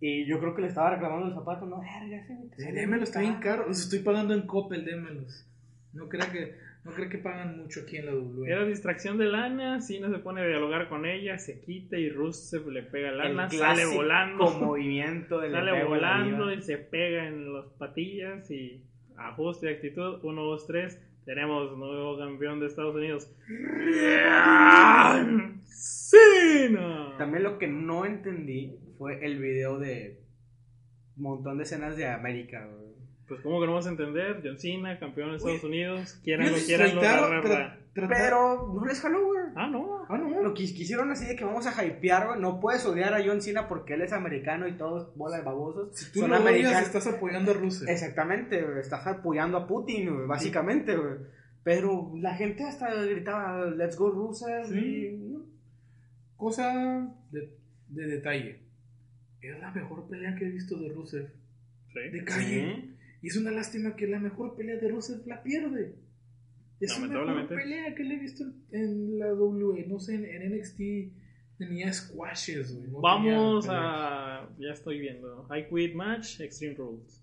Y 0.00 0.26
yo 0.26 0.38
creo 0.40 0.54
que 0.54 0.62
le 0.62 0.68
estaba 0.68 0.90
reclamando 0.90 1.26
el 1.28 1.34
zapato, 1.34 1.66
no, 1.66 1.80
verga, 1.80 2.24
Sí, 2.56 2.72
démelo, 2.72 3.02
está 3.04 3.20
bien 3.20 3.36
caro. 3.40 3.66
Los 3.66 3.80
estoy 3.82 4.00
pagando 4.00 4.34
en 4.34 4.46
Coppel, 4.46 4.84
démelos. 4.84 5.46
No 5.92 6.08
crea 6.08 6.30
que, 6.30 6.54
no 6.84 6.90
crea 6.92 7.08
que 7.08 7.18
pagan 7.18 7.58
mucho 7.58 7.80
aquí 7.82 7.96
en 7.98 8.06
la 8.06 8.12
W. 8.12 8.50
Era 8.50 8.64
distracción 8.64 9.16
de 9.16 9.26
Lana, 9.26 9.80
Cena 9.80 10.10
se 10.10 10.18
pone 10.18 10.40
a 10.40 10.46
dialogar 10.46 10.88
con 10.88 11.06
ella, 11.06 11.38
se 11.38 11.60
quita 11.60 11.96
y 11.96 12.10
Rusev 12.10 12.68
le 12.70 12.82
pega 12.82 13.10
a 13.10 13.12
Lana, 13.12 13.44
El 13.44 13.50
sale 13.50 13.86
volando, 13.86 14.50
movimiento 14.50 15.40
del 15.40 15.52
sale 15.52 15.84
volando 15.84 16.52
y 16.52 16.60
se 16.62 16.78
pega 16.78 17.28
en 17.28 17.52
las 17.54 17.66
patillas 17.78 18.50
y 18.50 18.82
ajuste 19.16 19.66
de 19.66 19.74
actitud, 19.74 20.18
1, 20.24 20.42
2, 20.42 20.66
3, 20.66 21.00
tenemos 21.24 21.78
nuevo 21.78 22.18
campeón 22.18 22.58
de 22.58 22.66
Estados 22.66 22.96
Unidos, 22.96 23.30
Cena. 25.64 27.14
También 27.16 27.44
lo 27.44 27.58
que 27.58 27.68
no 27.68 28.04
entendí 28.04 28.76
fue 28.98 29.24
el 29.24 29.38
video 29.38 29.78
de 29.78 30.20
un 31.16 31.22
montón 31.22 31.58
de 31.58 31.64
escenas 31.64 31.96
de 31.96 32.08
América, 32.08 32.66
güey. 32.66 32.91
Pues 33.28 33.40
como 33.40 33.60
que 33.60 33.66
no 33.66 33.74
vas 33.74 33.86
a 33.86 33.90
entender, 33.90 34.40
John 34.44 34.58
Cena, 34.58 34.98
campeón 34.98 35.30
de 35.30 35.36
Estados 35.36 35.64
Unidos, 35.64 36.20
quieran 36.22 36.52
o 36.52 36.56
quieran, 36.56 36.94
lo 36.94 38.08
Pero 38.08 38.72
no 38.74 38.84
les 38.84 39.00
jaló, 39.00 39.26
güey. 39.26 39.42
Ah, 39.54 39.68
no. 39.68 40.04
Ah, 40.08 40.18
no. 40.18 40.42
Lo 40.42 40.54
que 40.54 40.64
quisieron 40.64 41.10
así 41.10 41.26
de 41.26 41.36
que 41.36 41.44
vamos 41.44 41.66
a 41.66 41.84
hypear, 41.84 42.26
güey. 42.26 42.40
No 42.40 42.60
puedes 42.60 42.84
odiar 42.84 43.14
a 43.14 43.24
John 43.24 43.40
Cena 43.40 43.68
porque 43.68 43.94
él 43.94 44.02
es 44.02 44.12
americano 44.12 44.66
y 44.66 44.72
todos 44.72 45.16
bola 45.16 45.38
de 45.38 45.44
babosos. 45.44 45.96
Si 45.96 46.12
tú 46.12 46.20
son 46.20 46.34
americanos. 46.34 46.82
estás 46.82 47.06
apoyando 47.06 47.52
a 47.52 47.54
Rusia. 47.54 47.90
Exactamente, 47.90 48.62
güey. 48.62 48.80
Estás 48.80 49.06
apoyando 49.06 49.58
a 49.58 49.66
Putin, 49.66 50.14
güey, 50.14 50.26
básicamente, 50.26 50.96
güey. 50.96 51.14
Pero 51.64 52.12
la 52.16 52.34
gente 52.34 52.64
hasta 52.64 52.92
gritaba, 52.92 53.66
let's 53.66 53.96
go 53.96 54.10
Rusia. 54.10 54.64
Sí. 54.64 54.74
y-. 54.74 55.38
Cosa 56.36 57.08
de, 57.30 57.56
de 57.88 58.06
detalle. 58.06 58.58
Es 59.40 59.58
la 59.60 59.70
mejor 59.70 60.08
pelea 60.08 60.34
que 60.34 60.46
he 60.46 60.50
visto 60.50 60.76
de 60.76 60.88
Rusev. 60.92 61.28
Sí. 61.92 62.00
De 62.10 62.24
calle. 62.24 62.88
Y 63.22 63.28
es 63.28 63.36
una 63.36 63.52
lástima 63.52 63.94
que 63.94 64.06
la 64.08 64.18
mejor 64.18 64.56
pelea 64.56 64.76
de 64.76 64.88
Rusev 64.88 65.26
la 65.26 65.42
pierde. 65.42 65.94
Es 66.80 66.98
la 66.98 67.06
mejor 67.06 67.48
pelea 67.48 67.94
que 67.94 68.02
le 68.02 68.16
he 68.16 68.18
visto 68.18 68.44
en, 68.72 69.18
la 69.18 69.28
W. 69.28 69.86
No 69.86 70.00
sé, 70.00 70.16
en, 70.16 70.52
NXT 70.58 70.80
tenía 71.56 71.92
squashes, 71.92 72.74
güey. 72.74 72.90
no 72.90 73.00
Vamos 73.00 73.66
a. 73.70 74.48
Ya 74.58 74.72
estoy 74.72 74.98
viendo. 74.98 75.46
I 75.56 75.68
Quit 75.72 75.94
Match, 75.94 76.40
Extreme 76.40 76.74
Rules. 76.74 77.22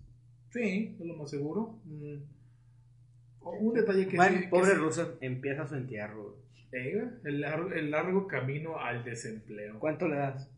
Sí, 0.50 0.96
es 0.98 1.06
lo 1.06 1.14
más 1.16 1.30
seguro. 1.30 1.78
Mm. 1.84 2.22
Un 3.42 3.74
detalle 3.74 4.06
que 4.08 4.16
Bueno, 4.16 4.36
sí- 4.38 4.42
que 4.44 4.48
pobre 4.48 4.72
sí- 4.72 4.76
Rusev 4.78 5.18
empieza 5.20 5.66
su 5.66 5.74
entierro. 5.74 6.38
Eh, 6.72 7.02
el, 7.24 7.40
largo, 7.40 7.72
el 7.72 7.90
largo 7.90 8.26
camino 8.26 8.78
al 8.78 9.04
desempleo. 9.04 9.78
¿Cuánto 9.78 10.08
le 10.08 10.16
das? 10.16 10.48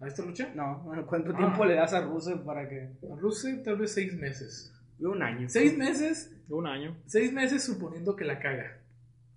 ¿A 0.00 0.06
esta 0.06 0.22
lucha? 0.22 0.50
No, 0.54 0.78
bueno, 0.84 1.06
¿cuánto 1.06 1.32
Ah. 1.32 1.36
tiempo 1.36 1.64
le 1.64 1.74
das 1.74 1.94
a 1.94 2.00
Rusev 2.02 2.44
para 2.44 2.68
que.? 2.68 2.90
A 3.10 3.16
Rusev 3.16 3.62
tal 3.62 3.76
vez 3.76 3.92
seis 3.92 4.14
meses. 4.14 4.70
Un 5.00 5.22
año. 5.22 5.48
Seis 5.48 5.76
meses, 5.76 6.34
Un 6.48 6.66
año. 6.66 6.96
seis 7.06 7.32
meses 7.32 7.64
suponiendo 7.64 8.14
que 8.16 8.24
la 8.24 8.38
caga. 8.38 8.78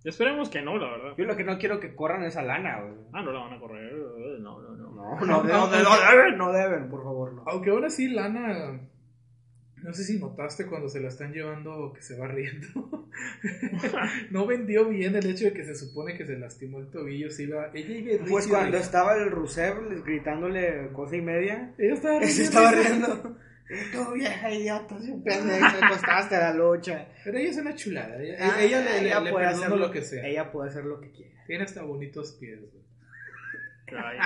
Esperemos 0.04 0.50
que 0.50 0.62
no, 0.62 0.78
la 0.78 0.90
verdad. 0.92 1.14
Yo 1.18 1.26
lo 1.26 1.36
que 1.36 1.44
no 1.44 1.58
quiero 1.58 1.80
que 1.80 1.96
corran 1.96 2.24
esa 2.24 2.42
lana, 2.44 2.80
güey. 2.82 2.94
Ah, 3.14 3.22
no 3.24 3.32
la 3.32 3.40
van 3.40 3.54
a 3.54 3.60
correr. 3.60 3.92
No, 4.40 4.62
no, 4.62 4.76
no. 4.76 4.88
No, 4.92 5.26
no, 5.26 5.44
deben, 5.44 5.84
no, 5.84 5.98
deben, 6.00 6.38
no 6.38 6.52
deben, 6.52 6.90
por 6.90 7.04
favor, 7.04 7.34
no. 7.34 7.44
Aunque 7.48 7.72
ahora 7.72 7.90
sí, 7.90 8.08
Lana, 8.10 8.80
no 9.84 9.94
sé 9.94 10.04
si 10.04 10.20
notaste 10.20 10.66
cuando 10.66 10.90
se 10.90 11.00
la 11.00 11.08
están 11.10 11.32
llevando 11.34 11.94
que 11.94 12.02
se 12.02 12.18
va 12.18 12.28
riendo. 12.28 13.08
no 14.32 14.46
vendió 14.46 14.90
bien 14.90 15.16
el 15.16 15.26
hecho 15.30 15.46
de 15.46 15.54
que 15.54 15.64
se 15.66 15.76
supone 15.76 16.18
que 16.18 16.26
se 16.26 16.38
lastimó 16.38 16.80
el 16.80 16.90
tobillo. 16.90 17.30
Se 17.30 17.44
iba, 17.44 17.72
ella 17.74 17.96
iba 18.14 18.26
Pues 18.26 18.48
cuando 18.48 18.78
estaba 18.78 19.16
el 19.16 19.30
Rusev 19.32 20.04
gritándole 20.04 20.90
cosa 20.94 21.16
y 21.16 21.22
media, 21.22 21.74
Ella 21.78 21.94
estaba 21.94 22.20
se 22.22 22.26
riendo. 22.28 22.44
estaba 22.44 22.72
riendo. 22.72 23.38
Tú 23.92 24.14
vieja 24.14 24.50
idiota, 24.54 24.96
un 24.96 25.24
pendejo, 25.24 25.78
te 25.78 25.88
costaste 25.90 26.38
la 26.38 26.54
lucha. 26.54 27.06
Pero 27.26 27.38
ella 27.38 27.50
es 27.50 27.58
una 27.58 27.76
chulada. 27.76 28.22
Ella, 28.22 28.36
Ah, 28.40 28.64
ella 28.64 28.82
le, 28.82 29.24
le, 29.26 29.32
puede 29.32 29.46
hacer 29.46 29.72
lo 29.72 29.92
que 29.92 30.02
sea. 30.02 30.26
Ella 30.26 30.52
puede 30.52 30.70
hacer 30.70 30.86
lo 30.86 31.02
que 31.02 31.12
quiera. 31.12 31.44
Tiene 31.46 31.66
hasta 31.66 31.84
bonitos 31.84 32.32
pies. 32.40 32.60
güey. 32.62 32.87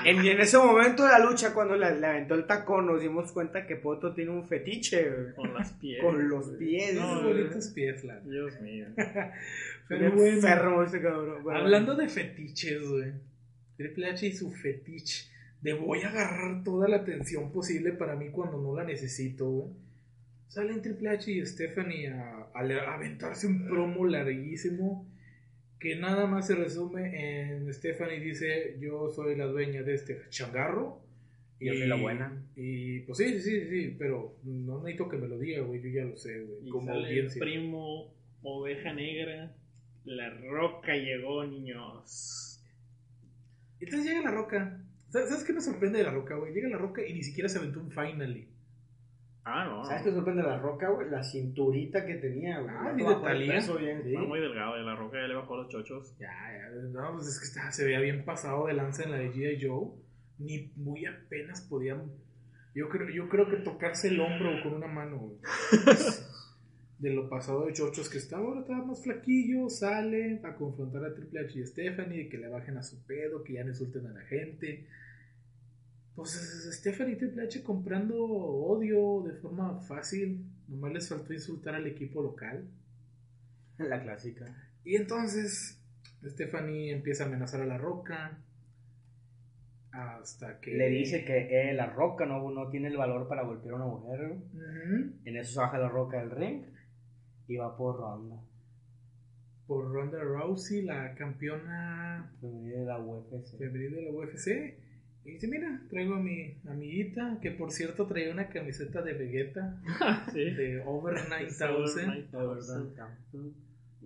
En, 0.05 0.25
en 0.25 0.39
ese 0.39 0.57
momento 0.57 1.03
de 1.03 1.09
la 1.09 1.19
lucha, 1.19 1.53
cuando 1.53 1.75
le, 1.75 1.99
le 1.99 2.07
aventó 2.07 2.33
el 2.35 2.45
tacón, 2.47 2.87
nos 2.87 3.01
dimos 3.01 3.31
cuenta 3.31 3.67
que 3.67 3.75
Poto 3.75 4.13
tiene 4.13 4.31
un 4.31 4.47
fetiche 4.47 5.09
güey, 5.09 5.35
con 5.35 5.53
las 5.53 5.71
pies. 5.73 6.01
con 6.01 6.27
los 6.29 6.49
pies. 6.57 6.95
No, 6.95 7.21
bonitos 7.21 7.67
pies, 7.67 8.03
Lana. 8.03 8.21
Dios 8.21 8.59
mío. 8.61 8.87
Pero 9.87 10.11
bueno. 10.11 10.25
enfermo 10.25 10.83
este 10.83 11.01
cabrón. 11.01 11.43
Bueno, 11.43 11.59
Hablando 11.59 11.95
de 11.95 12.07
fetiches, 12.07 12.81
güey. 12.87 13.11
Triple 13.77 14.07
H 14.09 14.25
y 14.27 14.33
su 14.33 14.51
fetiche. 14.51 15.25
De 15.61 15.73
voy 15.73 16.01
a 16.01 16.09
agarrar 16.09 16.63
toda 16.63 16.87
la 16.87 16.97
atención 16.97 17.51
posible 17.51 17.91
para 17.91 18.15
mí 18.15 18.29
cuando 18.29 18.59
no 18.59 18.75
la 18.75 18.83
necesito, 18.83 19.47
güey. 19.49 19.73
Salen 20.47 20.81
Triple 20.81 21.09
H 21.09 21.31
y 21.31 21.45
Stephanie 21.45 22.09
a, 22.09 22.47
a 22.53 22.59
a 22.61 22.93
aventarse 22.95 23.47
un 23.47 23.67
promo 23.67 24.05
larguísimo. 24.05 25.05
Que 25.81 25.95
nada 25.95 26.27
más 26.27 26.45
se 26.45 26.55
resume 26.55 27.51
en 27.53 27.73
Stephanie 27.73 28.19
dice: 28.19 28.77
Yo 28.79 29.09
soy 29.11 29.35
la 29.35 29.45
dueña 29.45 29.81
de 29.81 29.95
este 29.95 30.21
changarro. 30.29 31.01
Yo 31.59 31.73
soy 31.73 31.87
la 31.87 31.95
buena. 31.95 32.43
Y 32.55 32.99
pues 33.01 33.17
sí, 33.17 33.39
sí, 33.39 33.41
sí, 33.41 33.67
sí, 33.69 33.95
pero 33.97 34.35
no 34.43 34.79
necesito 34.79 35.09
que 35.09 35.17
me 35.17 35.27
lo 35.27 35.37
diga, 35.39 35.61
güey. 35.63 35.81
Yo 35.81 35.89
ya 35.89 36.05
lo 36.05 36.17
sé, 36.17 36.39
güey. 36.39 36.67
Y 36.67 36.69
Como 36.69 36.85
sale 36.87 36.99
el 36.99 37.05
audiencia. 37.05 37.39
primo 37.39 38.13
Oveja 38.43 38.93
Negra. 38.93 39.55
La 40.05 40.29
roca 40.29 40.95
llegó, 40.95 41.43
niños. 41.45 42.63
Entonces 43.79 44.07
llega 44.07 44.21
la 44.21 44.31
roca. 44.31 44.83
¿Sabes 45.09 45.29
sabes 45.29 45.43
qué 45.43 45.53
me 45.53 45.61
sorprende 45.61 45.97
de 45.99 46.05
la 46.05 46.11
roca, 46.11 46.35
güey? 46.35 46.53
Llega 46.53 46.69
la 46.69 46.77
roca 46.77 47.05
y 47.05 47.13
ni 47.13 47.23
siquiera 47.23 47.49
se 47.49 47.57
aventó 47.57 47.79
un 47.79 47.91
finally. 47.91 48.47
Ah, 49.43 49.65
no. 49.65 49.83
¿Sabes 49.85 50.03
qué 50.03 50.11
sorprende 50.11 50.43
la 50.43 50.59
roca, 50.59 50.89
güey? 50.89 51.09
La 51.09 51.23
cinturita 51.23 52.05
que 52.05 52.15
tenía, 52.15 52.59
güey. 52.59 52.73
Ah, 52.77 52.93
y 52.95 53.03
de 53.03 53.51
peso 53.53 53.77
bien, 53.77 54.03
sí. 54.03 54.09
Está 54.13 54.21
muy 54.21 54.39
delgado 54.39 54.79
y 54.79 54.85
la 54.85 54.95
roca 54.95 55.17
ya 55.19 55.27
le 55.27 55.33
bajó 55.35 55.57
los 55.57 55.67
chochos. 55.69 56.15
Ya, 56.19 56.29
ya, 56.29 56.69
no, 56.89 57.13
pues 57.13 57.27
es 57.27 57.39
que 57.39 57.45
está- 57.45 57.71
se 57.71 57.85
veía 57.85 57.99
bien 57.99 58.23
pasado 58.23 58.67
de 58.67 58.73
lanza 58.73 59.03
en 59.03 59.11
la 59.11 59.17
de 59.17 59.31
G.I. 59.31 59.67
Joe. 59.67 59.89
Ni 60.37 60.71
muy 60.75 61.05
apenas 61.05 61.61
podían. 61.61 62.03
Yo 62.75 62.87
creo, 62.89 63.09
yo 63.09 63.27
creo 63.29 63.49
que 63.49 63.57
tocarse 63.57 64.07
el 64.09 64.19
hombro 64.19 64.51
con 64.63 64.73
una 64.75 64.87
mano, 64.87 65.17
güey. 65.17 65.37
De 66.99 67.09
lo 67.09 67.27
pasado 67.27 67.65
de 67.65 67.73
chochos 67.73 68.07
que 68.09 68.19
estaba, 68.19 68.43
ahora 68.43 68.59
estaba 68.61 68.85
más 68.85 69.01
flaquillo, 69.03 69.67
sale 69.69 70.39
a 70.43 70.53
confrontar 70.53 71.03
a 71.03 71.15
Triple 71.15 71.39
H 71.39 71.59
y 71.59 71.65
Stephanie, 71.65 72.29
que 72.29 72.37
le 72.37 72.47
bajen 72.47 72.77
a 72.77 72.83
su 72.83 73.03
pedo, 73.07 73.43
que 73.43 73.53
ya 73.53 73.63
no 73.63 73.69
insulten 73.71 74.05
a 74.05 74.11
la 74.13 74.21
gente. 74.21 74.85
Pues 76.15 76.31
Stephanie 76.73 77.15
Triple 77.15 77.43
H 77.43 77.63
comprando 77.63 78.15
odio 78.23 79.23
de 79.25 79.33
forma 79.39 79.79
fácil. 79.81 80.45
Nomás 80.67 80.93
les 80.93 81.09
faltó 81.09 81.33
insultar 81.33 81.75
al 81.75 81.87
equipo 81.87 82.21
local. 82.21 82.67
La 83.77 84.01
clásica. 84.01 84.69
Y 84.83 84.95
entonces 84.95 85.81
Stephanie 86.23 86.91
empieza 86.91 87.23
a 87.23 87.27
amenazar 87.27 87.61
a 87.61 87.65
la 87.65 87.77
roca. 87.77 88.37
Hasta 89.91 90.59
que. 90.59 90.73
Le 90.73 90.89
dice 90.89 91.25
que 91.25 91.69
eh, 91.69 91.73
la 91.73 91.87
roca 91.87 92.25
no, 92.25 92.49
no 92.51 92.69
tiene 92.69 92.87
el 92.89 92.97
valor 92.97 93.27
para 93.27 93.43
golpear 93.43 93.73
a 93.73 93.77
una 93.77 93.85
mujer. 93.85 94.37
En 95.25 95.35
eso 95.37 95.53
se 95.53 95.59
baja 95.59 95.77
la 95.77 95.89
roca 95.89 96.19
del 96.19 96.31
ring 96.31 96.65
y 97.47 97.57
va 97.57 97.75
por 97.75 97.97
ronda. 97.97 98.37
Por 99.67 99.91
Ronda 99.91 100.19
Rousey, 100.21 100.83
la 100.83 101.13
campeona 101.15 102.31
Femenina 102.39 102.79
de 102.79 102.85
la 102.85 102.99
UFC. 102.99 103.57
femenil 103.57 103.95
de 103.95 104.01
la 104.01 104.11
UFC. 104.11 104.80
Y 105.25 105.31
dice: 105.31 105.47
Mira, 105.47 105.81
traigo 105.89 106.15
a 106.15 106.19
mi 106.19 106.55
amiguita, 106.67 107.37
que 107.41 107.51
por 107.51 107.71
cierto 107.71 108.07
traía 108.07 108.31
una 108.31 108.47
camiseta 108.49 109.01
de 109.01 109.13
Vegeta, 109.13 109.79
Sí. 110.33 110.39
de 110.51 110.81
Over 110.85 111.15
9000. 111.29 112.27
La 112.31 112.43
verdad. 112.43 112.85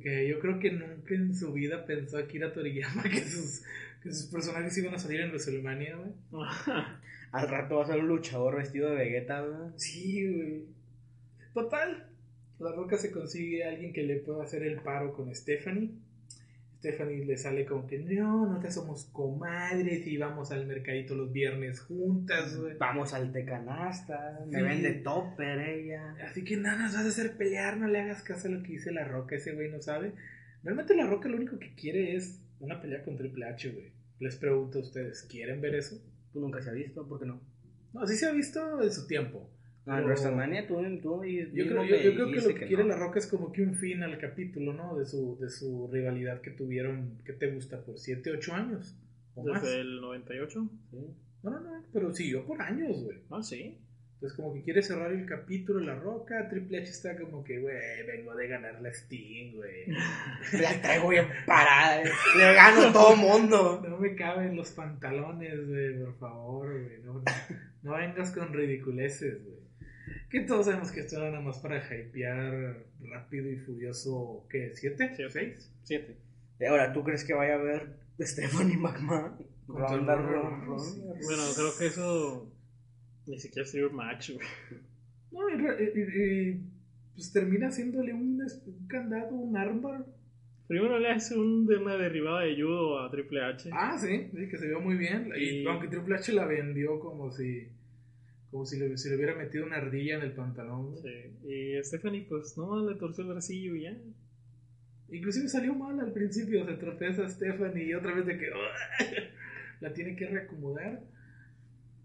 Que 0.02 0.28
yo 0.28 0.40
creo 0.40 0.60
que 0.60 0.72
nunca 0.72 1.16
en 1.16 1.34
su 1.34 1.54
vida 1.54 1.86
pensó 1.86 2.18
Akira 2.18 2.52
Toriyama 2.54 3.04
que 3.10 3.22
sus, 3.22 3.64
que 4.04 4.12
sus 4.12 4.26
personajes 4.30 4.78
iban 4.78 4.94
a 4.94 5.00
salir 5.00 5.22
en 5.22 5.30
WrestleMania, 5.30 5.96
güey. 5.96 6.12
Al 7.32 7.50
rato 7.50 7.78
va 7.78 7.84
a 7.84 7.88
ser 7.88 8.00
un 8.00 8.08
luchador 8.08 8.58
vestido 8.58 8.90
de 8.90 8.96
Vegeta, 8.98 9.42
güey. 9.42 9.72
Sí, 9.78 10.28
güey. 10.28 10.64
Total. 11.54 12.08
La 12.60 12.72
Roca 12.74 12.98
se 12.98 13.12
consigue 13.12 13.64
a 13.64 13.70
alguien 13.70 13.92
que 13.94 14.04
le 14.04 14.18
pueda 14.18 14.44
hacer 14.44 14.64
el 14.64 14.80
paro 14.82 15.14
con 15.14 15.34
Stephanie. 15.34 15.92
Stephanie 16.86 17.26
le 17.26 17.36
sale 17.36 17.66
como 17.66 17.88
que 17.88 17.98
no, 17.98 18.46
no 18.46 18.60
te 18.60 18.70
somos 18.70 19.06
comadres 19.06 20.06
y 20.06 20.18
vamos 20.18 20.52
al 20.52 20.68
mercadito 20.68 21.16
los 21.16 21.32
viernes 21.34 21.80
juntas, 21.82 22.56
güey. 22.60 22.78
Vamos 22.78 23.12
al 23.16 23.32
tecanasta. 23.32 24.40
Me 24.48 24.60
Sí. 24.60 24.64
vende 24.64 24.92
topper 25.04 25.60
ella. 25.62 26.16
Así 26.30 26.44
que 26.44 26.58
nada, 26.58 26.84
nos 26.84 26.94
vas 26.94 27.06
a 27.06 27.10
hacer 27.10 27.38
pelear, 27.38 27.78
no 27.78 27.88
le 27.88 28.00
hagas 28.02 28.22
caso 28.22 28.48
a 28.48 28.52
lo 28.52 28.62
que 28.62 28.74
dice 28.74 28.92
La 28.92 29.04
Roca, 29.06 29.36
ese 29.36 29.54
güey 29.54 29.72
no 29.72 29.82
sabe. 29.82 30.14
Realmente 30.64 30.96
La 30.96 31.08
Roca 31.08 31.28
lo 31.28 31.38
único 31.38 31.58
que 31.58 31.74
quiere 31.74 32.16
es 32.16 32.40
una 32.60 32.80
pelea 32.82 33.04
con 33.04 33.18
Triple 33.18 33.46
H, 33.48 33.70
güey. 33.72 33.92
Les 34.20 34.36
pregunto 34.36 34.78
a 34.80 34.82
ustedes, 34.84 35.24
¿quieren 35.24 35.62
ver 35.62 35.74
eso? 35.76 35.98
Tú 36.32 36.40
nunca 36.40 36.62
se 36.62 36.70
ha 36.70 36.74
visto, 36.74 37.08
¿por 37.08 37.20
qué 37.20 37.26
no? 37.26 37.42
No, 37.94 38.06
sí 38.06 38.16
se 38.16 38.28
ha 38.28 38.32
visto 38.32 38.82
en 38.84 38.92
su 38.92 39.08
tiempo. 39.08 39.50
Ah, 39.88 40.00
en 40.00 40.06
WrestleMania 40.06 40.68
tú, 40.68 40.82
tú 41.00 41.24
y 41.24 41.52
Yo 41.54 41.68
creo, 41.68 41.84
yo, 41.86 41.96
yo 41.98 42.14
creo 42.16 42.32
que 42.32 42.42
lo 42.42 42.56
que 42.56 42.66
quiere 42.66 42.84
La 42.86 42.96
Roca 42.96 43.20
es 43.20 43.28
como 43.28 43.52
que 43.52 43.62
un 43.62 43.76
fin 43.76 44.02
al 44.02 44.18
capítulo, 44.18 44.74
¿no? 44.74 44.98
De 44.98 45.06
su, 45.06 45.38
de 45.40 45.50
su 45.50 45.88
rivalidad 45.92 46.42
que 46.42 46.52
tuvieron, 46.52 47.20
que 47.24 47.34
te 47.34 47.52
gusta? 47.52 47.82
Por 47.82 48.00
7, 48.00 48.32
8 48.32 48.54
años. 48.54 48.98
O 49.36 49.44
más. 49.44 49.62
Desde 49.62 49.82
el 49.82 50.02
98. 50.02 50.70
No, 51.44 51.52
no, 51.52 51.60
no, 51.60 51.84
pero 51.94 52.12
siguió 52.14 52.44
por 52.46 52.60
años, 52.62 53.04
güey. 53.04 53.20
Ah, 53.30 53.44
sí. 53.44 53.78
Entonces 54.16 54.38
como 54.38 54.54
que 54.54 54.64
quiere 54.64 54.82
cerrar 54.82 55.12
el 55.12 55.26
capítulo 55.26 55.82
La 55.82 55.94
Roca, 55.94 56.48
Triple 56.50 56.80
H 56.80 56.90
está 56.90 57.20
como 57.20 57.44
que, 57.44 57.60
güey, 57.60 57.76
vengo 58.08 58.34
de 58.34 58.48
ganar 58.48 58.82
la 58.82 58.90
Sting, 58.90 59.56
güey. 59.56 59.86
La 60.54 60.82
traigo 60.82 61.10
bien 61.10 61.28
parada, 61.46 62.02
eh. 62.02 62.10
le 62.38 62.54
gano 62.54 62.88
a 62.88 62.94
todo 62.94 63.16
mundo. 63.18 63.84
No 63.88 63.98
me 63.98 64.16
caben 64.16 64.56
los 64.56 64.72
pantalones, 64.72 65.68
güey, 65.68 66.00
por 66.00 66.18
favor, 66.18 66.72
güey. 66.72 67.02
No, 67.04 67.22
no 67.84 67.98
vengas 67.98 68.32
con 68.32 68.54
ridiculeces, 68.54 69.44
güey. 69.44 69.66
Que 70.30 70.42
todos 70.42 70.66
sabemos 70.66 70.92
que 70.92 71.02
esto 71.02 71.18
era 71.18 71.32
nada 71.32 71.42
más 71.44 71.60
para 71.60 71.78
hypear 71.78 72.78
rápido 73.02 73.50
y 73.52 73.58
furioso, 73.58 74.46
¿qué? 74.50 74.72
¿Siete? 74.74 75.12
Siete. 75.16 75.32
¿Seis? 75.32 75.72
Siete. 75.84 76.16
Y 76.60 76.66
ahora, 76.66 76.94
¿tú 76.94 77.04
crees 77.04 77.24
que 77.24 77.34
vaya 77.34 77.54
a 77.54 77.60
haber 77.60 77.96
Stephanie 78.20 78.78
McMahon? 78.78 79.34
Ronda 79.68 80.16
Ronda. 80.16 80.68
Bueno, 80.68 81.44
creo 81.56 81.78
que 81.78 81.86
eso 81.88 82.52
ni 83.28 83.40
siquiera 83.40 83.68
sería 83.68 83.88
un 83.88 83.96
match, 83.96 84.32
güey. 84.32 84.48
No, 85.32 85.50
y, 85.50 85.54
re- 85.58 85.92
y- 85.96 86.22
y- 86.52 86.62
pues 87.16 87.32
termina 87.34 87.70
haciéndole 87.70 88.14
un, 88.14 88.40
candado, 88.88 89.36
un 89.36 89.58
armbar. 89.58 90.06
Primero 90.68 90.98
le 91.00 91.10
hace 91.12 91.38
un, 91.38 91.66
de 91.68 91.78
una 91.78 91.96
derribada 91.98 92.42
de 92.42 92.56
judo 92.56 93.00
a 93.00 93.10
Triple 93.12 93.44
H. 93.44 93.70
Ah, 93.74 93.98
sí, 94.00 94.30
sí, 94.36 94.48
que 94.50 94.58
se 94.58 94.68
vio 94.68 94.80
muy 94.82 94.96
bien. 94.98 95.30
Y, 95.36 95.62
Y- 95.62 95.66
aunque 95.68 95.88
Triple 95.88 96.16
H 96.16 96.32
la 96.34 96.46
vendió 96.46 97.00
como 97.00 97.32
si 97.32 97.68
como 98.56 98.66
si 98.66 98.80
le, 98.80 98.98
si 98.98 99.10
le 99.10 99.18
hubiera 99.18 99.36
metido 99.36 99.66
una 99.66 99.76
ardilla 99.76 100.16
en 100.16 100.22
el 100.22 100.32
pantalón. 100.32 100.92
güey. 100.92 101.04
Sí. 101.04 101.52
Y 101.52 101.84
Stephanie, 101.84 102.26
pues 102.30 102.58
no, 102.58 102.90
le 102.90 102.96
torció 102.96 103.26
el 103.26 103.32
bracillo 103.32 103.76
y 103.76 103.82
ya. 103.82 103.98
Inclusive 105.10 105.50
salió 105.50 105.76
mal 105.76 106.00
al 106.00 106.14
principio, 106.14 106.66
se 106.66 106.76
tropeza 106.76 107.28
Stephanie 107.28 107.84
y 107.84 107.94
otra 107.94 108.14
vez 108.14 108.26
de 108.26 108.38
que 108.38 108.50
la 109.82 109.94
tiene 109.94 110.16
que 110.16 110.28
reacomodar. 110.28 111.04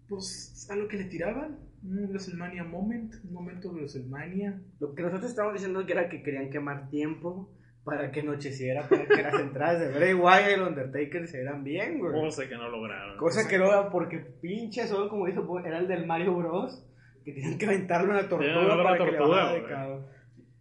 Pues 0.09 0.67
a 0.69 0.75
lo 0.75 0.89
que 0.89 0.97
le 0.97 1.05
tiraban, 1.05 1.57
un 1.85 2.09
WrestleMania 2.09 2.65
moment, 2.65 3.15
un 3.23 3.31
momento 3.31 3.69
de 3.69 3.75
WrestleMania. 3.75 4.61
Lo 4.81 4.93
que 4.93 5.03
nosotros 5.03 5.29
estábamos 5.29 5.53
diciendo 5.53 5.85
que 5.85 5.93
era 5.93 6.09
que 6.09 6.21
querían 6.21 6.49
quemar 6.49 6.89
tiempo 6.89 7.49
para 7.83 8.11
que 8.11 8.19
anocheciera, 8.19 8.87
para 8.87 9.05
que 9.05 9.21
las 9.21 9.39
entradas 9.39 9.79
de 9.79 9.89
Bray 9.89 10.13
Wyatt 10.13 10.49
y 10.49 10.53
el 10.53 10.61
Undertaker 10.61 11.27
se 11.27 11.37
vieran 11.37 11.63
bien, 11.63 11.99
güey. 11.99 12.13
Cosa 12.13 12.47
que 12.47 12.55
no 12.55 12.69
lograron. 12.69 13.17
Cosa 13.17 13.47
que 13.47 13.57
no 13.57 13.65
era 13.65 13.89
porque 13.89 14.19
pinche 14.19 14.87
solo 14.87 15.09
como 15.09 15.25
dijo, 15.25 15.45
pues, 15.47 15.65
era 15.65 15.79
el 15.79 15.87
del 15.87 16.05
Mario 16.05 16.35
Bros. 16.35 16.85
Que 17.25 17.33
tenían 17.33 17.57
que 17.57 17.65
aventarle 17.65 18.09
una 18.09 18.27
tortuga 18.27 18.77
que 18.77 18.83
para 18.83 18.97
que 18.97 19.11
le 19.11 19.19
bajara 19.19 19.51
güey. 19.51 19.65
cabrón. 19.67 20.05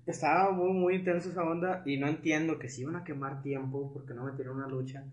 Estaba 0.06 0.50
muy, 0.50 0.72
muy 0.72 0.94
intenso 0.96 1.30
esa 1.30 1.42
onda 1.42 1.82
y 1.86 1.98
no 1.98 2.08
entiendo 2.08 2.58
que 2.58 2.68
si 2.68 2.82
iban 2.82 2.96
a 2.96 3.04
quemar 3.04 3.42
tiempo 3.42 3.90
porque 3.92 4.12
no 4.12 4.24
metieron 4.24 4.56
una 4.56 4.68
lucha. 4.68 5.04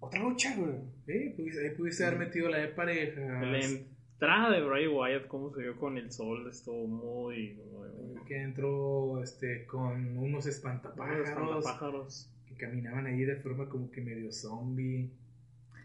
Otra 0.00 0.20
lucha, 0.20 0.54
güey. 0.56 0.74
Sí, 1.06 1.32
pudiste, 1.36 1.66
ahí 1.66 1.74
pudiste 1.74 2.04
haber 2.04 2.18
metido 2.18 2.48
la 2.48 2.58
de 2.58 2.68
pareja. 2.68 3.20
La 3.20 3.60
entrada 3.60 4.50
de 4.50 4.62
Bray 4.62 4.88
Wyatt, 4.88 5.28
cómo 5.28 5.50
se 5.54 5.62
vio 5.62 5.76
con 5.76 5.96
el 5.96 6.10
sol, 6.10 6.46
estuvo 6.48 6.86
muy, 6.86 7.54
muy, 7.54 7.88
muy. 7.88 8.01
Que 8.32 8.40
entró 8.40 9.22
este, 9.22 9.66
con 9.66 10.16
unos 10.16 10.46
espantapájaros 10.46 11.62
pájaros. 11.62 12.30
que 12.48 12.54
caminaban 12.54 13.04
ahí 13.04 13.24
de 13.24 13.36
forma 13.36 13.68
como 13.68 13.90
que 13.90 14.00
medio 14.00 14.32
zombie. 14.32 15.10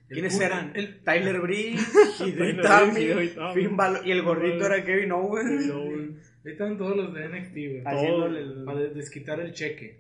¿Quiénes 0.08 0.40
eran? 0.40 0.72
El, 0.74 1.02
Tyler 1.02 1.42
Breeze, 1.42 1.86
Tyler 2.18 2.34
Hideo 2.36 2.50
Itami, 2.62 2.92
Breeze, 2.92 3.04
Hideo 3.04 3.24
Itami. 3.24 3.54
Finn 3.54 3.76
Balor 3.76 4.08
y 4.08 4.12
el 4.12 4.22
gordito 4.22 4.66
era 4.66 4.86
Kevin 4.86 5.12
Owens. 5.12 5.70
ahí 5.70 6.18
están 6.46 6.78
todos 6.78 6.96
los 6.96 7.14
de 7.14 7.28
NXT, 7.28 7.54
güey. 7.54 7.82
Haciéndole 7.84 8.40
el- 8.40 8.64
Para 8.64 8.80
desquitar 8.80 9.42
el 9.42 9.52
cheque. 9.52 10.00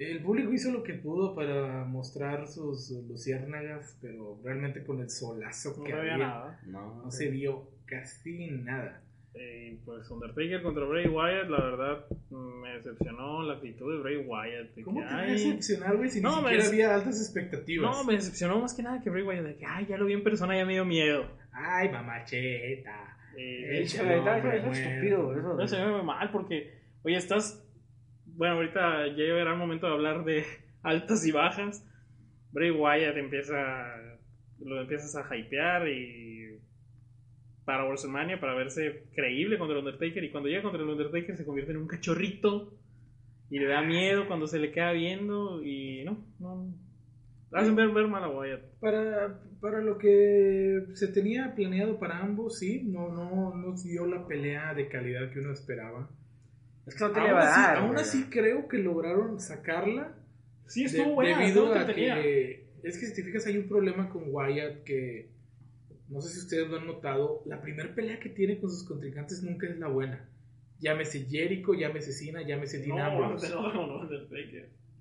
El 0.00 0.24
público 0.24 0.52
hizo 0.52 0.72
lo 0.72 0.82
que 0.82 0.94
pudo 0.94 1.36
para 1.36 1.84
mostrar 1.84 2.48
sus 2.48 2.90
luciérnagas, 2.90 3.96
pero 4.02 4.36
realmente 4.42 4.82
con 4.82 5.00
el 5.00 5.10
solazo 5.10 5.76
No 5.78 5.84
que 5.84 5.92
había 5.92 6.14
había, 6.14 6.26
nada. 6.26 6.60
No, 6.66 7.04
no 7.04 7.10
se 7.12 7.30
vio 7.30 7.68
casi 7.86 8.50
nada. 8.50 9.00
Eh, 9.38 9.78
pues 9.84 10.10
Undertaker 10.10 10.62
contra 10.62 10.84
Bray 10.84 11.06
Wyatt, 11.08 11.48
la 11.50 11.60
verdad 11.62 12.04
me 12.30 12.70
decepcionó 12.74 13.42
la 13.42 13.54
actitud 13.54 13.92
de 13.94 14.00
Bray 14.02 14.16
Wyatt. 14.16 14.74
de 14.74 14.82
¿Cómo 14.82 15.00
que, 15.00 15.06
te 15.06 15.12
va 15.14 15.20
a 15.20 15.26
decepcionar, 15.26 15.96
güey, 15.96 16.08
si 16.10 16.20
No, 16.22 16.30
ni 16.30 16.36
me 16.36 16.42
siquiera 16.42 16.62
des- 16.62 16.72
había 16.72 16.94
altas 16.94 17.20
expectativas? 17.20 17.90
No, 17.96 18.04
me 18.04 18.14
decepcionó 18.14 18.58
más 18.60 18.74
que 18.74 18.82
nada 18.82 19.00
que 19.02 19.10
Bray 19.10 19.22
Wyatt, 19.24 19.44
de 19.44 19.56
que, 19.56 19.66
ay, 19.66 19.86
ya 19.86 19.98
lo 19.98 20.06
vi 20.06 20.14
en 20.14 20.22
persona, 20.24 20.56
ya 20.56 20.64
me 20.64 20.72
dio 20.72 20.84
miedo. 20.84 21.26
Ay, 21.52 21.90
mamacheta. 21.90 23.18
Eh, 23.38 23.82
es 23.82 23.94
estúpido. 23.94 25.36
Eso. 25.38 25.54
No 25.54 25.68
se 25.68 25.76
me 25.84 25.92
ve 25.92 26.02
mal 26.02 26.30
porque, 26.30 26.72
oye, 27.02 27.16
estás. 27.16 27.62
Bueno, 28.24 28.54
ahorita 28.54 29.06
ya 29.08 29.14
llegará 29.14 29.52
el 29.52 29.58
momento 29.58 29.86
de 29.86 29.92
hablar 29.92 30.24
de 30.24 30.44
altas 30.82 31.26
y 31.26 31.32
bajas. 31.32 31.86
Bray 32.52 32.70
Wyatt 32.70 33.16
empieza. 33.16 33.54
Lo 34.60 34.80
empiezas 34.80 35.14
a 35.16 35.36
hypear 35.36 35.88
y. 35.88 36.35
Para 37.66 37.84
WrestleMania, 37.84 38.40
para 38.40 38.54
verse 38.54 39.02
creíble 39.14 39.58
contra 39.58 39.76
el 39.78 39.84
Undertaker. 39.84 40.24
Y 40.24 40.30
cuando 40.30 40.48
llega 40.48 40.62
contra 40.62 40.80
el 40.82 40.88
Undertaker 40.88 41.36
se 41.36 41.44
convierte 41.44 41.72
en 41.72 41.78
un 41.78 41.86
cachorrito. 41.88 42.72
Y 43.50 43.58
le 43.58 43.66
da 43.66 43.82
miedo 43.82 44.26
cuando 44.26 44.46
se 44.46 44.58
le 44.58 44.72
queda 44.72 44.92
viendo. 44.92 45.62
Y 45.62 46.02
no, 46.04 46.24
no. 46.40 46.66
Hacen 47.52 47.76
ver, 47.76 47.88
ver 47.90 48.08
mal 48.08 48.24
a 48.24 48.28
Wyatt. 48.28 48.60
Para, 48.80 49.40
para 49.60 49.80
lo 49.80 49.98
que 49.98 50.82
se 50.94 51.08
tenía 51.08 51.54
planeado 51.54 51.98
para 51.98 52.18
ambos, 52.20 52.58
sí, 52.58 52.82
no, 52.84 53.08
no, 53.08 53.54
no 53.54 53.74
dio 53.82 54.06
la 54.06 54.26
pelea 54.26 54.74
de 54.74 54.88
calidad 54.88 55.30
que 55.32 55.38
uno 55.40 55.52
esperaba. 55.52 56.08
Es 56.86 56.94
que 56.96 57.04
no 57.04 57.10
te 57.12 57.20
le 57.20 57.28
Aún 57.28 57.34
va 57.36 57.40
a 57.42 57.50
así, 57.52 57.60
dar. 57.62 57.76
aún 57.78 57.96
así 57.96 58.24
creo 58.30 58.68
que 58.68 58.78
lograron 58.78 59.40
sacarla 59.40 60.14
Sí, 60.66 60.82
de- 60.82 60.86
estuvo 60.86 61.14
buena. 61.14 61.38
debido 61.38 61.72
a 61.74 61.86
que 61.86 62.66
es 62.82 62.98
que 62.98 63.06
si 63.06 63.14
te 63.14 63.22
fijas 63.24 63.46
hay 63.46 63.58
un 63.58 63.66
problema 63.68 64.08
con 64.10 64.24
Wyatt 64.26 64.84
que 64.84 65.28
no 66.08 66.20
sé 66.20 66.30
si 66.34 66.38
ustedes 66.40 66.68
lo 66.68 66.76
han 66.78 66.86
notado, 66.86 67.42
la 67.46 67.60
primera 67.60 67.94
pelea 67.94 68.20
que 68.20 68.28
tiene 68.30 68.58
con 68.58 68.70
sus 68.70 68.84
contrincantes 68.86 69.42
nunca 69.42 69.66
es 69.66 69.78
la 69.78 69.88
buena. 69.88 70.28
Llámese 70.78 71.24
Jericho, 71.24 71.74
llámese 71.74 72.12
Cena, 72.12 72.42
llámese 72.42 72.78
Dean 72.80 72.96
No, 72.98 73.04
Ambrose. 73.24 73.48
no, 73.50 73.72
no, 73.72 74.04
no. 74.04 74.10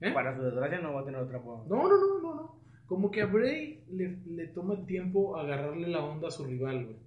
¿Eh? 0.02 0.12
Para 0.14 0.36
su 0.36 0.44
desgracia 0.44 0.80
no 0.80 0.94
va 0.94 1.02
a 1.02 1.06
tener 1.06 1.22
otra 1.22 1.40
forma. 1.40 1.66
No, 1.68 1.88
no, 1.88 1.98
no, 1.98 2.22
no, 2.22 2.36
no. 2.36 2.62
Como 2.86 3.12
que 3.12 3.22
a 3.22 3.26
Bray 3.26 3.84
le, 3.90 4.18
le 4.28 4.48
toma 4.48 4.86
tiempo 4.86 5.38
agarrarle 5.38 5.88
la 5.88 6.04
onda 6.04 6.28
a 6.28 6.32
su 6.32 6.46
rival, 6.46 6.86
güey. 6.86 6.98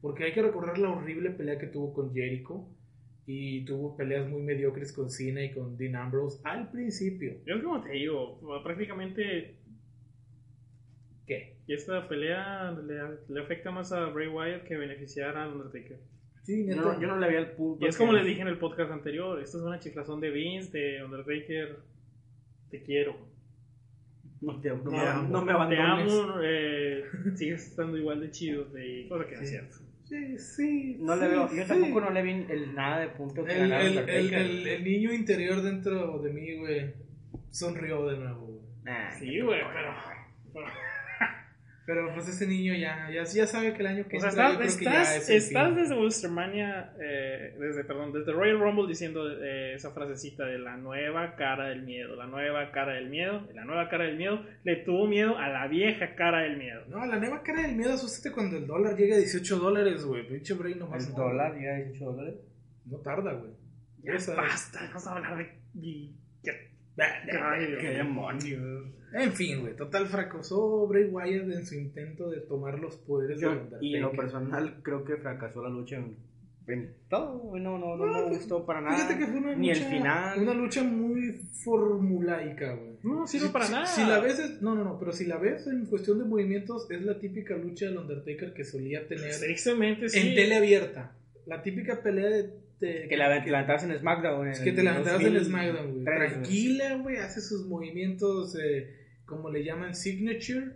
Porque 0.00 0.24
hay 0.24 0.32
que 0.32 0.42
recordar 0.42 0.78
la 0.78 0.90
horrible 0.90 1.30
pelea 1.30 1.58
que 1.58 1.66
tuvo 1.66 1.92
con 1.92 2.12
Jericho. 2.14 2.68
Y 3.26 3.64
tuvo 3.64 3.96
peleas 3.96 4.28
muy 4.28 4.42
mediocres 4.42 4.92
con 4.92 5.08
Cena 5.08 5.42
y 5.42 5.50
con 5.50 5.78
Dean 5.78 5.96
Ambrose 5.96 6.40
al 6.44 6.70
principio. 6.70 7.36
Yo 7.46 7.62
como 7.62 7.82
te 7.82 7.92
digo, 7.92 8.38
prácticamente 8.62 9.56
¿Qué? 11.26 11.54
y 11.66 11.72
esta 11.72 12.06
pelea 12.08 12.70
le, 12.72 12.94
le 13.34 13.40
afecta 13.40 13.70
más 13.70 13.92
a 13.92 14.06
Bray 14.06 14.28
Wyatt 14.28 14.64
que 14.64 14.76
beneficiar 14.76 15.36
al 15.36 15.52
Undertaker. 15.54 15.98
Sí, 16.42 16.66
Yo 16.68 16.76
no, 16.76 17.00
yo 17.00 17.06
no 17.08 17.18
le 17.18 17.24
había 17.26 17.38
el 17.38 17.52
punto. 17.52 17.82
Y 17.84 17.88
es 17.88 17.96
como 17.96 18.12
les 18.12 18.26
dije 18.26 18.42
en 18.42 18.48
el 18.48 18.58
podcast 18.58 18.90
anterior, 18.92 19.40
esta 19.40 19.56
es 19.56 19.64
una 19.64 19.78
chiflazón 19.80 20.20
de 20.20 20.30
Vince, 20.30 20.76
de 20.76 21.02
Undertaker, 21.04 21.78
te 22.70 22.82
quiero. 22.82 23.16
No, 24.42 24.60
te, 24.60 24.68
no, 24.68 24.82
Te 24.82 24.90
me, 24.90 24.98
amo, 25.00 25.28
no 25.30 25.40
me 25.40 25.46
Te 25.46 25.52
abandones. 25.52 26.12
amo, 26.12 26.34
eh, 26.42 27.04
sigues 27.34 27.68
estando 27.68 27.96
igual 27.96 28.20
de 28.20 28.30
chido, 28.30 28.64
de 28.66 29.06
cosa 29.08 29.26
que 29.26 29.36
no 29.36 29.40
es 29.42 29.48
cierto. 29.48 29.76
Sí, 30.04 30.38
sí. 30.38 30.96
No 31.00 31.16
le 31.16 31.28
veo, 31.28 31.48
yo 31.50 31.62
sí. 31.62 31.66
tampoco 31.68 32.00
no 32.02 32.10
le 32.10 32.22
vi 32.22 32.30
el, 32.50 32.74
nada 32.74 32.98
de 33.00 33.08
punto 33.08 33.42
que 33.42 33.52
El, 33.52 33.62
el, 33.62 33.72
el, 33.72 33.88
Undertaker. 33.88 34.34
el- 34.40 34.66
el 34.66 34.84
niño 34.84 35.14
interior 35.14 35.62
dentro 35.62 36.18
de 36.18 36.30
mí, 36.30 36.58
güey, 36.58 36.92
sonrió 37.50 38.06
de 38.06 38.18
nuevo, 38.18 38.46
güey. 38.48 38.60
Nah, 38.84 39.10
Sí, 39.18 39.40
güey, 39.40 39.60
pero... 39.72 39.94
pero- 40.52 40.66
Pero 41.86 42.14
pues 42.14 42.28
ese 42.28 42.46
niño 42.46 42.72
ya, 42.74 43.10
ya, 43.12 43.24
ya 43.24 43.46
sabe 43.46 43.74
que 43.74 43.80
el 43.80 43.86
año 43.86 44.08
que 44.08 44.16
O 44.16 44.20
sea, 44.20 44.30
entra, 44.30 44.48
estás, 44.48 44.52
yo 44.52 44.58
creo 44.58 44.78
que 44.78 44.84
ya 44.84 45.02
estás, 45.02 45.28
es 45.28 45.46
estás 45.46 45.76
desde 45.76 45.94
WrestleMania, 45.94 46.94
eh, 46.98 47.56
desde, 47.58 47.84
perdón, 47.84 48.12
desde 48.12 48.32
Royal 48.32 48.58
Rumble 48.58 48.88
diciendo 48.88 49.30
eh, 49.30 49.74
esa 49.74 49.90
frasecita 49.90 50.46
de 50.46 50.58
la 50.58 50.78
nueva 50.78 51.36
cara 51.36 51.68
del 51.68 51.82
miedo, 51.82 52.16
la 52.16 52.26
nueva 52.26 52.70
cara 52.72 52.94
del 52.94 53.10
miedo, 53.10 53.46
la 53.52 53.64
nueva 53.64 53.90
cara 53.90 54.04
del 54.04 54.16
miedo, 54.16 54.40
le 54.62 54.76
tuvo 54.76 55.06
miedo 55.06 55.36
a 55.36 55.48
la 55.48 55.66
vieja 55.68 56.14
cara 56.14 56.42
del 56.44 56.56
miedo. 56.56 56.84
No, 56.88 57.04
la 57.04 57.18
nueva 57.18 57.42
cara 57.42 57.62
del 57.62 57.76
miedo, 57.76 57.92
asústate 57.92 58.34
cuando 58.34 58.56
el 58.56 58.66
dólar 58.66 58.96
llega 58.96 59.16
a 59.16 59.18
18 59.18 59.58
dólares, 59.58 60.04
güey. 60.06 60.26
Pinche 60.26 60.54
Bray 60.54 60.76
nomás. 60.76 61.06
el 61.06 61.12
no, 61.12 61.18
dólar, 61.24 61.52
güey. 61.52 61.64
ya 61.64 61.74
18 61.74 62.04
dólares. 62.04 62.34
No 62.86 62.98
tarda, 62.98 63.32
güey. 63.34 63.52
Ya 64.02 64.12
Esa- 64.14 64.34
basta, 64.36 64.80
vamos 64.88 65.06
a 65.06 65.12
hablar 65.12 65.36
de... 65.36 66.14
Ay, 66.96 67.66
Qué 67.80 67.88
demonios. 67.90 68.86
En 69.12 69.32
fin, 69.32 69.60
güey. 69.60 69.76
Total 69.76 70.06
fracasó 70.06 70.86
Bray 70.88 71.04
Wyatt 71.04 71.48
en 71.50 71.66
su 71.66 71.74
intento 71.76 72.30
de 72.30 72.40
tomar 72.40 72.78
los 72.78 72.96
poderes 72.96 73.40
Yo- 73.40 73.50
del 73.50 73.58
Undertaker. 73.58 73.84
y 73.88 73.94
en 73.96 74.02
lo 74.02 74.12
personal 74.12 74.80
creo 74.82 75.04
que 75.04 75.16
fracasó 75.16 75.62
la 75.62 75.70
lucha 75.70 75.96
en 75.96 76.16
en 76.66 76.94
todo, 77.10 77.40
güey, 77.40 77.62
no, 77.62 77.76
no, 77.78 77.94
no, 77.94 78.06
me 78.06 78.22
gustó 78.30 78.64
para 78.64 78.80
nada. 78.80 78.96
Fíjate 78.96 79.18
que 79.18 79.26
fue 79.26 79.36
una 79.36 79.48
lucha, 79.50 79.60
Ni 79.60 79.68
el 79.68 79.76
final. 79.76 80.38
Una 80.40 80.54
lucha 80.54 80.82
muy 80.82 81.32
formulaica, 81.62 82.72
güey. 82.74 82.96
No 83.02 83.26
sirve 83.26 83.48
para 83.50 83.66
Si- 83.66 83.72
nada. 83.72 83.86
Si 83.86 84.00
la 84.02 84.18
ves, 84.20 84.38
es- 84.38 84.62
no, 84.62 84.74
no, 84.74 84.82
no, 84.82 84.98
pero 84.98 85.12
si 85.12 85.26
la 85.26 85.36
ves 85.36 85.66
en 85.66 85.84
cuestión 85.84 86.18
de 86.20 86.24
movimientos, 86.24 86.90
es 86.90 87.02
la 87.02 87.18
típica 87.18 87.54
lucha 87.54 87.84
del 87.84 87.98
Undertaker 87.98 88.54
que 88.54 88.64
solía 88.64 89.06
tener 89.06 89.30
Tristemente 89.38 90.08
sí. 90.08 90.18
en 90.28 90.34
tele 90.34 90.54
abierta. 90.56 91.14
La 91.44 91.62
típica 91.62 92.02
pelea 92.02 92.30
de. 92.30 92.50
De- 92.80 93.06
Que 93.08 93.16
la 93.16 93.28
la 93.28 93.44
levantabas 93.44 93.84
en 93.84 93.98
SmackDown. 93.98 94.48
es 94.48 94.60
que 94.60 94.72
te 94.72 94.82
levantabas 94.82 95.20
en 95.22 95.36
el 95.36 95.44
SmackDown, 95.44 95.92
güey. 95.92 96.04
2003, 96.04 96.32
Tranquila, 96.32 96.96
güey, 96.96 97.16
hace 97.18 97.40
sus 97.40 97.66
movimientos, 97.66 98.56
eh, 98.62 98.90
como 99.26 99.50
le 99.50 99.64
llaman, 99.64 99.94
signature, 99.94 100.72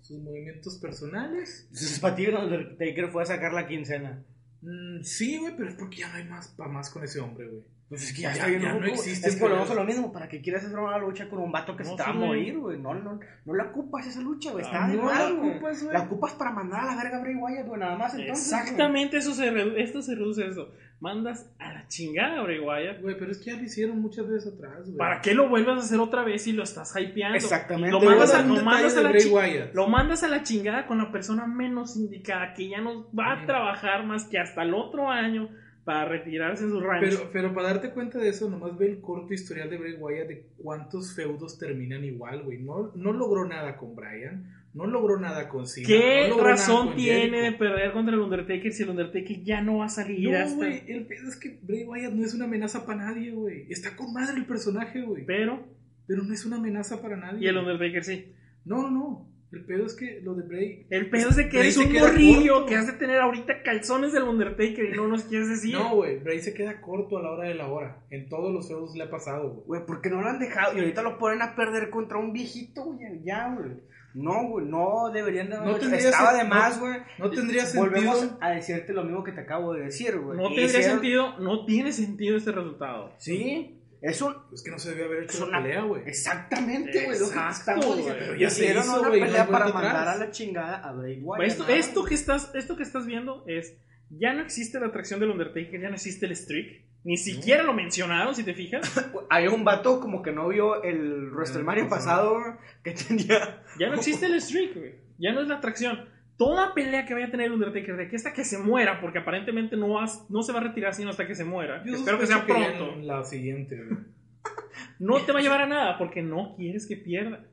sus 0.00 0.18
movimientos 0.22 0.78
personales. 0.78 1.68
Para 2.00 2.14
ti, 2.16 2.24
el 2.26 2.34
Undertaker 2.34 3.08
fue 3.08 3.22
a 3.22 3.26
sacar 3.26 3.52
la 3.52 3.66
quincena. 3.66 4.22
Mm, 4.62 5.02
sí, 5.02 5.38
güey, 5.38 5.54
pero 5.56 5.68
es 5.68 5.74
porque 5.76 5.98
ya 5.98 6.08
no 6.08 6.14
hay 6.16 6.24
más 6.24 6.48
para 6.48 6.70
más 6.70 6.90
con 6.90 7.04
ese 7.04 7.20
hombre, 7.20 7.46
güey. 7.48 7.62
Pues 7.88 8.02
es 8.02 8.12
que 8.14 8.22
Ya- 8.22 8.34
ya, 8.34 8.46
está 8.48 8.58
ya 8.58 8.72
no 8.74 8.84
existe 8.84 9.28
Es 9.28 9.36
que 9.36 9.42
volvemos 9.42 9.70
a 9.70 9.74
lo 9.74 9.84
mismo. 9.84 10.12
¿Para 10.12 10.26
qué 10.28 10.40
quieres 10.42 10.64
hacer 10.64 10.76
una 10.76 10.98
lucha 10.98 11.28
con 11.28 11.38
un 11.38 11.52
vato 11.52 11.76
que 11.76 11.84
No, 11.84 11.90
se 11.90 11.96
te 11.96 12.02
va 12.02 12.08
a 12.08 12.12
sí, 12.12 12.18
morir, 12.18 12.58
güey? 12.58 12.80
No, 12.80 12.94
no, 12.94 13.20
no 13.44 13.54
la 13.54 13.64
ocupas 13.66 14.08
esa 14.08 14.20
lucha, 14.22 14.50
güey. 14.50 14.64
Está 14.64 14.86
Ah, 14.86 14.88
no 14.88 15.02
mal, 15.04 15.34
la 15.36 15.40
ocupas, 15.52 15.82
güey. 15.84 15.92
La 15.96 16.02
ocupas 16.02 16.32
para 16.32 16.50
mandar 16.50 16.80
a 16.80 16.86
la 16.86 16.96
verga 17.00 17.18
a 17.18 17.20
Bray 17.20 17.36
Wyatt, 17.36 17.66
güey. 17.68 17.78
Nada 17.78 17.96
más 17.96 18.12
entonces. 18.14 18.44
Exactamente, 18.52 19.18
eso 19.18 19.32
se 19.34 19.80
esto 19.80 20.02
se 20.02 20.16
reduce 20.16 20.42
a 20.42 20.48
eso. 20.48 20.72
Mandas 20.98 21.46
a 21.58 21.72
la 21.74 21.86
chingada 21.88 22.40
a 22.40 22.42
Bray 22.44 22.58
Wyatt. 22.58 23.02
Güey, 23.02 23.18
pero 23.18 23.30
es 23.30 23.38
que 23.38 23.50
ya 23.50 23.56
lo 23.58 23.62
hicieron 23.64 24.00
muchas 24.00 24.26
veces 24.28 24.54
atrás, 24.54 24.84
güey. 24.86 24.96
¿Para 24.96 25.20
qué 25.20 25.34
lo 25.34 25.48
vuelvas 25.48 25.76
a 25.78 25.84
hacer 25.84 26.00
otra 26.00 26.24
vez 26.24 26.42
si 26.42 26.52
lo 26.52 26.62
estás 26.62 26.94
hypeando? 26.98 27.36
Exactamente. 27.36 27.90
Lo 27.90 28.00
mandas, 28.00 28.34
a, 28.34 28.42
lo, 28.42 28.62
mandas 28.64 28.94
la 28.96 29.10
Bray 29.10 29.20
chi- 29.22 29.28
Wyatt. 29.30 29.74
lo 29.74 29.88
mandas 29.88 30.22
a 30.22 30.28
la 30.28 30.42
chingada 30.42 30.86
con 30.86 30.96
la 30.98 31.12
persona 31.12 31.46
menos 31.46 31.96
indicada 31.96 32.54
que 32.54 32.68
ya 32.70 32.80
no 32.80 33.08
va 33.12 33.32
a 33.42 33.46
trabajar 33.46 34.04
más 34.06 34.24
que 34.24 34.38
hasta 34.38 34.62
el 34.62 34.72
otro 34.72 35.10
año 35.10 35.50
para 35.84 36.06
retirarse 36.06 36.64
en 36.64 36.70
su 36.70 36.80
rancho. 36.80 37.06
Pero, 37.18 37.30
pero 37.30 37.54
para 37.54 37.68
darte 37.68 37.90
cuenta 37.90 38.18
de 38.18 38.30
eso, 38.30 38.48
nomás 38.50 38.76
ve 38.78 38.86
el 38.86 39.00
corto 39.00 39.34
historial 39.34 39.68
de 39.70 39.76
Bray 39.78 39.94
Wyatt 39.94 40.28
de 40.28 40.46
cuántos 40.56 41.14
feudos 41.14 41.58
terminan 41.58 42.04
igual, 42.04 42.42
güey. 42.42 42.58
No, 42.58 42.90
no 42.94 43.12
logró 43.12 43.44
nada 43.46 43.76
con 43.76 43.94
Brian, 43.94 44.50
no 44.76 44.86
logró 44.86 45.18
nada 45.18 45.48
con 45.48 45.66
Cena. 45.66 45.86
¿Qué 45.86 46.26
no 46.28 46.44
razón 46.44 46.88
con 46.88 46.96
tiene 46.96 47.40
de 47.40 47.52
perder 47.52 47.92
contra 47.92 48.14
el 48.14 48.20
Undertaker 48.20 48.70
si 48.72 48.82
el 48.82 48.90
Undertaker 48.90 49.42
ya 49.42 49.62
no 49.62 49.78
va 49.78 49.86
a 49.86 49.88
salir 49.88 50.30
No, 50.30 50.36
hasta... 50.36 50.54
güey, 50.54 50.82
el 50.86 51.06
pedo 51.06 51.28
es 51.28 51.36
que 51.36 51.58
Bray 51.62 51.84
Wyatt 51.84 52.12
no 52.12 52.24
es 52.24 52.34
una 52.34 52.44
amenaza 52.44 52.84
para 52.84 53.06
nadie, 53.06 53.30
güey. 53.30 53.66
Está 53.70 53.96
con 53.96 54.12
madre 54.12 54.36
el 54.36 54.44
personaje, 54.44 55.00
güey. 55.00 55.24
Pero, 55.24 55.66
Pero 56.06 56.22
no 56.24 56.34
es 56.34 56.44
una 56.44 56.56
amenaza 56.56 57.00
para 57.00 57.16
nadie. 57.16 57.44
y 57.44 57.48
el 57.48 57.56
Undertaker 57.56 58.04
sí. 58.04 58.34
No, 58.66 58.82
no, 58.82 58.90
no. 58.90 59.36
El 59.52 59.64
pedo 59.64 59.86
es 59.86 59.94
que 59.94 60.20
lo 60.20 60.34
de 60.34 60.42
Bray. 60.42 60.86
El 60.90 61.08
pedo 61.08 61.30
es 61.30 61.36
de 61.36 61.44
que 61.48 61.56
Bray 61.56 61.68
eres 61.70 61.76
un 61.78 61.92
morrillo 61.92 62.66
que 62.66 62.74
has 62.74 62.86
de 62.88 62.92
tener 62.94 63.18
ahorita 63.20 63.62
calzones 63.62 64.12
del 64.12 64.24
Undertaker 64.24 64.84
y 64.92 64.96
no 64.96 65.08
nos 65.08 65.22
quieres 65.24 65.48
decir. 65.48 65.72
No, 65.72 65.94
güey. 65.94 66.18
Bray 66.18 66.40
se 66.40 66.52
queda 66.52 66.82
corto 66.82 67.16
a 67.16 67.22
la 67.22 67.30
hora 67.30 67.48
de 67.48 67.54
la 67.54 67.68
hora. 67.68 68.04
En 68.10 68.28
todos 68.28 68.52
los 68.52 68.68
feudos 68.68 68.94
le 68.94 69.04
ha 69.04 69.10
pasado, 69.10 69.50
güey. 69.50 69.64
Güey, 69.66 69.86
¿por 69.86 70.02
qué 70.02 70.10
no 70.10 70.20
lo 70.20 70.28
han 70.28 70.38
dejado? 70.40 70.76
Y 70.76 70.80
ahorita 70.80 71.00
lo 71.02 71.16
ponen 71.16 71.40
a 71.40 71.54
perder 71.54 71.88
contra 71.88 72.18
un 72.18 72.34
viejito, 72.34 72.84
güey. 72.84 73.22
Ya, 73.24 73.54
güey. 73.54 73.70
No, 74.16 74.48
güey, 74.48 74.64
no 74.64 75.10
deberían 75.12 75.50
de 75.50 75.58
No 75.58 75.76
tendría 75.76 76.08
Estaba 76.08 76.32
de 76.32 76.44
más, 76.44 76.80
güey. 76.80 76.94
No 77.18 77.28
tendría 77.28 77.66
sentido. 77.66 77.84
Volvemos 77.84 78.30
a 78.40 78.50
decirte 78.50 78.94
lo 78.94 79.04
mismo 79.04 79.22
que 79.22 79.32
te 79.32 79.42
acabo 79.42 79.74
de 79.74 79.84
decir, 79.84 80.18
güey. 80.18 80.38
No 80.38 80.48
tendría 80.48 80.82
sentido, 80.82 81.38
no 81.38 81.66
tiene 81.66 81.92
sentido 81.92 82.38
este 82.38 82.50
resultado. 82.50 83.12
Sí, 83.18 83.78
es 84.00 84.22
un. 84.22 84.34
Es 84.54 84.62
que 84.62 84.70
no 84.70 84.78
se 84.78 84.90
debió 84.90 85.04
haber 85.04 85.24
Es 85.24 85.34
hecho 85.34 85.46
una 85.46 85.62
pelea, 85.62 85.82
güey. 85.82 86.02
Exactamente, 86.06 87.04
güey. 87.04 87.18
Exacto, 87.18 87.86
güey. 87.86 88.04
Pero 88.18 88.36
ya 88.36 88.48
se 88.48 88.62
Hicieron 88.62 88.84
hizo, 88.84 89.00
una 89.00 89.08
no 89.08 89.12
pelea 89.12 89.46
para 89.48 89.68
mandar 89.68 89.96
atrás. 89.96 90.16
a 90.16 90.24
la 90.24 90.30
chingada 90.30 90.76
a 90.78 90.92
Bray 90.92 91.20
Wyatt. 91.20 91.46
Esto, 91.46 91.62
nada 91.64 91.76
esto, 91.76 92.00
más. 92.00 92.08
que 92.08 92.14
estás, 92.14 92.54
esto 92.54 92.76
que 92.76 92.82
estás 92.84 93.04
viendo 93.06 93.44
es. 93.46 93.76
Ya 94.08 94.32
no 94.32 94.40
existe 94.40 94.80
la 94.80 94.86
atracción 94.86 95.20
del 95.20 95.30
Undertaker, 95.30 95.78
ya 95.78 95.88
no 95.88 95.96
existe 95.96 96.24
el 96.24 96.36
streak. 96.36 96.86
Ni 97.06 97.16
siquiera 97.16 97.62
lo 97.62 97.72
mencionaron, 97.72 98.34
si 98.34 98.42
te 98.42 98.52
fijas. 98.52 98.82
Hay 99.30 99.46
un 99.46 99.62
vato 99.62 100.00
como 100.00 100.22
que 100.22 100.32
no 100.32 100.48
vio 100.48 100.82
el 100.82 101.30
WrestleMania 101.30 101.84
El 101.84 101.88
pasado, 101.88 102.36
que 102.82 102.90
tenía. 102.90 103.62
Ya 103.78 103.88
no 103.88 103.94
existe 103.94 104.26
el 104.26 104.40
streak, 104.40 104.74
güey. 104.74 104.94
Ya 105.16 105.32
no 105.32 105.40
es 105.40 105.46
la 105.46 105.58
atracción. 105.58 106.08
Toda 106.36 106.74
pelea 106.74 107.06
que 107.06 107.14
vaya 107.14 107.26
a 107.26 107.30
tener 107.30 107.52
Undertaker, 107.52 107.96
de 107.96 108.08
que 108.08 108.16
hasta 108.16 108.32
que 108.32 108.42
se 108.44 108.58
muera, 108.58 109.00
porque 109.00 109.20
aparentemente 109.20 109.76
no, 109.76 109.90
vas- 109.90 110.26
no 110.30 110.42
se 110.42 110.52
va 110.52 110.58
a 110.58 110.64
retirar 110.64 110.94
sino 110.94 111.10
hasta 111.10 111.28
que 111.28 111.36
se 111.36 111.44
muera. 111.44 111.84
Yo 111.86 111.94
Espero 111.94 112.18
que 112.18 112.26
sea 112.26 112.38
ya 112.38 112.46
pronto. 112.46 112.96
La 113.02 113.22
siguiente, 113.24 113.76
güey. 113.84 114.00
No 114.98 115.20
te 115.24 115.30
va 115.32 115.38
a 115.38 115.42
llevar 115.42 115.60
a 115.62 115.66
nada, 115.66 115.98
porque 115.98 116.22
no 116.22 116.54
quieres 116.56 116.86
que 116.88 116.96
pierda. 116.96 117.44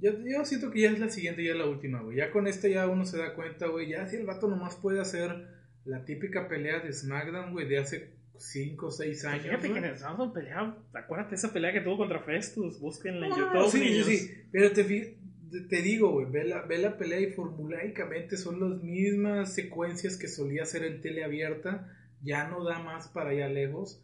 Yo, 0.00 0.10
yo 0.24 0.44
siento 0.44 0.70
que 0.72 0.80
ya 0.80 0.90
es 0.90 0.98
la 0.98 1.08
siguiente, 1.08 1.44
ya 1.44 1.52
es 1.52 1.58
la 1.58 1.66
última, 1.66 2.00
güey. 2.00 2.16
Ya 2.16 2.30
con 2.32 2.46
esta 2.48 2.66
ya 2.68 2.86
uno 2.88 3.04
se 3.04 3.18
da 3.18 3.34
cuenta, 3.34 3.66
güey. 3.68 3.88
Ya 3.88 4.06
si 4.08 4.16
el 4.16 4.26
vato 4.26 4.48
nomás 4.48 4.74
puede 4.76 5.00
hacer 5.00 5.57
la 5.84 6.04
típica 6.04 6.48
pelea 6.48 6.80
de 6.80 6.92
SmackDown, 6.92 7.52
güey, 7.52 7.66
de 7.68 7.78
hace 7.78 8.10
5 8.36 8.86
o 8.86 8.90
6 8.90 9.24
años. 9.24 9.42
Fíjate 9.44 9.72
que 9.72 9.78
en 9.78 9.84
el 9.84 9.96
peleaba, 10.32 10.76
acuérdate 10.94 11.34
esa 11.34 11.52
pelea 11.52 11.72
que 11.72 11.80
tuvo 11.80 11.96
contra 11.98 12.20
Festus, 12.20 12.78
búsquenla 12.80 13.26
en 13.26 13.30
No, 13.30 13.36
no, 13.36 13.44
YouTube, 13.46 13.54
no, 13.62 13.68
sí, 13.70 13.78
sí, 13.78 13.84
niños. 13.90 14.06
sí. 14.06 14.30
Pero 14.52 14.72
te, 14.72 14.84
te- 14.84 15.82
digo, 15.82 16.10
güey, 16.12 16.26
ve 16.30 16.44
la, 16.44 16.62
ve 16.62 16.78
la 16.78 16.96
pelea 16.96 17.20
y 17.20 17.32
formulaicamente 17.32 18.36
son 18.36 18.60
las 18.60 18.82
mismas 18.82 19.54
secuencias 19.54 20.16
que 20.16 20.28
solía 20.28 20.62
hacer 20.62 20.84
en 20.84 21.00
tele 21.00 21.24
abierta. 21.24 21.88
Ya 22.22 22.48
no 22.48 22.64
da 22.64 22.78
más 22.80 23.08
para 23.08 23.30
allá 23.30 23.48
lejos. 23.48 24.02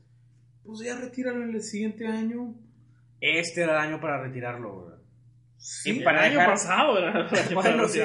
Pues 0.64 0.80
ya 0.80 0.96
retíralo 0.98 1.42
en 1.44 1.54
el 1.54 1.62
siguiente 1.62 2.06
año. 2.06 2.54
Este 3.20 3.62
era 3.62 3.72
el 3.72 3.88
año 3.90 4.00
para 4.00 4.22
retirarlo, 4.22 4.80
güey. 4.80 4.94
Sí, 5.56 5.98
Y 6.00 6.02
para 6.04 6.20
el 6.26 6.32
año 6.32 6.38
dejar- 6.40 6.50
pasado 6.54 6.98
era 6.98 7.10
el 7.10 7.16
año 7.16 7.28
para 7.54 7.88
sí. 7.88 8.00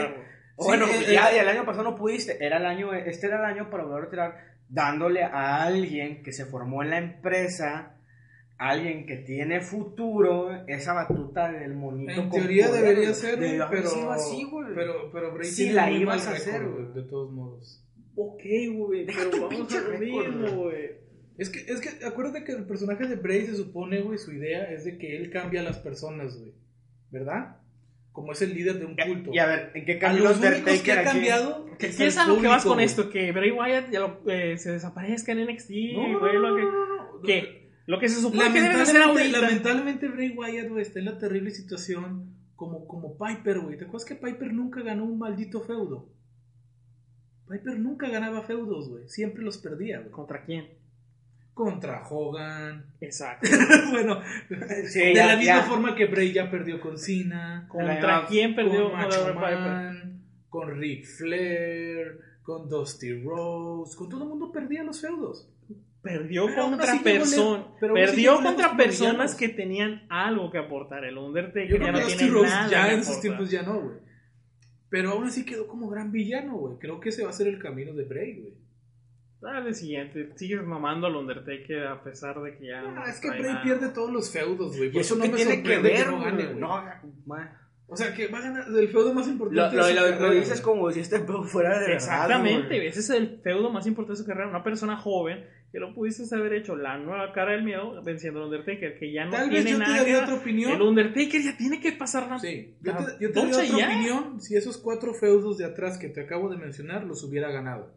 Bueno, 0.66 0.86
eh, 0.88 1.14
ya, 1.14 1.32
eh, 1.32 1.36
ya 1.36 1.41
el 1.41 1.49
año 1.49 1.66
pasado 1.66 1.84
no 1.84 1.95
pudiste. 1.95 2.43
Era 2.43 2.57
el 2.57 2.66
año, 2.66 2.93
este 2.93 3.28
era 3.28 3.39
el 3.39 3.45
año 3.45 3.70
para 3.70 3.84
volver 3.84 3.99
a 3.99 4.05
retirar, 4.05 4.36
dándole 4.68 5.24
a 5.24 5.64
alguien 5.64 6.22
que 6.24 6.32
se 6.32 6.45
formó 6.45 6.84
en 6.84 6.89
la 6.89 6.97
empresa, 6.97 7.97
alguien 8.57 9.05
que 9.05 9.18
tiene 9.18 9.62
futuro, 9.62 10.51
esa 10.68 10.93
batuta 10.93 11.51
del 11.51 11.74
monito. 11.76 12.12
En 12.12 12.30
teoría 12.30 12.68
poder, 12.68 12.82
debería 12.84 13.14
ser, 13.14 13.39
pero, 13.70 14.12
así, 14.12 14.43
güey. 14.43 14.74
pero, 14.76 15.12
pero 15.12 15.34
Bray 15.34 15.47
Sí 15.47 15.64
tiene 15.64 15.76
la 15.76 15.91
ibas 15.91 16.28
a 16.28 16.32
hacer, 16.32 16.62
récord, 16.62 16.74
güey. 16.74 16.93
De 16.93 17.10
todos 17.10 17.32
modos. 17.32 17.86
Ok, 18.16 18.43
güey, 18.74 19.05
pero 19.05 19.32
vamos 19.32 19.49
pinche 19.49 19.78
a 19.78 19.82
lo 19.82 19.97
mismo, 19.97 20.64
güey. 20.64 20.99
Es 21.38 21.49
que, 21.49 21.60
es 21.72 21.80
que 21.80 22.05
acuérdate 22.05 22.43
que 22.43 22.51
el 22.51 22.66
personaje 22.66 23.07
de 23.07 23.16
Bray 23.16 23.45
se 23.45 23.55
supone, 23.55 24.01
güey, 24.01 24.18
su 24.18 24.34
idea 24.34 24.70
es 24.72 24.84
de 24.84 24.97
que 24.97 25.16
él 25.16 25.30
cambia 25.30 25.62
a 25.62 25.64
las 25.64 25.80
personas, 25.80 26.38
güey. 26.38 26.53
¿Verdad? 27.12 27.59
Como 28.12 28.32
es 28.34 28.41
el 28.41 28.53
líder 28.53 28.80
de 28.80 28.86
un 28.86 28.95
culto. 28.95 29.32
Y 29.34 29.39
a 29.39 29.45
ver, 29.45 29.72
¿en 29.76 29.86
qué 29.86 29.93
a 29.93 29.99
cambió 29.99 30.24
los 30.26 30.38
únicos 30.39 30.51
que 30.51 30.60
Undertaker 30.72 30.97
ha 30.97 31.01
aquí? 31.01 31.10
cambiado. 31.10 31.66
¿Qué 31.78 31.88
es 31.88 31.97
qué 31.97 32.07
es 32.07 32.18
a 32.18 32.24
al 32.24 32.30
lo 32.36 32.41
que 32.41 32.47
vas 32.47 32.66
con 32.66 32.80
esto? 32.80 33.10
Que 33.10 33.32
Bray 33.32 33.51
Wyatt 33.51 33.91
ya 33.91 33.99
lo- 34.01 34.22
eh, 34.30 34.57
se 34.57 34.72
desaparezca 34.72 35.32
en 35.32 35.39
NXT, 35.47 35.70
No, 35.93 36.07
no, 36.07 36.20
güey, 36.20 36.34
no, 36.34 36.39
lo 36.39 36.55
que, 36.55 36.62
no, 36.64 36.72
no, 36.72 37.14
no. 37.14 37.22
¿Qué? 37.22 37.72
Lo 37.86 37.99
que 37.99 38.10
se 38.10 38.20
supone 38.22 38.51
que 38.51 38.62
debes 38.62 38.78
hacer 38.78 38.95
Lamentablemente, 38.99 39.38
ahorita. 39.38 39.41
lamentablemente 39.41 40.07
Bray 40.10 40.30
Wyatt, 40.38 40.70
güey, 40.70 40.82
está 40.82 40.99
en 40.99 41.05
la 41.05 41.18
terrible 41.18 41.51
situación 41.51 42.36
como, 42.55 42.86
como 42.88 43.18
Piper, 43.18 43.60
güey. 43.62 43.78
¿Te 43.78 43.86
acuerdas 43.86 44.05
que 44.07 44.16
Piper 44.16 44.53
nunca 44.53 44.82
ganó 44.82 45.05
un 45.05 45.18
maldito 45.18 45.62
feudo? 45.62 46.10
Piper 47.49 47.80
nunca 47.80 48.10
ganaba 48.10 48.41
feudos, 48.43 48.89
güey. 48.89 49.07
Siempre 49.10 49.43
los 49.43 49.57
perdía, 49.57 49.99
güey. 49.99 50.12
¿Contra 50.12 50.43
quién? 50.43 50.68
Contra 51.60 52.07
Hogan. 52.10 52.86
Exacto. 53.01 53.49
bueno, 53.91 54.22
Sí, 54.88 54.99
de 54.99 55.14
ya, 55.14 55.28
la 55.28 55.36
misma 55.36 55.55
ya. 55.55 55.64
forma 55.64 55.93
que 55.93 56.05
Bray 56.05 56.32
ya 56.32 56.49
perdió 56.49 56.80
con 56.80 56.97
Cena. 56.97 57.66
¿Contra 57.68 58.26
quién 58.30 58.55
perdió 58.55 58.89
con 58.89 58.93
Macho? 58.93 59.34
Man, 59.34 60.22
con 60.47 60.80
Ric 60.80 61.05
Flair, 61.05 62.18
con 62.43 62.70
Dusty 62.70 63.12
Rose, 63.22 63.93
con 63.97 64.07
todo 64.07 64.24
el 64.24 64.30
mundo 64.30 64.53
perdía 64.53 64.86
los 64.86 65.01
feudos. 65.01 65.49
Perdió 66.01 66.45
Pero 66.45 66.70
contra 66.70 66.95
lejos, 66.95 67.66
pero 67.78 67.93
Perdió 67.93 68.41
contra 68.41 68.78
personas 68.78 69.36
que 69.36 69.49
tenían 69.49 70.03
algo 70.07 70.49
que 70.49 70.60
aportar. 70.60 71.03
El 71.03 71.18
Undertaker 71.18 71.68
Yo 71.68 71.76
ya 71.76 71.82
creo 71.82 71.91
no 71.91 71.97
que 71.97 72.03
Dusty 72.05 72.18
tiene 72.20 72.34
Rose 72.36 72.49
nada 72.49 72.70
ya 72.70 72.93
en 72.93 73.03
sus 73.03 73.20
tiempos 73.20 73.51
ya 73.51 73.64
no, 73.64 73.82
güey. 73.82 73.97
Pero 74.89 75.12
aún 75.12 75.26
así 75.26 75.45
quedó 75.45 75.68
como 75.68 75.89
gran 75.89 76.10
villano, 76.14 76.55
güey. 76.55 76.78
Creo 76.80 77.01
que 77.01 77.10
ese 77.10 77.26
va 77.26 77.32
a 77.32 77.34
ser 77.34 77.47
el 77.47 77.60
camino 77.60 77.91
de 77.91 78.05
Bray, 78.05 78.39
güey. 78.39 78.53
Dale 79.42 79.74
siguiente. 79.74 80.32
Sigues 80.36 80.62
mamando 80.64 81.08
al 81.08 81.16
Undertaker 81.16 81.88
a 81.88 82.04
pesar 82.04 82.42
de 82.42 82.58
que 82.58 82.68
ya. 82.68 82.82
No, 82.82 82.92
no 82.92 83.06
es 83.06 83.20
que 83.22 83.30
Bray 83.30 83.42
nada. 83.44 83.64
pierde 83.64 83.90
todos 83.90 84.12
los 84.12 84.30
feudos, 84.32 84.76
güey. 84.76 84.90
¿Y 84.90 84.92
Por 84.92 85.02
eso 85.02 85.16
no 85.16 85.26
me 85.26 85.30
tiene 85.30 85.64
que 85.64 85.78
ver, 85.80 86.04
que 86.04 86.06
no 86.12 86.20
gane, 86.20 86.46
güey? 86.46 86.60
No, 86.60 86.84
man. 87.26 87.50
O 87.92 87.96
sea, 87.98 88.14
que 88.14 88.28
va 88.28 88.38
a 88.38 88.42
ganar 88.42 88.66
el 88.68 88.88
feudo 88.90 89.14
más 89.16 89.26
Lo, 89.26 89.32
importante 89.34 89.76
lo, 89.76 89.86
de 89.88 89.94
lo- 89.96 90.02
lo 90.02 90.10
carrera, 90.12 90.32
dices 90.34 90.62
como 90.62 90.92
si 90.92 91.00
este 91.00 91.20
pedo 91.22 91.44
fuera 91.44 91.70
de 91.72 91.80
verdad, 91.80 91.94
Exactamente, 91.96 92.68
güey. 92.76 92.88
ese 92.88 93.00
es 93.00 93.10
el 93.10 93.40
feudo 93.42 93.72
más 93.72 93.88
importante 93.88 94.20
de 94.20 94.24
su 94.24 94.30
carrera. 94.30 94.48
Una 94.48 94.64
persona 94.64 94.96
joven 94.98 95.44
que 95.72 95.80
lo 95.80 95.96
pudiste 95.96 96.24
haber 96.36 96.54
hecho 96.54 96.76
la 96.76 96.98
nueva 97.00 97.32
cara 97.34 97.54
del 97.54 97.64
miedo 97.64 98.00
venciendo 98.04 98.42
al 98.42 98.46
Undertaker, 98.48 99.00
que 99.00 99.12
ya 99.12 99.26
no 99.26 99.32
Tal 99.32 99.50
vez 99.50 99.64
tiene 99.64 99.72
yo 99.72 99.78
te 99.78 99.84
nada 99.92 100.04
que 100.06 100.12
daría 100.12 100.24
otra 100.24 100.36
opinión. 100.36 100.72
El 100.74 100.82
Undertaker 100.84 101.42
ya 101.42 101.58
tiene 101.58 101.80
que 101.80 101.94
pasar 101.94 102.28
la. 102.30 102.38
Sí, 102.38 102.76
yo 102.82 102.92
te, 102.96 103.04
yo 103.22 103.32
te 103.32 103.40
daría 103.40 103.56
otra 103.56 103.64
ya. 103.80 103.88
opinión 103.88 104.42
si 104.42 104.56
esos 104.56 104.78
cuatro 104.78 105.14
feudos 105.16 105.58
de 105.58 105.66
atrás 105.66 105.98
que 105.98 106.10
te 106.10 106.22
acabo 106.22 106.50
de 106.50 106.58
mencionar 106.58 107.06
los 107.06 107.24
hubiera 107.24 107.50
ganado. 107.52 107.92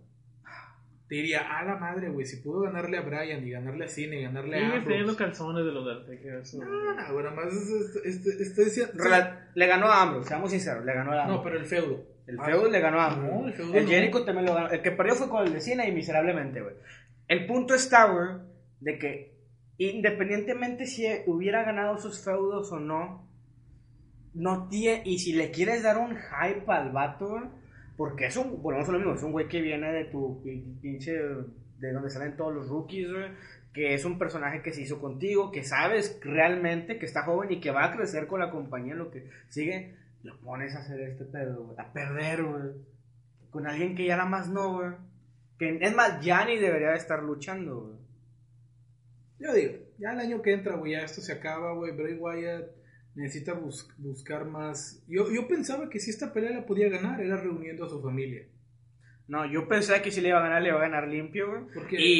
Te 1.13 1.17
diría, 1.17 1.41
a 1.59 1.63
la 1.63 1.77
madre, 1.77 2.09
güey, 2.09 2.25
si 2.25 2.39
pudo 2.39 2.61
ganarle 2.63 2.97
a 2.97 3.03
Brian 3.03 3.47
y 3.47 3.51
ganarle 3.51 3.85
a 3.85 3.89
Cine 3.89 4.19
y 4.19 4.23
ganarle 4.23 4.57
a 4.57 4.61
Sigue 4.61 4.65
Ambrose. 4.73 4.89
teniendo 4.89 5.15
calzones 5.17 5.63
del 5.67 5.77
Undertaker. 5.77 6.35
eso. 6.37 6.65
No, 6.65 6.95
no, 6.95 7.13
güey, 7.13 7.25
nada 7.25 7.37
más 7.37 7.53
es- 7.53 7.97
es- 8.03 8.27
es- 8.27 8.41
estoy 8.41 8.65
diciendo... 8.65 8.93
Le 9.55 9.67
ganó 9.67 9.89
a 9.89 10.01
Ambrose, 10.05 10.29
seamos 10.31 10.51
sinceros, 10.51 10.87
le 10.87 10.95
ganó 10.95 11.13
a 11.13 11.25
Ambrose. 11.25 11.37
No, 11.37 11.45
pero 11.45 11.59
el 11.59 11.67
feudo. 11.67 12.03
El 12.27 12.41
Ah, 12.41 12.45
feudo 12.47 12.71
le 12.71 12.81
ganó 12.81 12.99
a 12.99 13.11
no, 13.15 13.23
Ambrose. 13.27 13.47
el 13.49 13.53
feudo 13.53 13.75
el 13.75 13.85
no. 13.85 13.91
Jericho 13.91 14.25
también 14.25 14.47
lo 14.47 14.55
ganó. 14.55 14.71
El 14.71 14.81
que 14.81 14.91
perdió 14.93 15.15
fue 15.15 15.29
con 15.29 15.47
el 15.47 15.53
de 15.53 15.61
Cena 15.61 15.87
y 15.87 15.93
miserablemente, 15.93 16.63
güey. 16.63 16.75
El 17.29 17.45
punto 17.47 17.75
está, 17.75 18.07
güey, 18.11 18.29
de 18.81 18.99
que 18.99 19.35
independientemente 19.77 20.87
si 20.87 21.05
hubiera 21.27 21.63
ganado 21.63 21.99
sus 21.99 22.25
feudos 22.25 22.73
o 22.73 22.81
no, 22.81 23.29
no 24.33 24.67
tiene. 24.69 25.03
Y 25.05 25.19
si 25.19 25.35
le 25.35 25.51
quieres 25.51 25.83
dar 25.83 25.99
un 25.99 26.17
hype 26.17 26.65
al 26.73 26.91
vato, 26.91 27.29
güey, 27.29 27.45
porque 28.03 28.27
es 28.27 28.37
un. 28.37 28.61
Volvemos 28.61 28.89
a 28.89 28.93
lo 28.93 28.99
mismo, 28.99 29.15
es 29.15 29.23
un 29.23 29.31
güey 29.31 29.47
que 29.47 29.61
viene 29.61 29.93
de 29.93 30.07
tu 30.07 30.43
pin- 30.43 30.81
pinche. 30.81 31.13
de 31.13 31.93
donde 31.93 32.11
salen 32.11 32.37
todos 32.37 32.53
los 32.53 32.69
rookies, 32.69 33.09
güey. 33.13 33.31
Que 33.73 33.95
es 33.95 34.05
un 34.05 34.19
personaje 34.19 34.61
que 34.61 34.73
se 34.73 34.83
hizo 34.83 35.01
contigo, 35.01 35.53
que 35.53 35.63
sabes 35.63 36.19
realmente 36.21 36.99
que 36.99 37.07
está 37.07 37.23
joven 37.23 37.53
y 37.53 37.61
que 37.61 37.71
va 37.71 37.85
a 37.85 37.93
crecer 37.97 38.27
con 38.27 38.41
la 38.41 38.51
compañía 38.51 38.97
lo 38.97 39.13
que 39.13 39.31
sigue. 39.51 39.95
Lo 40.25 40.37
pones 40.41 40.75
a 40.75 40.81
hacer 40.81 40.99
este 41.01 41.25
pedo, 41.27 41.63
güey. 41.65 41.77
A 41.79 41.93
perder, 41.93 42.43
güey. 42.43 42.73
Con 43.51 43.69
alguien 43.69 43.95
que 43.95 44.05
ya 44.05 44.17
nada 44.17 44.29
más 44.29 44.49
no, 44.51 44.79
güey. 44.79 44.91
Que 45.61 45.79
es 45.81 45.95
más, 45.95 46.21
ya 46.25 46.45
ni 46.45 46.59
debería 46.59 46.89
de 46.91 46.97
estar 46.97 47.23
luchando, 47.23 47.83
güey. 47.83 47.99
Yo 49.39 49.53
digo, 49.55 49.75
ya 49.99 50.13
el 50.13 50.19
año 50.19 50.43
que 50.43 50.55
entra, 50.55 50.75
güey, 50.75 50.93
ya 50.93 51.03
esto 51.05 51.21
se 51.21 51.33
acaba, 51.35 51.73
güey. 51.75 51.93
Bray 51.97 52.15
Wyatt 52.15 52.67
necesita 53.15 53.53
bus- 53.55 53.89
buscar 53.99 54.45
más. 54.47 55.03
Yo, 55.09 55.31
yo 55.33 55.47
pensaba 55.49 55.89
que 55.91 56.01
si 56.01 56.11
esta 56.11 56.33
pelea 56.33 56.51
la 56.51 56.67
podía 56.67 56.89
ganar, 56.89 57.21
era 57.21 57.37
reuniendo 57.37 57.85
a 57.85 57.89
su 57.89 58.01
familia. 58.03 58.43
No, 59.29 59.47
yo 59.51 59.67
pensé 59.69 60.03
que 60.03 60.11
si 60.11 60.21
le 60.21 60.29
iba 60.29 60.41
a 60.41 60.43
ganar, 60.43 60.61
le 60.61 60.69
iba 60.69 60.79
a 60.79 60.83
ganar 60.83 61.09
limpio, 61.09 61.49
güey. 61.49 61.63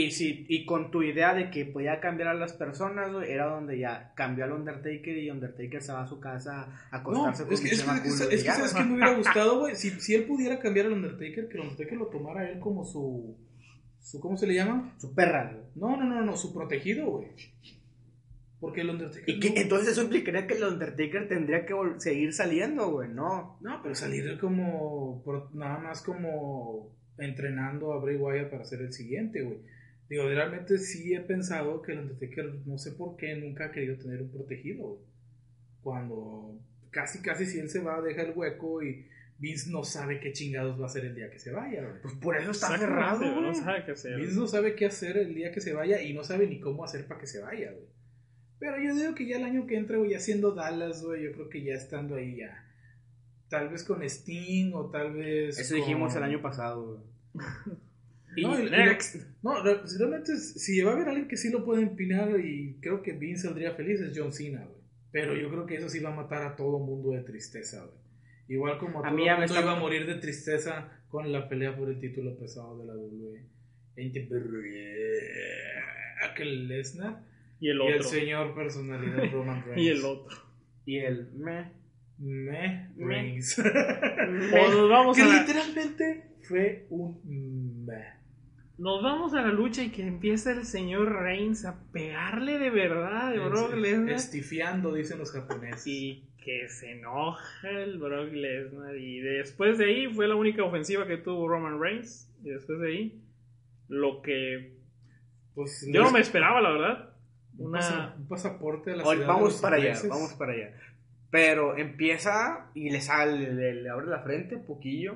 Y, 0.07 0.11
si, 0.13 0.47
y 0.49 0.65
con 0.65 0.91
tu 0.91 1.03
idea 1.03 1.35
de 1.35 1.51
que 1.51 1.67
podía 1.67 2.01
cambiar 2.01 2.29
a 2.29 2.35
las 2.35 2.53
personas, 2.55 3.13
güey, 3.13 3.31
era 3.31 3.47
donde 3.47 3.79
ya 3.79 4.13
cambió 4.15 4.45
al 4.45 4.53
Undertaker 4.53 5.19
y 5.19 5.29
Undertaker 5.31 5.83
se 5.83 5.93
va 5.93 6.03
a 6.03 6.07
su 6.07 6.21
casa 6.21 6.63
a 6.91 6.99
No, 7.03 7.27
acostarse 7.27 7.45
con 7.45 7.53
es 7.55 7.61
que, 7.61 7.69
es 7.69 7.83
que, 7.83 8.09
es 8.09 8.21
es 8.21 8.45
que 8.45 8.51
sabes 8.51 8.73
que 8.73 8.85
me 8.85 8.95
hubiera 8.95 9.15
gustado, 9.15 9.59
güey. 9.61 9.75
Si, 9.75 9.91
si 9.91 10.15
él 10.15 10.25
pudiera 10.25 10.59
cambiar 10.61 10.87
al 10.87 10.93
Undertaker, 10.93 11.49
que 11.49 11.55
el 11.59 11.65
Undertaker 11.65 11.99
lo 11.99 12.07
tomara 12.07 12.49
él 12.49 12.61
como 12.61 12.85
su. 12.85 13.37
su 14.01 14.21
¿Cómo 14.21 14.37
se 14.39 14.47
le 14.47 14.55
llama? 14.55 14.95
Su 14.99 15.13
perra, 15.15 15.51
güey. 15.53 15.65
No, 15.75 15.97
no, 15.97 16.05
no, 16.09 16.23
no, 16.25 16.37
su 16.37 16.55
protegido, 16.55 17.07
güey. 17.11 17.29
Porque 18.63 18.81
el 18.83 18.91
Undertaker. 18.91 19.29
Y 19.29 19.41
que, 19.41 19.51
no- 19.51 19.57
entonces 19.57 19.89
eso 19.89 20.03
implicaría 20.05 20.47
que 20.47 20.55
el 20.55 20.63
Undertaker 20.63 21.27
tendría 21.29 21.67
que 21.67 21.75
seguir 21.99 22.33
saliendo, 22.33 22.91
güey. 22.93 23.09
No. 23.11 23.59
No, 23.61 23.81
pero 23.83 23.95
salir 23.97 24.39
como. 24.39 25.21
por- 25.25 25.53
nada 25.55 25.79
más 25.79 26.01
como. 26.03 26.95
entrenando 27.19 27.93
a 27.93 27.99
Bray 28.01 28.17
Wyatt 28.17 28.51
para 28.51 28.65
ser 28.65 28.81
el 28.83 28.93
siguiente, 28.93 29.43
güey. 29.43 29.59
Digo, 30.09 30.27
realmente 30.29 30.79
sí 30.79 31.13
he 31.13 31.21
pensado 31.21 31.83
que 31.83 31.93
el 31.93 31.99
Undertaker, 32.01 32.55
no 32.67 32.79
sé 32.79 32.93
por 32.93 33.17
qué, 33.17 33.35
nunca 33.35 33.67
ha 33.67 33.73
querido 33.73 33.97
tener 33.97 34.23
un 34.23 34.31
protegido, 34.31 34.87
güey. 34.91 35.01
Cuando 35.83 36.61
casi, 36.91 37.21
casi 37.21 37.47
si 37.47 37.59
él 37.59 37.69
se 37.69 37.81
va, 37.81 38.01
deja 38.01 38.23
el 38.23 38.33
hueco 38.37 38.83
y 38.83 39.07
Vince 39.39 39.71
no 39.71 39.83
sabe 39.83 40.21
qué 40.21 40.33
chingados 40.33 40.79
va 40.79 40.85
a 40.85 40.87
hacer 40.87 41.05
el 41.05 41.15
día 41.15 41.31
que 41.31 41.39
se 41.39 41.51
vaya, 41.51 41.83
güey. 41.83 42.01
Pues 42.03 42.15
por 42.15 42.37
eso 42.37 42.51
está 42.53 42.79
cerrado, 42.79 43.19
güey. 43.21 43.43
No 43.43 43.55
sabe 43.55 43.85
qué 43.85 43.93
hacer. 43.93 44.17
Vince 44.19 44.37
no 44.37 44.47
sabe 44.47 44.75
qué 44.77 44.87
hacer 44.87 45.17
el 45.17 45.35
día 45.35 45.51
que 45.51 45.61
se 45.61 45.73
vaya 45.73 46.01
y 46.01 46.13
no 46.15 46.23
sabe 46.23 46.47
ni 46.47 46.61
cómo 46.61 46.85
hacer 46.85 47.07
para 47.07 47.21
que 47.21 47.27
se 47.27 47.41
vaya, 47.41 47.73
güey. 47.73 47.87
Pero 48.63 48.81
yo 48.81 48.95
digo 48.95 49.15
que 49.17 49.27
ya 49.27 49.39
el 49.39 49.43
año 49.45 49.67
que 49.67 49.77
entra, 49.77 49.97
güey, 49.99 50.15
haciendo 50.15 50.53
Dallas, 50.53 51.03
güey, 51.03 51.25
yo 51.25 51.33
creo 51.33 51.49
que 51.49 51.65
ya 51.65 51.75
estando 51.75 52.15
ahí 52.15 52.37
ya. 52.37 52.65
Tal 53.49 53.69
vez 53.71 53.83
con 53.83 54.05
Sting 54.05 54.71
o 54.73 54.89
tal 54.89 55.15
vez. 55.15 55.59
Eso 55.59 55.75
con- 55.75 55.81
dijimos 55.81 56.15
el 56.15 56.23
año 56.23 56.41
pasado, 56.41 57.03
güey. 57.35 57.45
Y 58.37 58.43
no, 58.45 58.57
Next. 58.59 59.17
no, 59.43 59.63
realmente, 59.63 60.39
si 60.39 60.81
va 60.81 60.93
a 60.93 60.95
haber 60.95 61.09
alguien 61.09 61.29
que 61.29 61.37
sí 61.37 61.51
lo 61.51 61.67
puede 61.67 61.83
empinar 61.83 62.41
y 62.41 62.79
creo 62.81 63.03
que 63.03 63.13
Vince 63.13 63.43
saldría 63.47 63.75
feliz 63.75 64.01
es 64.01 64.17
John 64.17 64.33
Cena, 64.33 64.65
güey. 64.65 64.81
Pero 65.11 65.35
yo 65.37 65.51
creo 65.51 65.67
que 65.67 65.75
eso 65.77 65.91
sí 65.91 65.99
va 66.01 66.13
a 66.13 66.17
matar 66.17 66.43
a 66.43 66.57
todo 66.57 66.79
mundo 66.79 67.11
de 67.11 67.21
tristeza, 67.25 67.85
güey. 67.85 67.99
Igual 68.49 68.79
como 68.79 69.01
a, 69.01 69.09
A 69.09 69.11
todo 69.11 69.17
mí 69.19 69.27
ya 69.27 69.33
me 69.35 69.41
mundo 69.41 69.53
está- 69.55 69.65
iba 69.67 69.77
a 69.77 69.81
morir 69.81 70.07
de 70.07 70.15
tristeza 70.15 70.89
con 71.09 71.31
la 71.31 71.47
pelea 71.49 71.77
por 71.77 71.91
el 71.91 71.99
título 72.01 72.39
pesado 72.39 72.79
de 72.79 72.87
la 72.87 72.95
WWE. 72.95 73.43
Aquel 76.23 76.69
Lesnar 76.69 77.21
Y 77.63 77.69
el 77.71 77.79
y 77.81 77.87
el 77.87 78.01
otro. 78.01 78.03
señor 78.03 78.55
personalidad 78.55 79.23
Roman 79.33 79.65
Reigns. 79.65 79.83
Y 79.83 79.89
el 79.89 80.05
otro. 80.05 80.37
Y 80.85 80.99
el 80.99 81.33
me. 81.35 81.73
Me 82.19 82.91
Me. 82.97 83.07
Reigns. 83.07 83.59
O 83.59 83.63
nos 84.71 84.91
vamos 84.91 85.17
que 85.17 85.23
a 85.23 85.27
la, 85.27 85.41
literalmente 85.41 86.25
fue 86.43 86.87
un 86.91 87.85
me. 87.87 88.05
nos 88.79 89.03
vamos 89.03 89.33
a 89.35 89.43
la 89.43 89.49
lucha 89.53 89.83
y 89.83 89.91
que 89.91 90.03
empieza 90.07 90.53
el 90.53 90.65
señor 90.65 91.13
Reigns 91.13 91.65
a 91.65 91.83
pegarle 91.93 92.59
de 92.59 92.71
verdad 92.71 93.31
de 93.33 93.39
Brock 93.39 93.75
Lesnar. 93.75 94.11
Estifiando, 94.15 94.93
dicen 94.93 95.19
los 95.19 95.33
japoneses. 95.33 95.87
Y 95.87 96.29
que 96.45 96.69
se 96.69 96.93
enoja 96.93 97.71
el 97.71 97.99
Brock 97.99 98.33
Lesnar. 98.33 98.97
Y 98.97 99.21
después 99.21 99.79
de 99.79 99.85
ahí 99.87 100.07
fue 100.13 100.27
la 100.29 100.35
única 100.35 100.65
ofensiva 100.65 101.07
que 101.07 101.17
tuvo 101.19 101.49
Roman 101.49 101.81
Reigns. 101.81 102.29
Y 102.45 102.51
después 102.51 102.81
de 102.81 102.89
ahí, 102.89 103.23
lo 103.89 104.21
que 104.23 104.75
Pues, 105.55 105.87
yo 105.89 106.03
no 106.03 106.11
me 106.11 106.21
esperaba, 106.21 106.61
la 106.61 106.71
verdad. 106.73 107.12
Un, 107.59 107.67
Una. 107.69 107.79
pasa- 107.79 108.15
un 108.19 108.29
pasaporte 108.29 108.93
a 108.93 108.97
la 108.97 109.03
ciudad 109.05 109.19
de 109.19 109.27
vamos 109.27 109.61
para 109.61 109.77
allá, 109.77 109.95
vamos 110.09 110.33
para 110.35 110.53
allá. 110.53 110.73
Pero 111.31 111.77
empieza 111.79 112.71
y 112.75 112.91
le 112.91 113.01
sale, 113.01 113.53
le, 113.53 113.75
le 113.83 113.89
abre 113.89 114.07
la 114.07 114.21
frente 114.21 114.57
un 114.57 114.65
poquillo. 114.67 115.15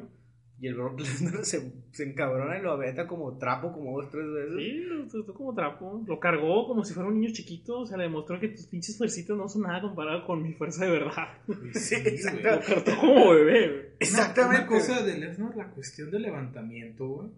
Y 0.59 0.68
el 0.68 0.74
Brock 0.74 0.99
Lesnar 1.01 1.45
se, 1.45 1.70
se 1.93 2.05
encabrona 2.09 2.57
y 2.59 2.62
lo 2.62 2.72
avienta 2.72 3.07
como 3.07 3.37
trapo 3.37 3.70
como 3.74 4.01
dos, 4.01 4.11
tres 4.11 4.24
veces. 4.32 4.55
Sí, 4.57 4.72
lo 4.84 5.07
trató 5.07 5.34
como 5.34 5.55
trapo. 5.55 6.03
Lo 6.07 6.18
cargó 6.18 6.66
como 6.66 6.82
si 6.82 6.95
fuera 6.95 7.11
un 7.11 7.20
niño 7.20 7.30
chiquito. 7.34 7.80
O 7.80 7.87
sea, 7.87 7.99
le 7.99 8.05
demostró 8.05 8.41
que 8.41 8.49
tus 8.49 8.66
pinches 8.66 8.97
fuercitas 8.97 9.37
no 9.37 9.47
son 9.51 9.64
nada 9.64 9.82
comparado 9.82 10.24
con 10.26 10.43
mi 10.43 10.55
fuerza 10.55 10.87
de 10.87 10.93
verdad. 10.93 11.28
Sí, 11.74 11.97
exacto. 11.97 12.49
Lo 12.49 12.59
trató 12.61 12.99
como 12.99 13.30
bebé. 13.34 13.97
Exactamente. 14.01 14.62
Una 14.62 14.66
cosa 14.66 15.03
de 15.03 15.18
Lesnar, 15.18 15.55
la 15.57 15.68
cuestión 15.68 16.11
del 16.11 16.22
levantamiento, 16.22 17.07
güey. 17.07 17.28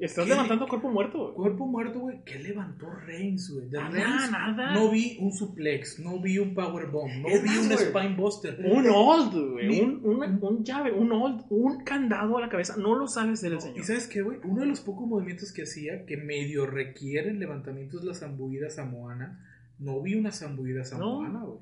Estás 0.00 0.24
¿Qué? 0.24 0.30
levantando 0.30 0.66
cuerpo 0.66 0.88
muerto, 0.88 1.18
güey. 1.18 1.34
Cuerpo 1.34 1.66
muerto, 1.66 2.00
güey. 2.00 2.24
¿Qué 2.24 2.38
levantó 2.38 2.90
Reigns, 2.90 3.50
güey? 3.52 3.68
De 3.68 3.78
Nada, 3.78 3.90
Reigns 3.90 4.30
nada. 4.30 4.72
no 4.74 4.90
vi 4.90 5.16
un 5.20 5.32
suplex, 5.32 5.98
no 6.00 6.18
vi 6.20 6.38
un 6.38 6.54
powerbomb, 6.54 7.22
no 7.22 7.28
Es 7.28 7.42
vi 7.42 7.48
más, 7.48 7.66
un 7.66 7.78
spinebuster. 7.78 8.58
Un 8.64 8.86
old, 8.88 9.34
güey. 9.52 9.68
Ni- 9.68 9.80
Un, 9.80 10.00
un, 10.04 10.38
un 10.42 10.64
llave, 10.64 10.92
un 10.92 11.12
old, 11.12 11.44
un 11.50 11.84
candado 11.84 12.38
a 12.38 12.40
la 12.40 12.48
cabeza. 12.48 12.76
No 12.78 12.94
lo 12.94 13.06
sabe 13.06 13.32
hacer 13.32 13.52
el 13.52 13.58
¿Y 13.58 13.60
señor. 13.60 13.84
sabes 13.84 14.06
qué, 14.08 14.22
güey? 14.22 14.38
Uno 14.44 14.62
de 14.62 14.66
los 14.68 14.80
pocos 14.80 15.06
movimientos 15.06 15.52
que 15.52 15.62
hacía 15.62 16.06
que 16.06 16.16
medio 16.16 16.66
requieren 16.66 17.38
levantamientos 17.38 18.02
la 18.04 18.14
zambullida 18.14 18.70
samoana. 18.70 19.46
No 19.78 20.00
vi 20.02 20.14
una 20.14 20.32
zambullida 20.32 20.84
samoana, 20.84 21.40
güey. 21.44 21.58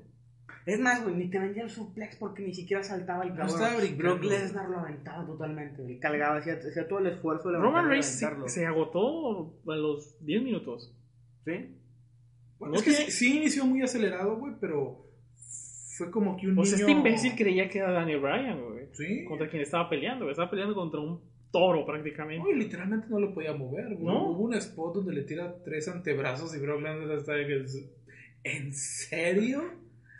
Es 0.69 0.79
más, 0.79 1.03
güey, 1.03 1.15
ni 1.15 1.29
te 1.29 1.39
vendía 1.39 1.63
el 1.63 1.69
suplex 1.69 2.15
porque 2.17 2.43
ni 2.43 2.53
siquiera 2.53 2.83
saltaba 2.83 3.23
el 3.23 3.29
No 3.29 3.35
cabrón. 3.37 3.55
estaba 3.55 3.77
brincando. 3.77 4.03
Brock 4.03 4.23
Lesnar 4.23 4.69
lo 4.69 4.79
aventaba 4.79 5.25
totalmente. 5.25 5.83
El 5.85 5.99
cargaba, 5.99 6.37
hacía, 6.37 6.53
hacía 6.53 6.87
todo 6.87 6.99
el 6.99 7.07
esfuerzo 7.07 7.49
de 7.49 7.57
Roman 7.57 7.89
levantarlo 7.89 7.95
y 7.95 8.01
Reigns 8.01 8.53
se, 8.53 8.65
agotó 8.65 9.53
a 9.67 9.75
los 9.75 10.23
10 10.25 10.43
minutos. 10.43 10.93
¿Sí? 11.45 11.75
Bueno, 12.59 12.73
No 12.73 12.79
es 12.79 12.83
que 12.83 12.91
sí, 12.91 13.11
sí 13.11 13.37
inició 13.37 13.65
muy 13.65 13.81
acelerado, 13.81 14.37
güey, 14.37 14.53
pero 14.59 15.05
fue 15.97 16.11
como 16.11 16.37
que 16.37 16.47
un 16.47 16.55
Pues 16.55 16.71
niño... 16.71 16.81
este 16.87 16.91
imbécil 16.91 17.35
creía 17.35 17.67
que 17.67 17.79
era 17.79 17.91
Daniel 17.91 18.19
Bryan, 18.19 18.61
güey. 18.63 18.85
Sí. 18.93 19.25
Contra 19.25 19.49
quien 19.49 19.61
estaba 19.63 19.89
peleando, 19.89 20.25
güey. 20.25 20.31
Estaba 20.33 20.49
peleando 20.51 20.75
contra 20.75 20.99
un 20.99 21.21
toro 21.51 21.85
prácticamente. 21.85 22.43
No, 22.43 22.55
y 22.55 22.59
literalmente 22.59 23.07
no 23.09 23.19
lo 23.19 23.33
podía 23.33 23.53
mover, 23.53 23.95
güey. 23.95 24.05
No. 24.05 24.29
Hubo 24.31 24.43
un 24.43 24.53
spot 24.53 24.95
donde 24.95 25.13
le 25.13 25.23
tira 25.23 25.55
tres 25.63 25.87
antebrazos 25.87 26.55
y 26.55 26.59
Brock 26.59 26.81
Lesnar 26.81 27.17
está 27.17 27.33
de 27.33 27.47
que... 27.47 27.65
¿En 28.43 28.73
serio? 28.73 29.63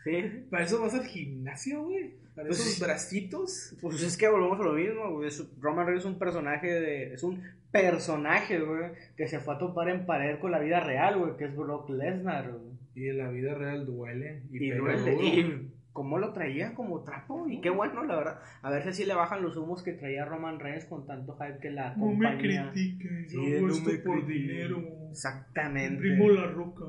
Sí. 0.09 0.45
¿Para 0.49 0.63
eso 0.63 0.81
vas 0.81 0.93
al 0.93 1.05
gimnasio, 1.05 1.83
güey? 1.83 2.13
¿Para 2.35 2.47
Pues 2.47 2.59
esos 2.59 2.79
bracitos? 2.85 3.75
Pues 3.81 4.01
es 4.01 4.17
que 4.17 4.27
volvemos 4.29 4.59
a 4.59 4.63
lo 4.63 4.73
mismo, 4.73 5.11
güey. 5.11 5.29
Roman 5.59 5.85
Reigns 5.85 6.03
es 6.03 6.09
un 6.09 6.17
personaje 6.19 6.67
de. 6.67 7.13
Es 7.13 7.23
un 7.23 7.41
personaje, 7.71 8.59
güey, 8.59 8.91
que 9.17 9.27
se 9.27 9.39
fue 9.39 9.55
a 9.55 9.57
topar 9.57 9.89
en 9.89 10.05
pared 10.05 10.39
con 10.39 10.51
la 10.51 10.59
vida 10.59 10.79
real, 10.79 11.17
güey, 11.19 11.37
que 11.37 11.45
es 11.45 11.55
Brock 11.55 11.89
Lesnar, 11.89 12.51
güey. 12.51 12.73
Y 12.95 13.09
en 13.09 13.17
la 13.17 13.29
vida 13.29 13.53
real 13.55 13.85
duele. 13.85 14.43
Y, 14.51 14.65
Y, 14.65 14.71
duele, 14.71 15.11
duro. 15.11 15.23
y 15.27 15.71
cómo 15.91 16.17
lo 16.17 16.31
traía 16.31 16.73
como 16.75 17.03
trapo, 17.03 17.47
y 17.49 17.59
qué 17.59 17.69
bueno, 17.69 18.03
la 18.05 18.15
verdad. 18.15 18.39
A 18.61 18.71
ver 18.71 18.83
si 18.83 18.89
así 18.89 19.05
le 19.05 19.15
bajan 19.15 19.41
los 19.41 19.57
humos 19.57 19.83
que 19.83 19.91
traía 19.93 20.23
Roman 20.23 20.59
Reigns 20.59 20.85
con 20.85 21.05
tanto 21.05 21.35
hype 21.37 21.59
que 21.59 21.71
la 21.71 21.93
No 21.95 22.05
me 22.07 22.11
compañía. 22.29 22.71
critiquen, 22.71 23.27
Sí, 23.27 23.37
no 23.37 23.67
me 23.85 23.97
por 23.99 24.25
dinero. 24.25 24.81
Exactamente. 25.11 25.99
Primo 25.99 26.29
la 26.29 26.47
roca. 26.47 26.85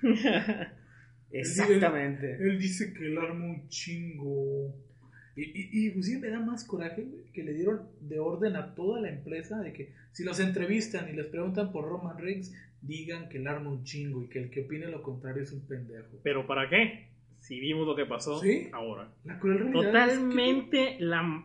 Exactamente. 1.30 2.36
Él 2.40 2.58
dice 2.58 2.92
que 2.92 3.06
él 3.06 3.18
arma 3.18 3.44
un 3.44 3.68
chingo. 3.68 4.74
Y, 5.36 5.42
y, 5.42 5.68
y 5.72 5.86
inclusive 5.88 6.20
me 6.20 6.30
da 6.30 6.40
más 6.40 6.64
coraje 6.64 7.06
que 7.32 7.42
le 7.44 7.54
dieron 7.54 7.82
de 8.00 8.18
orden 8.18 8.56
a 8.56 8.74
toda 8.74 9.00
la 9.00 9.08
empresa 9.10 9.60
de 9.60 9.72
que 9.72 9.92
si 10.12 10.24
los 10.24 10.40
entrevistan 10.40 11.08
y 11.08 11.12
les 11.12 11.26
preguntan 11.26 11.70
por 11.70 11.84
Roman 11.84 12.18
Reigns, 12.18 12.52
digan 12.82 13.28
que 13.28 13.38
él 13.38 13.46
arma 13.46 13.70
un 13.70 13.84
chingo 13.84 14.24
y 14.24 14.28
que 14.28 14.40
el 14.40 14.50
que 14.50 14.62
opine 14.62 14.86
lo 14.86 15.02
contrario 15.02 15.42
es 15.42 15.52
un 15.52 15.60
pendejo. 15.66 16.18
¿Pero 16.22 16.46
para 16.46 16.68
qué? 16.68 17.08
Si 17.40 17.60
vimos 17.60 17.86
lo 17.86 17.94
que 17.94 18.04
pasó 18.04 18.40
¿Sí? 18.40 18.68
ahora. 18.72 19.12
La 19.24 19.38
cruel 19.38 19.58
realidad 19.60 20.08
es 20.08 20.18
que- 20.18 20.24
Totalmente 20.24 20.96
la 20.98 21.44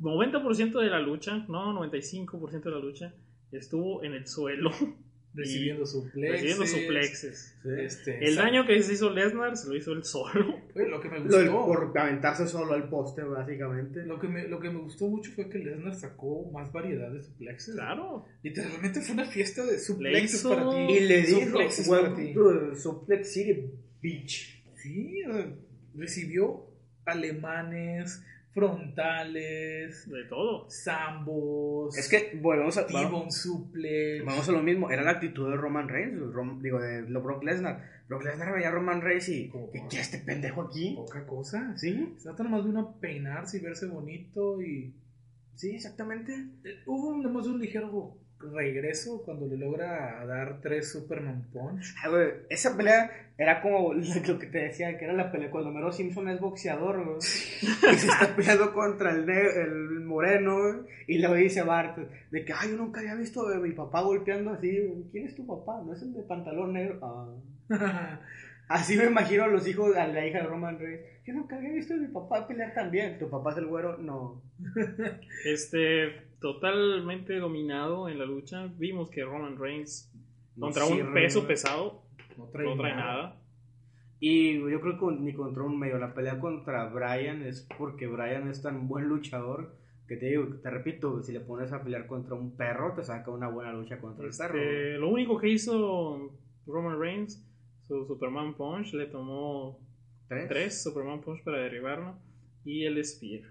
90% 0.00 0.80
de 0.80 0.88
la 0.88 1.00
lucha, 1.00 1.44
no, 1.48 1.72
95% 1.74 2.62
de 2.62 2.70
la 2.70 2.78
lucha, 2.78 3.14
estuvo 3.52 4.02
en 4.04 4.14
el 4.14 4.26
suelo. 4.26 4.70
Recibiendo 5.38 5.86
suplexes. 5.86 6.30
recibiendo 6.32 6.66
suplexes. 6.66 7.56
Este, 7.64 8.24
El 8.24 8.36
daño 8.36 8.66
que 8.66 8.82
se 8.82 8.92
hizo 8.94 9.10
Lesnar 9.10 9.56
se 9.56 9.68
lo 9.68 9.76
hizo 9.76 9.92
él 9.92 10.04
solo. 10.04 10.54
Oye, 10.74 10.88
lo 10.88 11.00
que 11.00 11.08
me 11.08 11.18
Lo 11.20 11.24
gustó. 11.24 11.66
por 11.66 11.98
aventarse 11.98 12.46
solo 12.46 12.74
al 12.74 12.88
poste, 12.88 13.22
básicamente. 13.22 14.04
Lo 14.04 14.18
que, 14.18 14.28
me, 14.28 14.46
lo 14.48 14.60
que 14.60 14.70
me 14.70 14.80
gustó 14.80 15.06
mucho 15.08 15.30
fue 15.32 15.48
que 15.48 15.58
Lesnar 15.58 15.94
sacó 15.94 16.50
más 16.52 16.72
variedad 16.72 17.10
de 17.10 17.22
suplexes. 17.22 17.74
Claro. 17.74 18.24
Literalmente 18.42 19.00
fue 19.00 19.14
una 19.14 19.24
fiesta 19.26 19.64
de 19.64 19.78
suplexes 19.78 20.40
hizo- 20.40 20.48
para 20.50 20.70
ti. 20.70 20.92
Y 20.94 21.00
le 21.00 21.22
dijo, 21.22 21.40
Suplexes 21.40 21.88
para 21.88 22.14
ti. 22.14 22.32
"Welcome 22.34 22.68
to 22.70 22.76
Suplex 22.76 23.32
City, 23.32 23.70
bitch. 24.02 24.62
Sí, 24.76 25.22
recibió 25.96 26.64
alemanes, 27.04 28.22
frontales, 28.52 30.08
De 30.10 30.24
todo. 30.24 30.68
zambos, 30.70 31.96
Es 31.96 32.08
que 32.08 32.38
volvemos 32.40 32.76
a, 32.76 32.86
suplex. 33.30 34.24
vamos 34.24 34.48
a 34.48 34.52
lo 34.52 34.62
mismo. 34.62 34.90
Era 34.90 35.02
la 35.02 35.12
actitud 35.12 35.50
de 35.50 35.56
Roman 35.56 35.88
Reigns, 35.88 36.20
Rom- 36.32 36.60
digo, 36.60 36.80
de 36.80 37.02
lo 37.08 37.22
Brock 37.22 37.42
Lesnar. 37.44 37.82
Brock 38.08 38.24
Lesnar 38.24 38.52
veía 38.54 38.68
a 38.68 38.72
Roman 38.72 39.00
Reigns 39.02 39.28
y, 39.28 39.50
¿qué 39.72 39.80
quiere 39.88 40.00
este 40.02 40.18
pendejo 40.18 40.62
aquí? 40.62 40.94
Poca 40.96 41.26
cosa. 41.26 41.76
¿Sí? 41.76 42.14
Se 42.16 42.24
trata 42.24 42.44
nomás 42.44 42.64
de 42.64 42.70
uno 42.70 42.96
peinarse 43.00 43.58
y 43.58 43.60
verse 43.60 43.86
bonito 43.86 44.62
y... 44.62 44.94
Sí, 45.54 45.70
exactamente. 45.74 46.32
Eh, 46.64 46.82
Hubo 46.86 47.16
nomás 47.16 47.46
un 47.46 47.58
ligero 47.58 48.16
regreso 48.40 49.22
cuando 49.24 49.46
le 49.46 49.56
logra 49.56 50.24
dar 50.26 50.60
tres 50.60 50.92
Superman 50.92 51.48
Punch. 51.52 51.94
Ah, 52.02 52.08
güey, 52.08 52.30
esa 52.48 52.76
pelea 52.76 53.10
era 53.36 53.60
como 53.60 53.94
lo 53.94 54.38
que 54.38 54.46
te 54.46 54.58
decía, 54.58 54.96
que 54.98 55.04
era 55.04 55.14
la 55.14 55.30
pelea 55.30 55.50
cuando 55.50 55.70
Mero 55.70 55.92
Simpson 55.92 56.28
es 56.28 56.40
boxeador, 56.40 57.04
güey. 57.04 57.18
Y 57.92 57.96
se 57.96 58.06
está 58.06 58.34
peleando 58.34 58.72
contra 58.72 59.10
el, 59.10 59.28
el 59.28 60.00
moreno. 60.00 60.84
Y 61.06 61.18
luego 61.18 61.34
dice 61.34 61.62
Bart, 61.62 61.98
de 62.30 62.44
que, 62.44 62.52
ay, 62.52 62.70
yo 62.70 62.76
nunca 62.76 63.00
había 63.00 63.14
visto 63.14 63.46
a 63.46 63.58
mi 63.58 63.72
papá 63.72 64.02
golpeando 64.02 64.50
así. 64.50 64.78
¿Quién 65.10 65.26
es 65.26 65.34
tu 65.34 65.46
papá? 65.46 65.82
¿No 65.84 65.94
es 65.94 66.02
el 66.02 66.12
de 66.12 66.22
pantalón 66.22 66.72
negro? 66.72 66.98
Ah. 67.70 68.20
Así 68.68 68.98
me 68.98 69.04
imagino 69.04 69.44
a 69.44 69.48
los 69.48 69.66
hijos, 69.66 69.96
a 69.96 70.06
la 70.06 70.26
hija 70.26 70.40
de 70.40 70.44
Roman 70.44 70.78
Reigns. 70.78 71.00
Yo 71.24 71.32
nunca 71.32 71.56
había 71.56 71.72
visto 71.72 71.94
a 71.94 71.96
mi 71.96 72.08
papá 72.08 72.46
pelear 72.46 72.74
tan 72.74 72.90
bien. 72.90 73.18
¿Tu 73.18 73.28
papá 73.30 73.52
es 73.52 73.58
el 73.58 73.66
güero? 73.66 73.96
No. 73.96 74.42
Este, 75.46 76.27
totalmente 76.40 77.36
dominado 77.38 78.08
en 78.08 78.18
la 78.18 78.24
lucha. 78.26 78.66
Vimos 78.78 79.10
que 79.10 79.24
Roman 79.24 79.58
Reigns, 79.58 80.12
contra 80.58 80.82
No 80.84 80.90
un 80.90 80.96
sirve, 80.96 81.12
peso 81.12 81.46
pesado, 81.46 82.02
No 82.36 82.44
trae, 82.46 82.66
no 82.66 82.76
trae 82.76 82.94
nada. 82.94 83.12
nada. 83.16 83.42
Y 84.20 84.54
yo 84.54 84.80
creo 84.80 84.98
que 84.98 85.16
ni 85.20 85.32
contra 85.32 85.62
un 85.62 85.78
medio. 85.78 85.98
La 85.98 86.14
pelea 86.14 86.40
contra 86.40 86.88
Brian 86.88 87.42
es 87.42 87.66
porque 87.78 88.06
Brian 88.06 88.48
es 88.48 88.62
tan 88.62 88.88
buen 88.88 89.06
luchador 89.06 89.76
que 90.08 90.16
te 90.16 90.26
digo, 90.26 90.46
te 90.62 90.70
repito, 90.70 91.22
si 91.22 91.32
le 91.32 91.40
pones 91.40 91.70
a 91.72 91.82
pelear 91.84 92.06
contra 92.06 92.34
un 92.34 92.56
perro, 92.56 92.94
te 92.94 93.04
saca 93.04 93.30
una 93.30 93.48
buena 93.48 93.72
lucha 93.74 94.00
contra 94.00 94.24
el 94.26 94.32
perro. 94.36 94.58
Este, 94.58 94.98
lo 94.98 95.08
único 95.10 95.38
que 95.38 95.50
hizo 95.50 96.32
Roman 96.66 96.98
Reigns, 96.98 97.44
su 97.86 98.06
Superman 98.06 98.54
Punch, 98.54 98.94
le 98.94 99.06
tomó 99.06 99.78
¿Tres? 100.28 100.48
tres 100.48 100.82
Superman 100.82 101.20
Punch 101.20 101.44
para 101.44 101.58
derribarlo. 101.58 102.16
Y 102.64 102.84
el 102.86 103.02
Spear. 103.04 103.42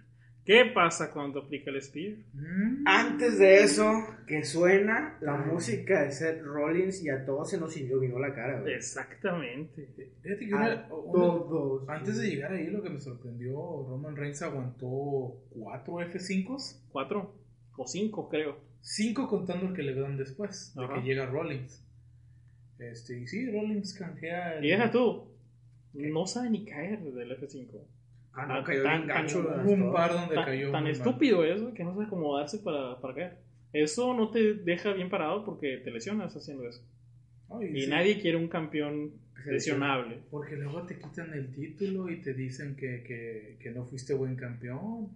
¿Qué 0.48 0.72
pasa 0.74 1.12
cuando 1.12 1.42
aplica 1.42 1.70
el 1.72 1.82
Spear? 1.82 2.16
Mm. 2.34 2.84
Antes 2.88 3.38
de 3.38 3.64
eso, 3.64 3.92
que 4.26 4.46
suena 4.46 5.18
la 5.20 5.36
música 5.36 6.04
de 6.04 6.12
Seth 6.12 6.42
Rollins 6.42 7.04
y 7.04 7.10
a 7.10 7.26
todos 7.26 7.50
se 7.50 7.60
nos 7.60 7.76
iluminó 7.76 8.18
la 8.18 8.34
cara. 8.34 8.62
güey. 8.62 8.74
Exactamente. 8.76 9.88
Fíjate 10.24 10.48
que 10.48 10.54
A 10.54 10.58
una- 10.58 10.88
todos. 10.88 11.90
antes 11.90 12.18
de 12.22 12.30
llegar 12.30 12.54
ahí, 12.54 12.68
lo 12.68 12.82
que 12.82 12.90
me 12.90 13.00
sorprendió, 13.02 13.52
Roman 13.90 14.16
Reigns 14.16 14.42
aguantó 14.42 15.36
cuatro 15.50 16.00
F5s, 16.00 16.82
Cuatro 16.94 17.36
o 17.76 17.86
cinco, 17.86 18.30
creo. 18.30 18.58
cinco 18.80 19.28
contando 19.28 19.68
el 19.68 19.74
que 19.74 19.84
le 19.84 19.96
dan 19.96 20.16
después, 20.18 20.74
de 20.76 20.84
Ajá. 20.86 20.94
que 20.96 21.02
llega 21.02 21.26
Rollins. 21.26 21.84
Este, 22.80 23.20
y 23.20 23.28
sí, 23.28 23.52
Rollins 23.52 23.94
canjea 23.96 24.60
el- 24.60 24.66
Y 24.66 24.70
deja 24.70 24.90
tú. 24.92 25.28
No 25.94 26.26
sabe 26.26 26.52
ni 26.52 26.64
caer 26.64 27.02
del 27.02 27.32
F5. 27.32 27.86
Ah, 28.38 28.46
no, 28.46 28.64
cayó 28.64 28.84
tan- 28.84 28.98
bien 28.98 29.08
gacho. 29.08 29.44
tan- 29.46 29.58
las 29.58 29.66
Hubo 29.66 29.74
un 29.74 29.80
dos. 29.86 29.94
par 29.96 30.14
donde 30.14 30.36
Tan, 30.36 30.46
cayó 30.46 30.72
tan 30.72 30.84
muy 30.84 30.92
mal. 30.92 31.02
estúpido 31.02 31.44
eso 31.44 31.74
que 31.74 31.84
no 31.84 31.94
sabe 31.94 32.06
acomodarse 32.06 32.60
para, 32.60 33.00
para 33.02 33.14
caer. 33.16 33.38
Eso 33.74 34.14
no 34.14 34.30
te 34.30 34.54
deja 34.54 34.94
bien 34.94 35.10
parado 35.10 35.44
porque 35.44 35.78
te 35.78 35.92
lesionas 35.92 36.36
haciendo 36.36 36.68
eso. 36.68 36.82
Ay, 37.50 37.72
Y 37.76 37.82
sí, 37.84 37.90
nadie 37.90 38.20
quiere 38.22 38.38
un 38.38 38.48
campeón 38.48 39.12
lesionable. 39.46 40.20
Porque 40.32 40.56
luego 40.56 40.84
te 40.84 40.98
quitan 41.00 41.34
el 41.34 41.52
título 41.54 42.10
y 42.10 42.22
te 42.22 42.34
dicen 42.34 42.76
que, 42.76 43.04
que, 43.04 43.58
que 43.62 43.72
no 43.72 43.86
fuiste 43.86 44.14
buen 44.14 44.36
campeón. 44.36 45.10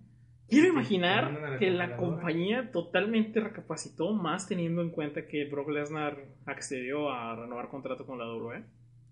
Quiero 0.47 0.67
imaginar 0.67 1.57
que 1.59 1.71
la 1.71 1.95
compañía 1.95 2.71
totalmente 2.71 3.39
recapacitó 3.39 4.11
más 4.13 4.47
teniendo 4.47 4.81
en 4.81 4.89
cuenta 4.89 5.25
que 5.25 5.45
Brock 5.45 5.69
Lesnar 5.69 6.17
accedió 6.45 7.09
a 7.09 7.35
renovar 7.35 7.69
contrato 7.69 8.05
con 8.05 8.17
la 8.19 8.25
WWE. 8.25 8.63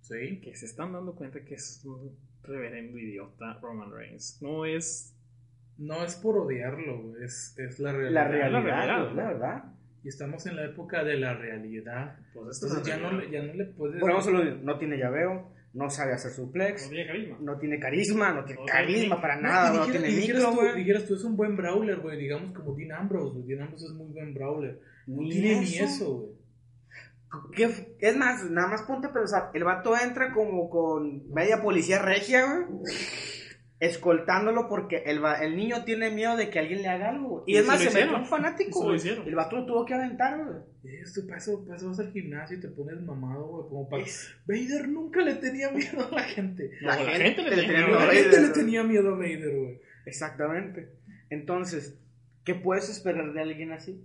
Sí. 0.10 0.41
Que 0.41 0.55
se 0.55 0.66
están 0.66 0.91
dando 0.93 1.14
cuenta 1.16 1.39
que 1.45 1.55
es 1.55 1.82
un 1.86 2.18
reverendo 2.43 2.97
idiota 2.97 3.60
Roman 3.62 3.91
Reigns. 3.91 4.39
No 4.41 4.66
es... 4.66 5.16
No 5.78 6.03
es 6.03 6.16
por 6.16 6.38
odiarlo, 6.38 7.18
es, 7.24 7.55
es 7.57 7.80
la 7.80 7.93
realidad. 7.93 8.12
La 8.14 8.24
la 8.24 8.28
realidad, 8.30 8.64
realidad, 8.64 9.03
güey, 9.05 9.16
la 9.16 9.28
verdad. 9.28 9.64
Y 10.03 10.10
estamos 10.10 10.45
en 10.45 10.55
la 10.57 10.66
época 10.66 11.03
de 11.05 11.16
la 11.18 11.34
realidad. 11.36 12.18
Pues 12.34 12.49
esto 12.57 12.66
es 12.68 12.72
Entonces 12.74 12.93
ya 12.95 12.97
la 12.99 13.03
no, 13.12 13.18
realidad. 13.18 13.32
le- 13.43 13.47
ya 13.47 13.53
no 13.53 13.57
le 13.57 13.66
puedes... 13.74 13.99
Bueno, 14.01 14.16
vamos 14.16 14.28
a 14.28 14.32
lo 14.32 14.43
mismo. 14.43 14.60
No 14.64 14.78
tiene 14.78 14.97
llaveo, 14.97 15.53
no 15.74 15.89
sabe 15.89 16.14
hacer 16.14 16.32
No 16.32 16.36
suplex, 16.36 16.89
tiene 16.89 17.07
carisma. 17.07 17.38
no 17.39 17.57
tiene 17.60 17.80
carisma, 17.80 18.34
no 18.34 18.43
tiene 18.43 18.60
No 18.62 18.66
carisma 18.66 19.01
tiene- 19.16 19.22
para 19.22 19.36
No, 19.38 19.41
nada, 19.41 19.70
no 19.74 19.86
dijera- 19.86 19.99
tiene 20.03 20.16
dijeras 20.18 20.47
micro, 20.49 20.70
tú, 20.72 20.78
dijeras 20.78 21.05
tú, 21.05 21.16
es 21.16 21.24
un 21.24 21.38
buen 21.38 21.55
brawler, 21.55 21.99
güey, 21.99 22.18
digamos 22.20 22.51
como 22.53 22.76
Dean 22.76 22.91
Ambrose, 22.91 23.36
güey. 23.36 23.47
Dean 23.47 23.62
Ambrose 23.62 23.86
es 23.86 23.91
muy 23.93 24.07
buen 24.12 24.34
brawler. 24.34 24.82
No 25.07 25.22
Ni 25.22 25.30
tiene 25.30 25.62
ni 25.62 25.66
eso. 25.76 25.86
eso, 25.86 26.14
güey. 26.18 26.34
¿Qué 27.55 27.89
Es 28.00 28.16
más, 28.16 28.43
nada 28.50 28.68
más 28.68 28.82
ponte 28.84 29.08
a 29.08 29.14
pensar, 29.14 29.52
el 29.54 29.64
vato 29.64 29.93
entra 29.97 30.32
como 30.34 30.70
con 30.70 31.30
media 31.34 31.62
policía 31.62 32.02
regia, 32.02 32.45
güey. 32.66 32.82
Escoltándolo 33.80 34.68
porque 34.68 35.04
el, 35.06 35.24
va- 35.24 35.36
el 35.41 35.56
niño 35.56 35.86
tiene 35.86 36.10
miedo 36.10 36.36
de 36.36 36.50
que 36.50 36.60
alguien 36.60 36.82
le 36.82 36.89
haga 36.89 37.10
algo. 37.12 37.45
Y, 37.47 37.54
Y 37.54 37.58
es 37.58 37.66
más, 37.66 37.80
se 37.80 37.89
metió 37.89 38.18
un 38.18 38.26
fanático, 38.26 38.84
güey. 38.84 38.97
hicieron. 38.97 39.26
El 39.26 39.36
vato 39.36 39.56
lo 39.56 39.66
tuvo 39.66 39.86
que 39.86 39.93
aventar, 39.93 40.38
güey. 40.43 41.00
Esto, 41.02 41.22
para 41.26 41.38
eso, 41.38 41.64
para 41.64 41.78
eso 41.78 41.88
vas 41.88 42.00
al 42.00 42.12
gimnasio 42.12 42.58
y 42.58 42.60
te 42.60 42.68
pones 42.68 43.02
mamado, 43.02 43.45
güey. 43.47 43.70
Como 43.70 43.89
para... 43.89 44.04
Es- 44.04 44.36
Vader 44.45 44.89
nunca 44.89 45.22
le 45.22 45.36
tenía 45.36 45.72
miedo 45.72 46.06
a 46.12 46.14
la 46.14 46.24
gente. 46.24 46.72
No, 46.82 46.88
la, 46.89 46.95
gente, 46.97 47.41
le 47.43 47.56
tenía 47.56 47.86
miedo. 47.88 48.00
La 48.00 48.04
a 48.04 48.12
gente 48.12 48.41
le 48.41 48.50
tenía 48.50 48.84
miedo 48.84 49.14
a 49.14 49.18
Vader, 49.18 49.56
güey. 49.56 49.80
Exactamente. 50.06 50.89
Entonces, 51.30 51.97
¿qué 52.50 52.56
puedes 52.56 52.89
esperar 52.89 53.32
de 53.32 53.41
alguien 53.41 53.72
así? 53.72 54.04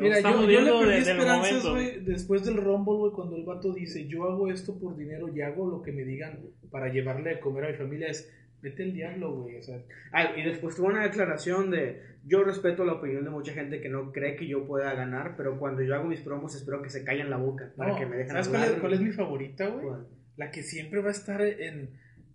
Mira, 0.00 0.20
yo, 0.20 0.50
yo 0.50 0.60
le 0.62 0.72
perdí 0.72 0.94
el 0.94 1.02
esperanzas, 1.02 1.64
güey, 1.64 2.00
después 2.00 2.44
del 2.44 2.56
Rumble, 2.56 2.96
güey, 2.96 3.12
cuando 3.12 3.36
el 3.36 3.44
vato 3.44 3.72
dice, 3.72 4.08
yo 4.08 4.24
hago 4.24 4.50
esto 4.50 4.76
por 4.80 4.96
dinero 4.96 5.28
y 5.32 5.40
hago 5.42 5.70
lo 5.70 5.80
que 5.80 5.92
me 5.92 6.02
digan 6.02 6.40
para 6.72 6.92
llevarle 6.92 7.30
a 7.30 7.40
comer 7.40 7.66
a 7.66 7.68
mi 7.68 7.74
familia, 7.74 8.08
es, 8.08 8.34
vete 8.60 8.82
al 8.82 8.94
diablo, 8.94 9.42
güey, 9.42 9.58
o 9.58 9.62
sea, 9.62 9.80
Ah, 10.10 10.32
y 10.36 10.42
después 10.42 10.74
tuvo 10.74 10.88
una 10.88 11.04
declaración 11.04 11.70
de, 11.70 12.02
yo 12.26 12.42
respeto 12.42 12.84
la 12.84 12.94
opinión 12.94 13.22
de 13.22 13.30
mucha 13.30 13.52
gente 13.52 13.80
que 13.80 13.88
no 13.88 14.10
cree 14.10 14.34
que 14.34 14.48
yo 14.48 14.66
pueda 14.66 14.92
ganar, 14.94 15.36
pero 15.36 15.56
cuando 15.56 15.82
yo 15.82 15.94
hago 15.94 16.08
mis 16.08 16.20
promos 16.20 16.56
espero 16.56 16.82
que 16.82 16.90
se 16.90 17.04
callen 17.04 17.30
la 17.30 17.36
boca 17.36 17.72
para 17.76 17.92
no, 17.92 17.98
que 17.98 18.06
me 18.06 18.16
dejen 18.16 18.32
¿sabes 18.32 18.48
cuál 18.48 18.62
hablar, 18.62 18.74
es, 18.74 18.80
cuál 18.80 18.94
es 18.94 19.00
mi 19.02 19.12
favorita, 19.12 19.68
güey? 19.68 20.00
La 20.36 20.50
que 20.50 20.64
siempre 20.64 21.00
va 21.00 21.10
a 21.10 21.12
estar 21.12 21.40
en, 21.42 21.90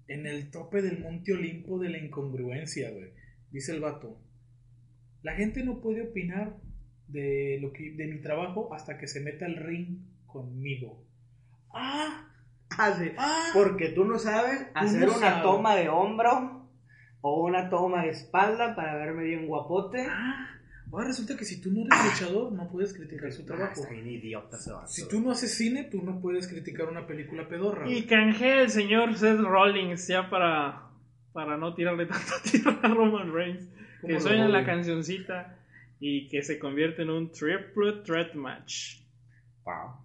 en 0.07 0.25
el 0.25 0.51
tope 0.51 0.81
del 0.81 0.99
monte 0.99 1.33
Olimpo 1.33 1.79
de 1.79 1.89
la 1.89 1.97
incongruencia, 1.97 2.91
güey. 2.91 3.11
Dice 3.51 3.73
el 3.73 3.81
vato, 3.81 4.21
la 5.23 5.33
gente 5.35 5.63
no 5.63 5.79
puede 5.81 6.01
opinar 6.03 6.55
de, 7.07 7.57
lo 7.61 7.71
que, 7.73 7.91
de 7.91 8.07
mi 8.07 8.21
trabajo 8.21 8.73
hasta 8.73 8.97
que 8.97 9.07
se 9.07 9.19
meta 9.21 9.45
al 9.45 9.55
ring 9.55 9.99
conmigo. 10.25 11.03
Ah, 11.73 12.25
Ah, 12.77 12.93
sí. 12.97 13.11
ah. 13.17 13.47
Porque 13.53 13.89
tú 13.89 14.05
no 14.05 14.19
sabes 14.19 14.67
hacer 14.75 15.01
no 15.07 15.17
una 15.17 15.19
sabes. 15.29 15.43
toma 15.43 15.75
de 15.75 15.89
hombro 15.89 16.69
o 17.21 17.43
una 17.45 17.69
toma 17.69 18.03
de 18.03 18.09
espalda 18.11 18.75
para 18.75 18.95
verme 18.95 19.23
bien 19.23 19.47
guapote. 19.47 20.05
Ah, 20.09 20.47
ahora 20.91 21.07
resulta 21.07 21.35
que 21.35 21.45
si 21.45 21.59
tú 21.59 21.71
no 21.71 21.81
eres 21.81 22.05
luchador, 22.21 22.51
no 22.53 22.69
puedes 22.69 22.93
criticar 22.93 23.31
su 23.33 23.41
Ah, 23.41 23.45
trabajo. 23.47 23.73
está 23.81 23.89
bien 23.89 24.07
idiota 24.07 24.55
ese 24.57 24.71
vato. 24.71 24.87
Si 24.87 25.07
tú 25.09 25.19
no 25.19 25.31
haces 25.31 25.57
cine, 25.57 25.85
tú 25.85 26.01
no 26.03 26.21
puedes 26.21 26.47
criticar 26.47 26.87
una 26.87 27.05
película 27.07 27.49
pedorra. 27.49 27.89
Y 27.89 28.03
canjea 28.05 28.61
el 28.61 28.69
señor 28.69 29.17
Seth 29.17 29.39
Rollins 29.39 30.07
ya 30.07 30.29
para, 30.29 30.89
para 31.33 31.57
no 31.57 31.73
tirarle 31.73 32.05
tanto 32.05 32.33
tiro 32.49 32.79
a 32.81 32.87
Roman 32.87 33.33
Reigns. 33.33 33.67
¿Cómo 34.01 34.13
Que 34.13 34.19
suena 34.19 34.47
la 34.47 34.65
cancioncita 34.65 35.57
y 35.99 36.27
que 36.29 36.41
se 36.43 36.57
convierte 36.59 37.01
en 37.01 37.09
un 37.09 37.31
triple 37.31 38.01
threat 38.05 38.33
match. 38.33 38.99
Wow. 39.65 39.97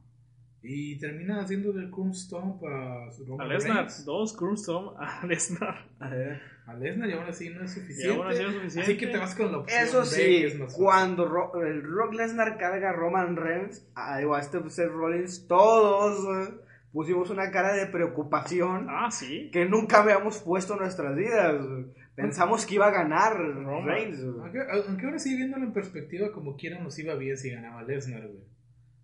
Y 0.67 0.97
termina 0.99 1.43
haciendo 1.43 1.73
del 1.73 1.91
Stomp 2.15 2.65
a 2.65 3.05
A 3.39 3.45
Lesnar, 3.47 3.87
dos 4.07 4.33
Cruistom 4.35 4.95
a 4.99 5.25
Lesnar. 5.27 5.87
A 6.01 6.09
ver. 6.09 6.41
A 6.67 6.73
Lesnar 6.75 7.11
y 7.11 7.13
aún 7.13 7.25
así 7.29 7.51
no 7.51 7.63
es 7.63 7.77
Y 7.77 7.81
suficiente. 7.81 8.17
aún 8.17 8.27
así 8.29 8.43
no 8.43 8.49
es 8.49 8.55
suficiente. 8.55 8.91
Así 8.93 8.97
que 8.99 9.07
te 9.09 9.19
vas 9.19 9.35
con 9.35 9.53
la 9.53 9.59
opción 9.59 9.83
Eso 9.83 10.05
sí, 10.07 10.37
es 10.45 10.57
cuando 10.75 11.27
Ro- 11.29 11.63
el 11.63 11.83
Rock 11.83 12.15
Lesnar 12.15 12.57
carga 12.57 12.89
a 12.91 12.93
Roman 12.95 13.37
Reigns, 13.37 13.87
a, 13.95 14.17
digo, 14.19 14.35
a 14.35 14.41
este 14.41 14.59
Seth 14.71 14.89
Rollins, 14.91 15.47
todos 15.47 16.25
güey, 16.25 16.49
pusimos 16.93 17.29
una 17.29 17.51
cara 17.51 17.75
de 17.75 17.85
preocupación 17.87 18.87
Ah, 18.89 19.11
sí. 19.11 19.51
que 19.53 19.67
nunca 19.67 20.01
habíamos 20.03 20.39
puesto 20.39 20.73
en 20.73 20.79
nuestras 20.81 21.15
vidas. 21.15 21.57
Pensamos 22.17 22.65
que 22.65 22.77
iba 22.77 22.87
a 22.87 22.91
ganar 22.91 23.37
Roman. 23.37 23.87
Reigns. 23.87 24.25
güey. 24.25 24.41
Aunque, 24.41 24.59
aunque 24.89 25.07
ahora 25.07 25.19
sí, 25.19 25.37
viéndolo 25.37 25.65
en 25.65 25.73
perspectiva, 25.73 26.31
como 26.33 26.57
quiera, 26.57 26.79
nos 26.81 26.99
iba 26.99 27.15
bien 27.15 27.37
si 27.37 27.51
ganaba 27.51 27.83
Lesnar, 27.83 28.23
güey. 28.29 28.45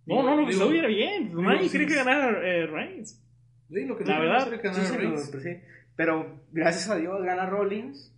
No, 0.06 0.22
no, 0.22 0.36
lo 0.40 0.46
que 0.46 0.52
estuviera 0.52 0.88
bien. 0.88 1.32
Nadie 1.34 1.68
quería 1.70 1.86
que 1.86 1.94
ganara 1.96 2.28
eh, 2.46 2.66
Reigns. 2.66 3.22
Sí, 3.68 3.84
lo 3.84 3.96
que 3.96 4.04
La 4.04 4.14
no 4.16 4.20
verdad, 4.22 4.50
que 4.50 4.56
ganara 4.58 4.84
sí, 4.84 4.96
Reigns. 4.96 5.28
pero, 5.28 5.30
pues, 5.30 5.42
sí. 5.42 5.62
Pero 5.96 6.40
gracias 6.52 6.88
a 6.88 6.96
Dios 6.96 7.22
gana 7.22 7.46
Rollins. 7.46 8.14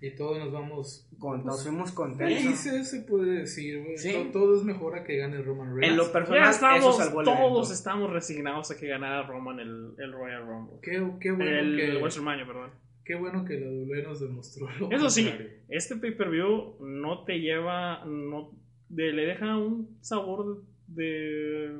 Y 0.00 0.10
todos 0.16 0.38
nos 0.38 0.52
vamos 0.52 1.08
Con, 1.18 1.46
nos 1.46 1.62
fuimos 1.62 1.94
Felices, 1.94 2.56
contentos. 2.62 2.88
se 2.88 3.00
puede 3.02 3.38
decir, 3.40 3.82
güey. 3.82 3.96
Sí. 3.96 4.12
To- 4.12 4.30
Todo, 4.32 4.56
es 4.58 4.64
mejor 4.64 4.98
a 4.98 5.04
que 5.04 5.16
gane 5.16 5.40
Roman 5.40 5.74
Reigns. 5.74 5.90
En 5.92 5.96
lo 5.96 6.06
Ya 6.06 6.12
personal, 6.12 6.50
estamos, 6.50 6.78
eso 6.80 7.04
salvó 7.04 7.20
el 7.20 7.24
todos 7.24 7.38
evento. 7.40 7.72
estamos 7.72 8.12
resignados 8.12 8.70
a 8.70 8.76
que 8.76 8.86
ganara 8.86 9.22
Roman 9.26 9.60
el, 9.60 9.94
el 9.98 10.12
Royal 10.12 10.46
Rumble. 10.46 10.76
Qué, 10.82 11.02
qué 11.20 11.30
bueno 11.32 11.50
el 11.58 11.76
que, 11.76 11.98
WrestleMania, 12.00 12.46
perdón. 12.46 12.70
Qué 13.04 13.14
bueno 13.14 13.44
que 13.44 13.58
la 13.60 13.66
WWE 13.70 14.02
nos 14.02 14.20
demostró 14.20 14.68
lo 14.78 14.90
Eso 14.90 15.10
sí, 15.10 15.24
contrario. 15.24 15.52
este 15.68 15.96
pay-per-view 15.96 16.76
no 16.80 17.24
te 17.24 17.38
lleva, 17.40 18.04
no, 18.04 18.50
de- 18.88 19.12
le 19.12 19.26
deja 19.26 19.56
un 19.58 19.96
sabor 20.00 20.62
de... 20.88 21.76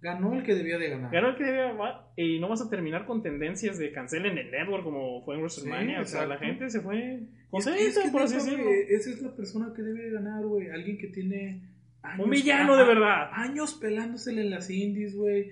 Ganó 0.00 0.34
el 0.34 0.42
que 0.42 0.54
debía 0.54 0.78
de 0.78 0.90
ganar. 0.90 1.10
Claro 1.10 1.36
que 1.36 1.44
debe- 1.44 1.76
va- 1.76 2.12
y 2.16 2.40
no 2.40 2.48
vas 2.48 2.60
a 2.60 2.68
terminar 2.68 3.06
con 3.06 3.22
tendencias 3.22 3.78
de 3.78 3.92
cancelen 3.92 4.36
el 4.36 4.50
network 4.50 4.82
como 4.82 5.22
fue 5.24 5.36
en 5.36 5.42
WrestleMania. 5.42 5.96
Sí, 5.98 6.02
o 6.02 6.04
sea, 6.18 6.26
la 6.26 6.38
gente 6.38 6.68
se 6.70 6.80
fue 6.80 7.14
Es 7.14 7.20
que- 7.20 7.28
contenta, 7.50 7.80
es 7.84 7.98
que 7.98 8.10
por 8.10 8.22
así 8.22 8.34
decirlo. 8.34 8.68
esa 8.88 9.10
es 9.10 9.22
la 9.22 9.36
persona 9.36 9.72
que 9.76 9.82
debe 9.82 10.02
de 10.04 10.10
ganar, 10.10 10.44
güey. 10.44 10.70
Alguien 10.70 10.98
que 10.98 11.06
tiene 11.06 11.62
años, 12.02 12.24
Un 12.24 12.30
villano 12.32 12.76
de 12.76 12.84
verdad. 12.84 13.30
Años 13.32 13.74
pelándosele 13.74 14.40
en 14.40 14.50
las 14.50 14.68
indies, 14.70 15.14
güey. 15.14 15.50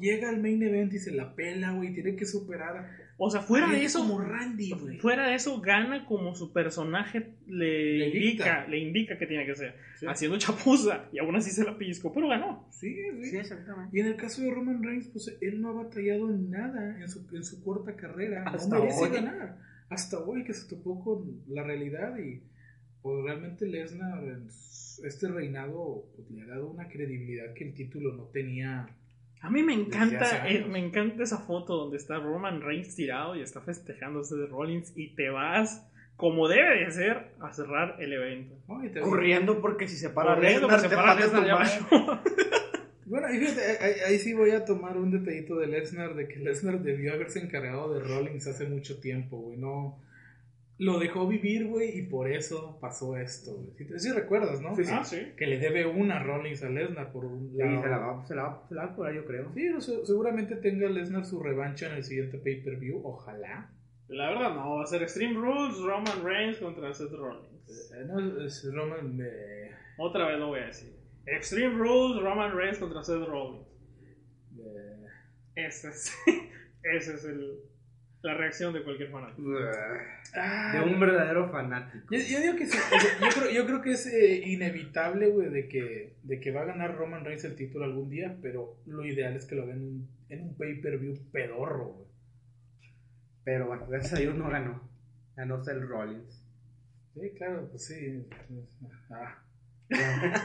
Llega 0.00 0.30
al 0.30 0.40
main 0.40 0.62
event 0.62 0.94
y 0.94 0.98
se 0.98 1.12
la 1.12 1.34
pela, 1.34 1.72
güey. 1.72 1.92
Tiene 1.92 2.16
que 2.16 2.24
superar. 2.24 2.88
O 3.20 3.30
sea, 3.30 3.40
fuera 3.40 3.68
de 3.68 3.82
eso, 3.82 3.98
Como 3.98 4.20
Randy, 4.20 4.70
güey. 4.70 4.98
fuera 4.98 5.26
de 5.26 5.34
eso, 5.34 5.60
gana 5.60 6.06
como 6.06 6.36
su 6.36 6.52
personaje 6.52 7.34
le, 7.48 7.98
Le 7.98 8.06
indica, 8.06 8.20
dicta. 8.44 8.68
le 8.68 8.78
indica 8.78 9.18
que 9.18 9.26
tiene 9.26 9.44
que 9.44 9.56
ser. 9.56 9.74
Sí. 9.96 10.06
Haciendo 10.08 10.38
chapuza. 10.38 11.08
Y 11.12 11.18
aún 11.18 11.34
así 11.34 11.50
se 11.50 11.64
la 11.64 11.76
pellizcó, 11.76 12.12
pero 12.14 12.28
ganó. 12.28 12.68
Sí, 12.70 12.94
sí. 13.20 13.30
Sí, 13.30 13.36
exactamente. 13.36 13.96
Y 13.96 14.00
en 14.02 14.06
el 14.06 14.16
caso 14.16 14.40
de 14.42 14.52
Roman 14.52 14.82
Reigns, 14.84 15.08
pues 15.08 15.36
él 15.40 15.60
no 15.60 15.70
ha 15.70 15.82
batallado 15.82 16.30
en 16.30 16.48
nada 16.50 16.96
en 17.00 17.08
su, 17.08 17.26
en 17.34 17.42
su 17.42 17.60
corta 17.64 17.96
carrera. 17.96 18.44
Hasta 18.46 18.76
no 18.76 18.82
merece 18.84 19.02
hoy. 19.02 19.10
ganar. 19.10 19.58
Hasta 19.90 20.18
hoy 20.20 20.44
que 20.44 20.52
se 20.54 20.68
topó 20.68 21.02
con 21.02 21.42
la 21.48 21.64
realidad 21.64 22.16
y 22.18 22.42
pues 23.02 23.24
realmente 23.24 23.66
Lesnar 23.66 24.22
este 25.04 25.28
reinado 25.28 26.04
pues, 26.14 26.30
le 26.30 26.42
ha 26.42 26.46
dado 26.46 26.68
una 26.70 26.88
credibilidad 26.88 27.52
que 27.54 27.64
el 27.64 27.74
título 27.74 28.14
no 28.14 28.24
tenía. 28.26 28.86
A 29.40 29.50
mí 29.50 29.62
me 29.62 29.72
encanta, 29.72 30.48
eh, 30.48 30.64
me 30.68 30.78
encanta 30.78 31.22
esa 31.22 31.38
foto 31.38 31.76
donde 31.76 31.96
está 31.96 32.18
Roman 32.18 32.60
Reigns 32.60 32.94
tirado 32.96 33.36
y 33.36 33.42
está 33.42 33.60
festejándose 33.60 34.36
de 34.36 34.46
Rollins 34.46 34.92
y 34.96 35.14
te 35.14 35.30
vas, 35.30 35.86
como 36.16 36.48
debe 36.48 36.84
de 36.84 36.90
ser, 36.90 37.32
a 37.40 37.52
cerrar 37.52 37.96
el 38.00 38.12
evento. 38.12 38.56
Corriendo 39.00 39.60
porque 39.60 39.86
si 39.86 39.96
se 39.96 40.10
para 40.10 40.34
Corriendo, 40.34 40.68
Lesnar, 40.68 40.80
porque 40.80 40.88
te 40.88 40.96
para 40.96 41.14
Lesnar. 41.14 42.22
Bueno, 43.08 43.32
y 43.32 43.38
fíjate, 43.38 43.62
ahí, 43.82 43.92
ahí 44.06 44.18
sí 44.18 44.34
voy 44.34 44.50
a 44.50 44.66
tomar 44.66 44.98
un 44.98 45.10
detallito 45.10 45.56
de 45.56 45.66
Lesnar, 45.66 46.14
de 46.14 46.28
que 46.28 46.40
Lesnar 46.40 46.82
debió 46.82 47.14
haberse 47.14 47.40
encargado 47.40 47.94
de 47.94 48.00
Rollins 48.00 48.46
hace 48.46 48.66
mucho 48.66 49.00
tiempo, 49.00 49.38
güey. 49.38 49.56
No, 49.56 49.98
lo 50.78 50.98
dejó 51.00 51.26
vivir, 51.26 51.66
güey, 51.66 51.98
y 51.98 52.02
por 52.02 52.30
eso 52.30 52.78
pasó 52.80 53.16
esto, 53.16 53.52
güey. 53.54 53.98
Si, 53.98 54.08
te- 54.08 54.14
recuerdas, 54.14 54.60
¿no? 54.60 54.74
Sí, 54.76 54.84
sí. 54.84 54.92
Ah, 54.94 55.04
sí. 55.04 55.32
Que 55.36 55.46
le 55.46 55.58
debe 55.58 55.86
una 55.86 56.22
Rollins 56.22 56.62
a 56.62 56.68
Lesnar 56.70 57.12
por 57.12 57.24
un 57.24 57.50
Sí, 57.50 57.58
lado. 57.58 57.82
se 57.82 57.88
la 57.88 57.98
va, 57.98 58.26
se 58.26 58.34
la 58.36 58.42
va, 58.44 58.66
se 58.68 58.74
la 58.74 58.84
va 58.86 58.92
a 58.92 58.94
curar, 58.94 59.14
yo 59.14 59.24
creo. 59.24 59.52
Sí, 59.54 59.68
no 59.70 59.80
seguramente 59.80 60.56
tenga 60.56 60.88
Lesnar 60.88 61.24
su 61.26 61.40
revancha 61.42 61.88
en 61.88 61.94
el 61.94 62.04
siguiente 62.04 62.38
pay-per-view, 62.38 63.00
ojalá. 63.04 63.72
La 64.08 64.30
verdad 64.30 64.54
no, 64.54 64.76
va 64.76 64.84
a 64.84 64.86
ser 64.86 65.02
Extreme 65.02 65.34
Rules, 65.34 65.78
Roman 65.80 66.24
Reigns 66.24 66.58
contra 66.58 66.94
Seth 66.94 67.10
Rollins. 67.12 67.92
Eh, 67.94 68.04
no, 68.06 68.44
es 68.46 68.66
Roman, 68.72 69.20
eh, 69.20 69.70
Otra 69.98 70.26
vez 70.28 70.38
lo 70.38 70.46
voy 70.46 70.60
a 70.60 70.66
decir. 70.66 70.94
Extreme 71.26 71.76
Rules, 71.76 72.22
Roman 72.22 72.56
Reigns 72.56 72.78
contra 72.78 73.02
Seth 73.02 73.26
Rollins. 73.26 73.66
eh, 74.58 75.06
Ese 75.56 75.88
es, 75.88 76.14
ese 76.84 77.14
es 77.14 77.24
el, 77.24 77.58
la 78.22 78.34
reacción 78.34 78.72
de 78.72 78.82
cualquier 78.82 79.10
fanático. 79.10 79.50
De 79.50 80.80
un 80.84 80.98
verdadero 80.98 81.50
fanático. 81.50 82.06
Yo, 82.10 82.18
yo 82.18 82.40
digo 82.40 82.56
que 82.56 82.66
sí, 82.66 82.76
yo, 82.76 83.26
yo 83.26 83.32
creo, 83.32 83.50
yo 83.50 83.66
creo 83.66 83.82
que 83.82 83.92
es 83.92 84.06
eh, 84.06 84.42
inevitable, 84.44 85.28
güey, 85.28 85.50
de 85.50 85.68
que, 85.68 86.16
de 86.22 86.40
que 86.40 86.50
va 86.50 86.62
a 86.62 86.66
ganar 86.66 86.96
Roman 86.96 87.24
Reigns 87.24 87.44
el 87.44 87.54
título 87.54 87.84
algún 87.84 88.10
día, 88.10 88.36
pero 88.42 88.76
lo 88.86 89.04
ideal 89.04 89.36
es 89.36 89.46
que 89.46 89.54
lo 89.54 89.62
hagan 89.62 90.08
en 90.28 90.42
un, 90.42 90.56
pay-per-view 90.56 91.16
pedorro, 91.30 91.86
güey. 91.86 92.08
Pero 93.44 93.68
bueno, 93.68 93.86
gracias 93.86 94.14
a 94.14 94.18
Dios 94.18 94.34
no 94.34 94.50
ganó. 94.50 94.82
Ganó 95.36 95.62
Seth 95.62 95.80
Rollins. 95.80 96.44
Sí, 97.14 97.30
claro, 97.36 97.68
pues 97.70 97.86
sí. 97.86 98.26
Ah. 99.10 99.38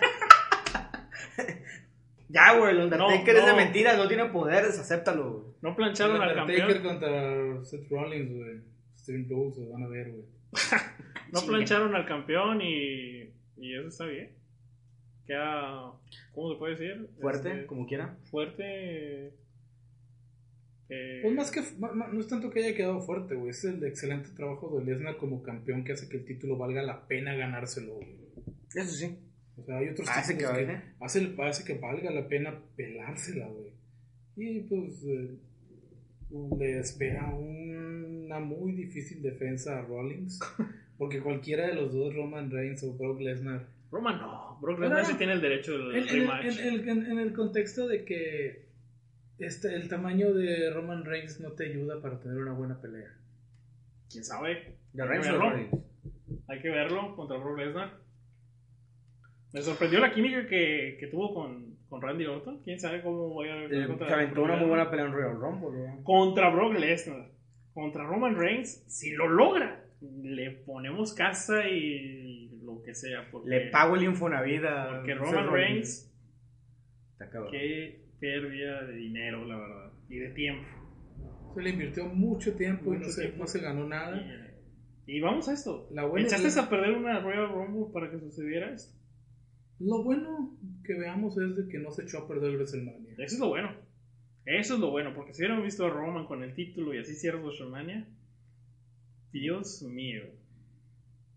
Ya, 2.29 2.57
güey, 2.57 2.71
el 2.71 2.81
Undertaker 2.83 3.33
No, 3.35 3.39
es 3.41 3.45
de 3.45 3.53
mentiras, 3.53 3.97
no 3.97 4.07
tiene 4.07 4.25
poderes, 4.25 4.79
acéptalo, 4.79 5.31
güey. 5.31 5.53
No 5.61 5.75
plancharon 5.75 6.21
al 6.21 6.29
Undertaker 6.39 6.81
campeón. 6.81 6.83
contra 6.99 7.65
Seth 7.65 7.89
Rollins, 7.89 8.31
güey. 8.35 8.61
Stream 8.97 9.27
Rules, 9.29 9.57
lo 9.57 9.69
van 9.71 9.83
a 9.83 9.87
ver, 9.87 10.11
güey. 10.11 10.23
No 11.31 11.39
Sí. 11.39 11.47
plancharon 11.47 11.95
al 11.95 12.05
campeón 12.05 12.61
y, 12.61 13.23
y 13.57 13.75
eso 13.75 13.87
está 13.87 14.05
bien. 14.05 14.31
Queda, 15.25 15.91
¿cómo 16.33 16.51
se 16.53 16.59
puede 16.59 16.75
decir? 16.75 17.09
Fuerte, 17.19 17.49
Este, 17.51 17.65
como 17.65 17.87
quiera. 17.87 18.15
fuerte. 18.29 19.33
eh, 20.89 21.19
Pues 21.23 21.33
más 21.33 21.49
que, 21.51 21.61
no 21.79 22.19
es 22.19 22.27
tanto 22.27 22.49
que 22.49 22.63
haya 22.63 22.75
quedado 22.75 23.01
fuerte, 23.01 23.35
güey. 23.35 23.49
Es 23.49 23.63
el 23.63 23.83
excelente 23.83 24.29
trabajo 24.35 24.77
de 24.77 24.85
Lesnar 24.85 25.17
como 25.17 25.41
campeón 25.41 25.83
que 25.83 25.93
hace 25.93 26.07
que 26.09 26.17
el 26.17 26.25
título 26.25 26.57
valga 26.57 26.83
la 26.83 27.07
pena 27.07 27.33
ganárselo, 27.33 27.95
güey. 27.95 28.15
Eso 28.75 28.91
sí. 28.91 29.17
O 29.57 29.63
sea, 29.63 29.77
hay 29.77 29.89
otros 29.89 30.07
Hace 30.09 30.33
que 30.33 30.39
que, 30.39 30.45
valga. 30.45 30.83
hace, 30.99 31.35
hace 31.39 31.63
que 31.63 31.79
valga 31.79 32.09
la 32.11 32.27
pena 32.27 32.59
pelársela, 32.75 33.47
güey. 33.47 33.71
Y 34.35 34.61
pues 34.61 35.03
eh, 35.05 35.37
le 36.57 36.79
espera 36.79 37.25
una 37.35 38.39
muy 38.39 38.71
difícil 38.73 39.21
defensa 39.21 39.77
a 39.79 39.81
Rollins. 39.83 40.39
Porque 40.97 41.19
cualquiera 41.21 41.67
de 41.67 41.75
los 41.75 41.93
dos, 41.93 42.15
Roman 42.15 42.49
Reigns 42.49 42.83
o 42.83 42.93
Brock 42.93 43.19
Lesnar, 43.19 43.67
Roman 43.91 44.19
no. 44.19 44.57
Brock 44.61 44.79
Lesnar 44.79 44.99
no. 45.01 45.05
sí 45.05 45.13
tiene 45.15 45.33
el 45.33 45.41
derecho 45.41 45.77
del 45.77 45.97
en, 45.97 46.07
rematch. 46.07 46.45
en 46.57 46.67
el, 46.73 46.89
en- 46.89 47.05
en 47.11 47.19
el 47.19 47.33
contexto 47.33 47.87
de 47.87 48.05
que 48.05 48.65
este, 49.39 49.75
el 49.75 49.87
tamaño 49.89 50.33
de 50.33 50.69
Roman 50.71 51.03
Reigns 51.05 51.39
no 51.41 51.51
te 51.51 51.65
ayuda 51.65 52.01
para 52.01 52.19
tener 52.19 52.37
una 52.37 52.53
buena 52.53 52.79
pelea. 52.81 53.11
¿Quién 54.09 54.23
sabe? 54.23 54.53
De 54.93 55.03
que 55.03 55.05
Reigns 55.05 55.27
o. 55.27 55.37
Rollins. 55.37 55.69
Hay 56.47 56.59
que 56.61 56.69
verlo 56.69 57.15
contra 57.15 57.37
Brock 57.37 57.57
Lesnar. 57.59 58.02
Me 59.53 59.61
sorprendió 59.61 59.99
la 59.99 60.11
química 60.11 60.47
que, 60.47 60.97
que 60.99 61.07
tuvo 61.07 61.33
con, 61.33 61.77
con 61.87 62.01
Randy 62.01 62.25
Orton. 62.25 62.61
¿Quién 62.63 62.79
sabe 62.79 63.01
cómo 63.01 63.35
vaya 63.35 63.53
a 63.53 63.63
Eh, 63.65 63.87
contra 63.87 64.07
Se 64.07 64.13
aventó 64.15 64.33
Brock 64.41 64.45
una 64.45 64.53
muy 64.55 64.59
Lesnar? 64.61 64.69
buena 64.69 64.89
pelea 64.89 65.05
en 65.05 65.11
Royal 65.13 65.39
Rumble. 65.39 66.03
Contra 66.03 66.49
Brock 66.49 66.73
Lesnar. 66.79 67.29
Contra 67.73 68.03
Roman 68.03 68.35
Reigns. 68.35 68.83
Si 68.87 69.11
lo 69.11 69.27
logra, 69.29 69.83
le 70.01 70.51
ponemos 70.51 71.13
casa 71.13 71.67
y 71.69 72.49
lo 72.63 72.81
que 72.83 72.93
sea. 72.95 73.27
Porque, 73.31 73.49
Le 73.49 73.69
pago 73.69 73.95
el 73.95 74.03
Infonavit 74.03 74.63
a 74.65 74.89
Porque 74.97 75.13
Roman. 75.15 75.51
Reigns, 75.51 76.11
qué 77.51 78.01
pérdida 78.19 78.83
de 78.85 78.95
dinero, 78.95 79.45
la 79.45 79.57
verdad. 79.57 79.91
Y 80.09 80.17
de 80.17 80.29
tiempo. 80.29 80.67
Se 81.55 81.61
le 81.61 81.69
invirtió 81.69 82.05
mucho 82.05 82.55
tiempo 82.55 82.93
y 82.93 82.97
no 82.97 83.05
se, 83.05 83.21
tiempo. 83.21 83.37
no 83.39 83.47
se 83.47 83.59
ganó 83.61 83.85
nada. 83.87 84.17
Y, 85.05 85.17
y 85.17 85.21
vamos 85.21 85.47
a 85.49 85.53
esto. 85.53 85.87
La 85.91 86.05
buena 86.05 86.25
¿Echaste 86.27 86.47
es- 86.47 86.57
a 86.57 86.69
perder 86.69 86.91
una 86.97 87.19
Royal 87.19 87.49
Rumble 87.49 87.93
para 87.93 88.09
que 88.09 88.19
sucediera 88.19 88.73
esto? 88.73 88.97
Lo 89.85 90.03
bueno 90.03 90.57
que 90.83 90.93
veamos 90.93 91.37
es 91.37 91.55
de 91.55 91.67
que 91.67 91.79
no 91.79 91.91
se 91.91 92.03
echó 92.03 92.19
a 92.19 92.27
perder 92.27 92.55
WrestleMania. 92.55 93.13
Eso 93.17 93.35
es 93.35 93.39
lo 93.39 93.49
bueno. 93.49 93.71
Eso 94.45 94.73
es 94.75 94.79
lo 94.79 94.91
bueno, 94.91 95.13
porque 95.15 95.33
si 95.33 95.41
hubiéramos 95.41 95.63
visto 95.63 95.85
a 95.85 95.89
Roman 95.89 96.25
con 96.25 96.43
el 96.43 96.53
título 96.53 96.93
y 96.93 96.99
así 96.99 97.13
cierra 97.15 97.39
WrestleMania, 97.39 98.05
Dios 99.31 99.81
mío. 99.83 100.23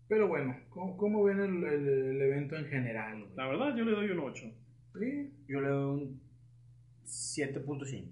Pero 0.07 0.27
bueno, 0.27 0.55
¿cómo, 0.69 0.97
cómo 0.97 1.23
ven 1.23 1.39
el, 1.39 1.63
el- 1.63 1.87
el 2.15 2.21
evento 2.21 2.55
en 2.55 2.65
general? 2.65 3.21
güey? 3.23 3.35
La 3.35 3.47
verdad, 3.47 3.75
yo 3.75 3.83
le 3.85 3.91
doy 3.91 4.09
un 4.09 4.19
8. 4.19 4.45
Sí, 4.99 5.29
Yo 5.47 5.61
le 5.61 5.67
doy 5.67 6.01
un 6.01 6.21
7.5. 7.05 8.05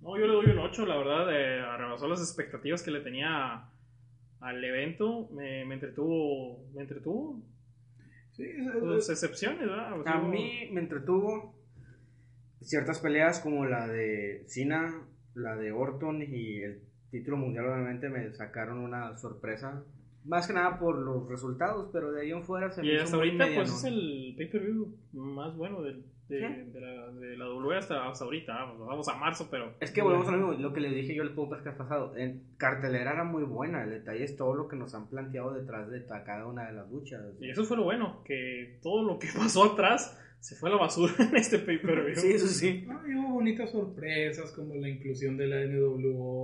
No, 0.00 0.18
yo 0.18 0.26
le 0.26 0.32
doy 0.32 0.46
un 0.46 0.58
8, 0.58 0.86
la 0.86 0.96
verdad, 0.96 1.28
eh, 1.32 1.76
rebasó 1.76 2.08
las 2.08 2.20
expectativas 2.20 2.82
que 2.82 2.90
le 2.90 3.00
tenía 3.00 3.64
al 4.40 4.64
evento. 4.64 5.28
Me, 5.32 5.64
me 5.64 5.74
entretuvo, 5.74 6.64
me 6.74 6.82
entretuvo. 6.82 7.40
Sí, 8.40 8.50
es- 8.56 8.98
es- 8.98 9.10
excepciones, 9.10 9.60
¿verdad? 9.60 9.98
O 9.98 10.02
sea, 10.02 10.12
A 10.14 10.22
mí 10.22 10.68
me 10.72 10.80
entretuvo 10.80 11.54
ciertas 12.60 13.00
peleas 13.00 13.40
como 13.40 13.64
la 13.66 13.86
de 13.86 14.44
Cena, 14.46 15.02
la 15.34 15.56
de 15.56 15.72
Orton 15.72 16.22
y 16.22 16.58
el 16.62 16.82
título 17.10 17.36
mundial 17.36 17.66
obviamente 17.66 18.08
me 18.08 18.32
sacaron 18.32 18.78
una 18.78 19.16
sorpresa. 19.16 19.82
Más 20.24 20.46
que 20.46 20.52
nada 20.52 20.78
por 20.78 20.98
los 20.98 21.28
resultados, 21.28 21.88
pero 21.92 22.12
de 22.12 22.22
ahí 22.22 22.30
en 22.30 22.42
fuera 22.44 22.70
se 22.70 22.82
Y 22.84 22.88
me 22.88 22.94
hizo 22.94 23.04
hasta 23.04 23.16
muy 23.16 23.26
ahorita, 23.30 23.46
pues 23.54 23.70
es 23.72 23.84
el 23.84 24.34
pay-per-view 24.36 24.94
más 25.14 25.56
bueno 25.56 25.80
del, 25.82 26.04
de, 26.30 26.38
Sí. 26.40 26.70
de 26.72 26.80
la, 26.80 27.10
de 27.12 27.36
la 27.36 27.44
W 27.46 27.76
hasta, 27.76 28.08
hasta 28.08 28.24
ahorita. 28.24 28.52
Vamos, 28.54 28.86
vamos 28.86 29.08
a 29.08 29.16
marzo, 29.16 29.48
pero. 29.50 29.74
Es 29.80 29.90
que 29.90 30.00
volvemos 30.02 30.28
a 30.28 30.32
lo 30.32 30.48
mismo, 30.48 30.52
lo 30.62 30.72
que 30.72 30.80
les 30.80 30.94
dije 30.94 31.14
yo 31.14 31.22
el 31.22 31.34
podcast 31.34 31.62
que 31.62 31.68
ha 31.70 31.76
pasado. 31.76 32.16
En 32.16 32.42
cartelera 32.56 33.12
era 33.12 33.24
muy 33.24 33.42
buena, 33.42 33.84
el 33.84 33.90
detalle 33.90 34.24
es 34.24 34.36
todo 34.36 34.54
lo 34.54 34.68
que 34.68 34.76
nos 34.76 34.94
han 34.94 35.08
planteado 35.08 35.52
detrás 35.52 35.90
de 35.90 36.04
cada 36.06 36.46
una 36.46 36.66
de 36.68 36.72
las 36.72 36.90
luchas. 36.90 37.20
Y 37.40 37.50
eso 37.50 37.64
fue 37.64 37.76
lo 37.76 37.84
bueno, 37.84 38.22
que 38.24 38.78
todo 38.82 39.02
lo 39.04 39.18
que 39.18 39.28
pasó 39.36 39.64
atrás 39.64 40.18
se 40.40 40.56
fue 40.56 40.70
a 40.70 40.72
la 40.72 40.78
basura 40.78 41.12
en 41.18 41.36
este 41.36 41.58
paper. 41.58 42.16
Sí, 42.16 42.32
eso 42.32 42.46
sí. 42.46 42.84
No, 42.86 43.06
y 43.06 43.14
hubo 43.14 43.34
bonitas 43.34 43.70
sorpresas 43.70 44.52
como 44.52 44.74
la 44.76 44.88
inclusión 44.88 45.36
de 45.36 45.46
la 45.46 45.66
NWO. 45.66 46.39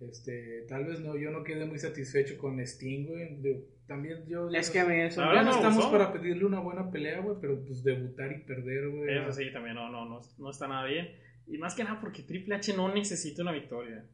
Este, 0.00 0.62
tal 0.68 0.84
vez 0.84 1.00
no, 1.00 1.16
yo 1.16 1.30
no 1.30 1.44
quedé 1.44 1.64
muy 1.66 1.78
satisfecho 1.78 2.36
con 2.38 2.60
Sting, 2.60 3.06
güey. 3.06 3.36
Digo, 3.40 3.60
También 3.86 4.26
yo 4.26 4.50
ya 4.50 4.58
Es 4.58 4.68
no- 4.68 4.72
que 4.72 4.80
a 4.80 4.84
mí 4.86 5.00
eso. 5.00 5.20
Ya 5.20 5.42
no 5.42 5.50
estamos 5.50 5.76
gustó. 5.84 5.92
para 5.92 6.12
pedirle 6.12 6.44
una 6.46 6.60
buena 6.60 6.90
pelea, 6.90 7.20
güey, 7.20 7.36
pero 7.40 7.62
pues 7.64 7.84
debutar 7.84 8.32
y 8.32 8.38
perder, 8.40 8.88
güey. 8.88 9.16
Eso 9.18 9.32
sí, 9.32 9.52
también 9.52 9.74
no, 9.76 9.90
no, 9.90 10.04
no, 10.06 10.20
no 10.38 10.50
está 10.50 10.66
nada 10.68 10.86
bien. 10.86 11.08
Y 11.46 11.58
más 11.58 11.74
que 11.74 11.84
nada 11.84 12.00
porque 12.00 12.22
Triple 12.22 12.54
H 12.54 12.74
no 12.76 12.92
necesita 12.94 13.42
una 13.42 13.52
victoria. 13.52 14.04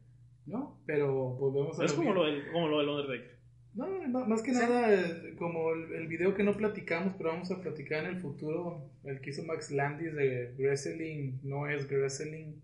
¿No? 0.45 0.77
Pero 0.85 1.13
volvemos 1.35 1.79
a 1.79 1.85
Es 1.85 1.93
como 1.93 2.13
lo 2.13 2.25
del, 2.25 2.51
como 2.51 2.67
lo 2.67 2.79
del 2.79 2.89
Undertaker. 2.89 3.37
No, 3.73 3.87
ma- 4.09 4.25
más 4.25 4.41
que 4.41 4.51
nada, 4.51 4.93
eh, 4.93 5.35
como 5.37 5.71
el, 5.71 5.93
el 5.93 6.07
video 6.07 6.33
que 6.33 6.43
no 6.43 6.57
platicamos, 6.57 7.13
pero 7.17 7.29
vamos 7.29 7.49
a 7.51 7.61
platicar 7.61 8.03
en 8.03 8.09
el 8.15 8.19
futuro, 8.19 8.89
el 9.05 9.21
que 9.21 9.29
hizo 9.29 9.43
Max 9.45 9.71
Landis 9.71 10.13
de 10.13 10.53
Wrestling 10.57 11.39
no 11.43 11.67
es 11.69 11.87
Wrestling. 11.89 12.55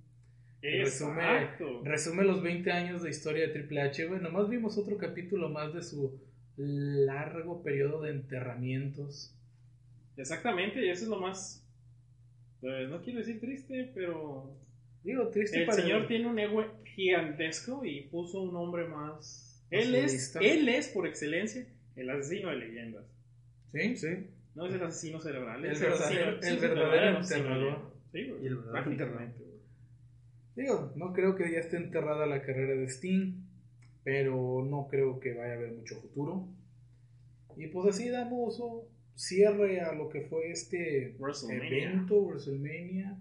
Resume, 0.61 1.49
resume 1.83 2.23
los 2.23 2.41
20 2.41 2.71
años 2.71 3.03
de 3.03 3.09
historia 3.09 3.47
de 3.47 3.53
Triple 3.53 3.81
H, 3.81 4.05
güey. 4.07 4.19
Nomás 4.21 4.49
vimos 4.49 4.77
otro 4.77 4.97
capítulo 4.97 5.49
más 5.49 5.73
de 5.73 5.83
su 5.83 6.19
largo 6.57 7.61
periodo 7.63 8.01
de 8.01 8.11
enterramientos. 8.11 9.33
Exactamente, 10.17 10.83
y 10.85 10.89
eso 10.89 11.03
es 11.03 11.09
lo 11.09 11.19
más. 11.19 11.63
Pues 12.59 12.89
no 12.89 13.01
quiero 13.01 13.19
decir 13.19 13.39
triste, 13.39 13.91
pero. 13.93 14.51
Digo, 15.03 15.27
triste 15.29 15.59
El 15.61 15.65
para 15.67 15.81
señor 15.81 16.07
tiene 16.07 16.27
un 16.27 16.37
ego 16.39 16.65
gigantesco 16.95 17.85
y 17.85 18.01
puso 18.07 18.41
un 18.41 18.55
hombre 18.55 18.85
más. 18.87 19.63
Él 19.69 19.93
es, 19.95 20.11
lista. 20.13 20.39
él 20.39 20.67
es, 20.69 20.87
por 20.89 21.07
excelencia, 21.07 21.65
el 21.95 22.09
asesino 22.09 22.49
de 22.49 22.55
leyendas. 22.57 23.05
Sí, 23.71 23.95
sí. 23.95 24.07
No 24.55 24.65
es 24.65 24.73
el 24.73 24.81
asesino 24.83 25.19
cerebral, 25.21 25.63
El 25.63 25.71
es 25.71 25.81
verdadero- 25.81 26.39
el 26.41 26.57
verdadero 26.57 27.17
asesino 27.19 27.43
de 27.45 27.53
enterrador. 27.53 27.91
Sí, 28.11 28.27
güey, 28.29 28.43
Y 28.43 28.47
el 28.47 28.55
verdadero. 28.57 29.46
Digo, 30.57 30.91
no 30.95 31.13
creo 31.13 31.35
que 31.35 31.51
ya 31.51 31.59
esté 31.59 31.77
enterrada 31.77 32.25
la 32.25 32.41
carrera 32.41 32.73
de 32.73 32.89
Sting, 32.89 33.43
pero 34.03 34.65
no 34.67 34.87
creo 34.87 35.19
que 35.19 35.35
vaya 35.35 35.53
a 35.53 35.55
haber 35.55 35.73
mucho 35.73 36.01
futuro. 36.01 36.47
Y 37.55 37.67
pues 37.67 37.95
así 37.95 38.09
damos 38.09 38.59
un 38.59 38.81
cierre 39.13 39.81
a 39.81 39.93
lo 39.93 40.09
que 40.09 40.21
fue 40.21 40.49
este 40.49 41.15
WrestleMania. 41.19 41.91
evento, 41.91 42.23
WrestleMania, 42.23 43.19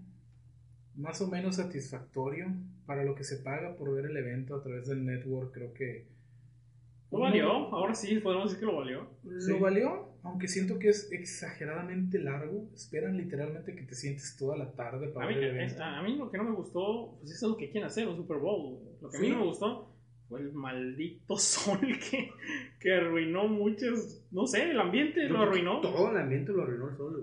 más 0.95 1.21
o 1.21 1.27
menos 1.27 1.57
satisfactorio 1.57 2.47
para 2.87 3.03
lo 3.03 3.13
que 3.13 3.23
se 3.23 3.37
paga 3.37 3.75
por 3.75 3.93
ver 3.93 4.05
el 4.05 4.17
evento 4.17 4.55
a 4.55 4.63
través 4.63 4.87
del 4.87 5.05
network, 5.05 5.53
creo 5.53 5.73
que 5.75 6.07
Lo 7.11 7.19
valió, 7.19 7.49
ahora 7.73 7.95
sí 7.95 8.19
podemos 8.19 8.45
decir 8.45 8.59
que 8.59 8.65
lo 8.65 8.77
valió. 8.77 9.07
lo 9.23 9.39
Sí. 9.41 9.53
valió, 9.53 10.09
aunque 10.23 10.47
siento 10.47 10.77
que 10.77 10.89
es 10.89 11.09
exageradamente 11.13 12.19
largo, 12.19 12.67
esperan 12.75 13.15
literalmente 13.17 13.75
que 13.75 13.83
te 13.83 13.95
sientes 13.95 14.35
toda 14.37 14.57
la 14.57 14.71
tarde 14.73 15.07
para 15.07 15.25
A 15.25 15.29
mí, 15.29 15.35
ver 15.35 15.43
el 15.45 15.49
es- 15.61 15.71
evento. 15.73 15.83
a 15.83 16.01
mí 16.01 16.15
lo 16.17 16.29
que 16.29 16.37
no 16.37 16.43
me 16.43 16.51
gustó, 16.55 17.15
pues 17.19 17.31
es 17.31 17.41
lo 17.41 17.55
que 17.55 17.69
quieren 17.69 17.87
hacer, 17.87 18.07
un 18.07 18.17
Super 18.17 18.37
Bowl. 18.37 18.77
Lo 19.01 19.09
que 19.09 19.17
a 19.17 19.19
mí 19.21 19.29
no 19.29 19.37
me 19.37 19.45
gustó 19.45 19.89
fue 20.27 20.41
el 20.41 20.51
maldito 20.51 21.37
sol 21.37 21.79
que, 21.79 22.29
que 22.79 22.93
arruinó 22.93 23.47
muchas, 23.47 24.21
no 24.31 24.45
sé, 24.45 24.69
el 24.71 24.79
ambiente 24.79 25.29
lo 25.29 25.41
arruinó. 25.43 25.79
Todo 25.79 26.11
el 26.11 26.17
ambiente 26.17 26.51
lo 26.51 26.63
arruinó 26.63 26.89
el 26.89 26.97
solo. 26.97 27.19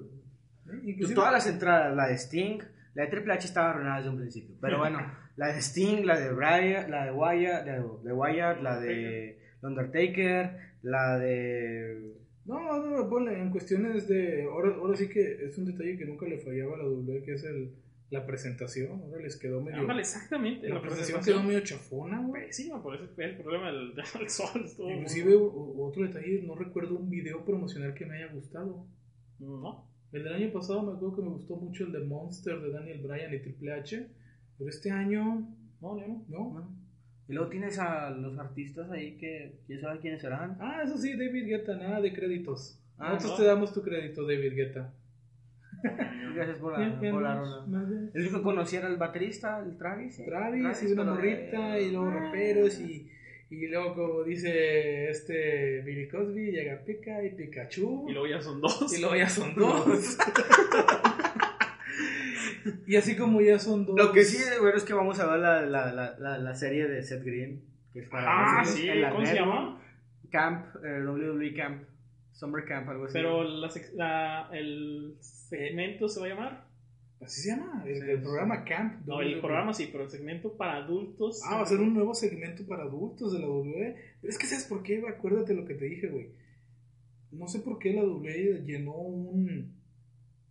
¿Eh? 0.72 0.94
Pues 0.98 1.12
todas 1.14 1.30
las 1.32 1.46
entradas, 1.46 1.94
la 1.94 2.06
de 2.08 2.14
Sting, 2.16 2.58
la 2.94 3.02
de 3.04 3.10
Triple 3.10 3.34
H 3.34 3.46
estaba 3.48 3.70
arruinada 3.70 3.96
desde 3.98 4.10
un 4.10 4.16
principio. 4.16 4.56
Pero 4.62 4.78
bueno, 4.78 4.98
la 5.36 5.48
de 5.52 5.60
Sting, 5.60 6.06
la 6.06 6.18
de 6.18 6.32
Wyatt, 6.32 6.88
la 6.88 7.04
de 7.04 7.12
Wyatt, 7.12 7.64
de, 7.66 7.72
de 8.02 8.12
Wyatt, 8.14 8.62
la 8.62 8.80
de 8.80 9.43
Undertaker, 9.64 10.50
la 10.82 11.18
de... 11.18 12.12
No, 12.46 12.60
no, 12.60 12.86
no, 12.90 13.08
ponle, 13.08 13.40
en 13.40 13.50
cuestiones 13.50 14.06
de. 14.06 14.42
Ahora, 14.44 14.74
ahora 14.76 14.94
sí 14.96 15.08
que 15.08 15.46
es 15.46 15.56
un 15.56 15.64
detalle 15.64 15.96
que 15.96 16.04
nunca 16.04 16.26
le 16.26 16.38
fallaba 16.38 16.74
a 16.74 16.78
la 16.78 16.84
W, 16.84 17.22
que 17.22 17.32
es 17.32 17.44
el, 17.44 17.72
la 18.10 18.26
presentación. 18.26 19.00
Ahora 19.00 19.22
les 19.22 19.36
quedó 19.36 19.62
medio. 19.62 19.80
Ándale, 19.80 20.02
exactamente. 20.02 20.68
la 20.68 20.82
presentación 20.82 21.22
quedó 21.24 21.42
medio 21.42 21.60
chafona, 21.60 22.20
güey. 22.20 22.44
Pésima, 22.48 22.82
por 22.82 22.96
eso 22.96 23.08
fue 23.14 23.24
el 23.24 23.36
problema 23.38 23.68
del, 23.72 23.94
del 24.18 24.28
sol. 24.28 24.62
Inclusive, 24.78 25.34
o- 25.36 25.86
otro 25.86 26.02
detalle, 26.02 26.42
no 26.42 26.54
recuerdo 26.54 26.96
un 26.98 27.08
video 27.08 27.42
promocional 27.46 27.94
que 27.94 28.04
me 28.04 28.16
haya 28.22 28.30
gustado. 28.34 28.86
No. 29.38 29.88
El 30.12 30.22
del 30.24 30.34
año 30.34 30.52
pasado 30.52 30.82
me 30.82 30.92
acuerdo 30.92 31.16
que 31.16 31.22
me 31.22 31.30
gustó 31.30 31.56
mucho 31.56 31.84
el 31.86 31.92
de 31.92 32.00
Monster 32.00 32.60
de 32.60 32.70
Daniel 32.72 33.00
Bryan 33.00 33.32
y 33.32 33.38
Triple 33.40 33.72
H. 33.72 34.06
Pero 34.58 34.68
este 34.68 34.90
año, 34.90 35.48
No, 35.80 35.96
no. 35.96 36.24
¿no? 36.28 36.52
¿no? 36.52 36.83
Y 37.28 37.32
luego 37.32 37.48
tienes 37.48 37.78
a 37.78 38.10
los 38.10 38.38
artistas 38.38 38.90
ahí 38.90 39.16
que 39.16 39.52
quién 39.66 39.80
sabe 39.80 40.00
quiénes 40.00 40.20
serán. 40.20 40.56
Ah, 40.60 40.82
eso 40.84 40.98
sí, 40.98 41.12
David 41.16 41.46
Guetta, 41.46 41.74
nada 41.76 42.00
de 42.00 42.12
créditos. 42.12 42.78
Ah, 42.98 43.14
Nosotros 43.14 43.38
no. 43.38 43.44
te 43.44 43.44
damos 43.50 43.72
tu 43.72 43.82
crédito, 43.82 44.26
David 44.26 44.52
Guetta. 44.54 44.92
Gracias 46.34 46.58
por 46.58 46.78
la, 46.78 46.98
por 46.98 47.22
la 47.22 47.34
rola. 47.36 47.64
El 48.14 48.20
único 48.22 48.38
que 48.38 48.42
conocía 48.42 48.78
era 48.80 48.88
el 48.88 48.96
baterista, 48.96 49.60
el 49.62 49.76
Travis. 49.76 50.18
¿eh? 50.18 50.24
Travis 50.26 50.82
y 50.82 50.92
una 50.92 51.04
morrita 51.04 51.78
y 51.78 51.90
luego 51.90 52.08
ah. 52.08 52.14
raperos 52.20 52.80
y, 52.80 53.10
y 53.50 53.66
luego 53.68 53.94
como 53.94 54.22
dice 54.24 55.10
este 55.10 55.82
Billy 55.82 56.08
Cosby 56.08 56.52
llega 56.52 56.80
Pika 56.84 57.22
y 57.22 57.30
Pikachu 57.34 58.06
Y 58.08 58.12
luego 58.12 58.26
ya 58.26 58.40
son 58.40 58.60
dos. 58.60 58.96
y 58.96 59.00
luego 59.00 59.16
ya 59.16 59.28
son 59.28 59.54
dos 59.56 60.16
y 62.86 62.96
así 62.96 63.16
como 63.16 63.40
ya 63.40 63.58
son 63.58 63.84
dos 63.86 63.96
Lo 63.96 64.12
que 64.12 64.24
sí 64.24 64.36
es 64.36 64.58
bueno 64.60 64.76
es 64.76 64.84
que 64.84 64.94
vamos 64.94 65.18
a 65.20 65.30
ver 65.30 65.40
la, 65.40 65.62
la, 65.62 65.92
la, 65.92 66.16
la, 66.18 66.38
la 66.38 66.54
serie 66.54 66.86
de 66.88 67.02
Seth 67.02 67.24
Green. 67.24 67.62
Que 67.92 68.00
es 68.00 68.08
para 68.08 68.60
Ah, 68.60 68.64
sí, 68.64 68.88
¿cómo 69.12 69.24
se 69.26 69.34
llama? 69.34 69.80
Camp, 70.30 70.66
eh, 70.84 71.00
WWE 71.06 71.54
Camp, 71.54 71.84
Summer 72.32 72.64
Camp, 72.64 72.88
algo 72.88 73.04
así. 73.04 73.12
Pero 73.12 73.44
la 73.44 74.48
el 74.52 75.14
segmento 75.20 76.08
se 76.08 76.18
va 76.20 76.26
a 76.26 76.28
llamar. 76.30 76.64
así 77.20 77.42
se 77.42 77.50
llama 77.50 77.84
el, 77.86 77.94
Sí, 77.96 78.10
el 78.10 78.16
sí. 78.18 78.22
programa 78.24 78.64
Camp 78.64 79.06
No, 79.06 79.16
WWE. 79.18 79.32
el 79.34 79.40
programa 79.40 79.72
sí, 79.72 79.88
pero 79.92 80.04
el 80.04 80.10
segmento 80.10 80.56
para 80.56 80.76
adultos. 80.78 81.40
ah 81.46 81.56
va 81.58 81.62
a 81.62 81.66
ser 81.66 81.78
un 81.78 81.94
nuevo 81.94 82.14
segmento 82.14 82.66
para 82.66 82.82
adultos 82.82 83.32
de 83.32 83.38
la 83.38 83.46
W 83.46 83.94
pero 84.20 84.30
es 84.30 84.38
que 84.38 84.46
sabes 84.46 84.64
por 84.64 84.82
qué 84.82 85.02
acuérdate 85.08 85.54
lo 85.54 85.64
que 85.64 85.74
te 85.74 85.84
dije 85.84 86.08
güey 86.08 86.28
no 87.30 87.46
sé 87.48 87.60
por 87.60 87.78
qué 87.78 87.92
la 87.92 88.02
W 88.02 88.62
llenó 88.64 88.92
un 88.96 89.72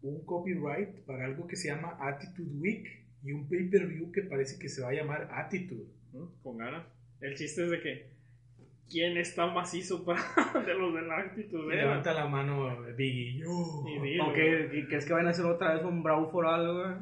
un 0.03 0.23
copyright 0.25 1.05
para 1.05 1.25
algo 1.25 1.47
que 1.47 1.55
se 1.55 1.69
llama 1.69 1.97
Attitude 1.99 2.51
Week 2.59 2.85
y 3.23 3.31
un 3.31 3.47
pay-per-view 3.49 4.11
que 4.11 4.21
parece 4.23 4.59
que 4.59 4.69
se 4.69 4.81
va 4.81 4.89
a 4.89 4.93
llamar 4.93 5.29
Attitude. 5.31 5.87
Con 6.43 6.57
ganas. 6.57 6.83
El 7.21 7.35
chiste 7.35 7.63
es 7.63 7.71
de 7.71 7.81
que. 7.81 8.13
¿Quién 8.89 9.17
está 9.17 9.47
macizo 9.47 10.03
para 10.05 10.21
de 10.65 10.73
los 10.75 10.93
de 10.93 11.01
la 11.01 11.19
actitud? 11.19 11.71
Y 11.71 11.75
levanta 11.77 12.13
la 12.13 12.27
mano 12.27 12.77
Biggie. 12.95 13.39
Yo. 13.39 13.83
Y 13.87 13.99
di- 14.01 14.19
¿O 14.19 14.31
que, 14.33 14.69
que- 14.71 14.87
crees 14.87 15.05
que 15.05 15.13
van 15.13 15.25
a 15.25 15.29
hacer 15.31 15.45
otra 15.45 15.73
vez 15.73 15.83
un 15.83 16.03
Brawl 16.03 16.29
for 16.31 16.45
algo? 16.45 16.73
güey? 16.83 16.95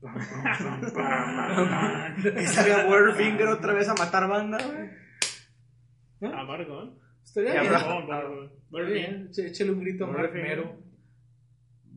Pam, 0.00 0.14
pam, 0.14 0.80
pam, 0.80 0.92
pam. 0.94 2.22
Que 2.34 2.46
salga 2.46 3.14
Finger 3.14 3.48
otra 3.48 3.72
vez 3.74 3.88
a 3.88 3.94
matar 3.94 4.28
banda, 4.28 4.58
güey. 4.66 6.32
Amargo, 6.32 6.82
¿eh? 6.84 6.90
Estaría 7.22 7.62
Y 7.62 7.66
bien. 8.86 9.12
bien. 9.12 9.28
Ch- 9.30 9.46
Échale 9.46 9.72
un 9.72 9.80
grito 9.80 10.04
a 10.06 10.08
Mark. 10.08 10.32
Mero. 10.32 10.76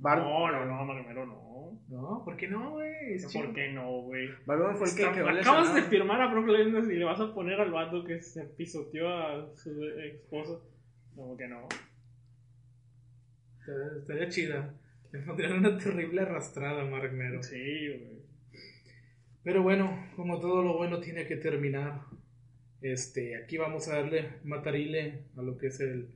Bar 0.02 0.20
No, 0.20 0.52
no, 0.52 0.66
no, 0.66 0.86
Marmero 0.86 1.26
no. 1.26 1.50
No, 1.90 2.22
¿por 2.24 2.36
qué 2.38 2.48
no, 2.48 2.72
güey? 2.72 3.20
¿Por 3.34 3.54
qué 3.54 3.72
no, 3.72 4.02
güey? 4.04 4.30
Fue 4.46 4.88
el 4.88 4.96
que 4.96 5.12
quedó 5.14 5.30
Acabas 5.30 5.74
de 5.76 5.82
firmar 5.84 6.22
a 6.22 6.28
Brock 6.32 6.48
Lesnar 6.48 6.84
y 6.84 6.96
le 6.98 7.06
vas 7.06 7.20
a 7.20 7.34
poner 7.34 7.60
al 7.60 7.72
vato 7.72 8.04
que 8.04 8.22
se 8.22 8.44
pisoteó 8.46 9.10
a 9.10 9.56
su 9.56 9.84
esposa. 9.84 10.60
Como 11.16 11.36
que 11.36 11.48
no. 11.48 11.68
Estaría- 13.60 13.98
Estaría 14.00 14.30
chida. 14.30 14.74
Le 15.12 15.20
pondrían 15.22 15.54
una 15.54 15.78
terrible 15.78 16.22
arrastrada 16.22 16.84
a 16.84 16.86
Mark 16.86 17.12
Mero. 17.14 17.42
Sí, 17.42 17.88
güey. 17.88 18.20
Pero 19.44 19.64
bueno, 19.64 20.08
como 20.16 20.40
todo 20.40 20.62
lo 20.64 20.78
bueno 20.78 21.00
tiene 21.00 21.26
que 21.26 21.38
terminar. 21.38 22.02
Este, 22.82 23.36
aquí 23.36 23.58
vamos 23.58 23.88
a 23.90 23.96
darle 23.96 24.36
matarile 24.44 25.24
a 25.38 25.42
lo 25.42 25.58
que 25.58 25.68
es 25.68 25.80
el 25.82 26.08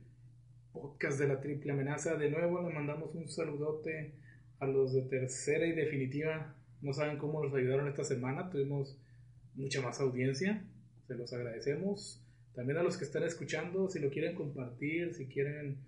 podcast 0.74 1.20
de 1.20 1.28
la 1.28 1.40
triple 1.40 1.72
amenaza. 1.72 2.16
De 2.16 2.28
nuevo 2.28 2.68
le 2.68 2.74
mandamos 2.74 3.14
un 3.14 3.28
saludote 3.28 4.12
a 4.58 4.66
los 4.66 4.92
de 4.92 5.02
tercera 5.02 5.66
y 5.66 5.72
definitiva. 5.72 6.54
No 6.82 6.92
saben 6.92 7.16
cómo 7.16 7.42
nos 7.42 7.54
ayudaron 7.54 7.88
esta 7.88 8.04
semana. 8.04 8.50
Tuvimos 8.50 8.98
mucha 9.54 9.80
más 9.80 10.00
audiencia. 10.00 10.64
Se 11.06 11.14
los 11.14 11.32
agradecemos. 11.32 12.20
También 12.54 12.78
a 12.78 12.82
los 12.82 12.98
que 12.98 13.04
están 13.04 13.22
escuchando, 13.22 13.88
si 13.88 14.00
lo 14.00 14.10
quieren 14.10 14.34
compartir, 14.34 15.14
si 15.14 15.26
quieren 15.26 15.78